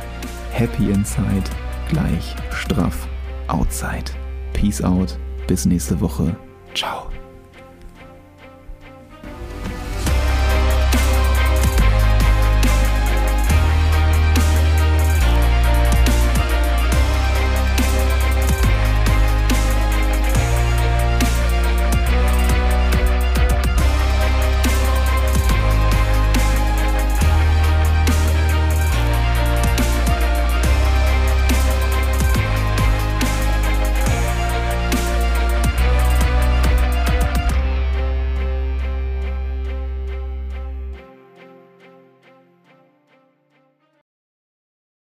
happy 0.52 0.90
inside 0.90 1.50
gleich 1.88 2.34
straff 2.50 3.08
outside. 3.48 4.10
Peace 4.52 4.82
out, 4.82 5.18
bis 5.46 5.66
nächste 5.66 6.00
Woche. 6.00 6.36
Ciao. 6.74 7.10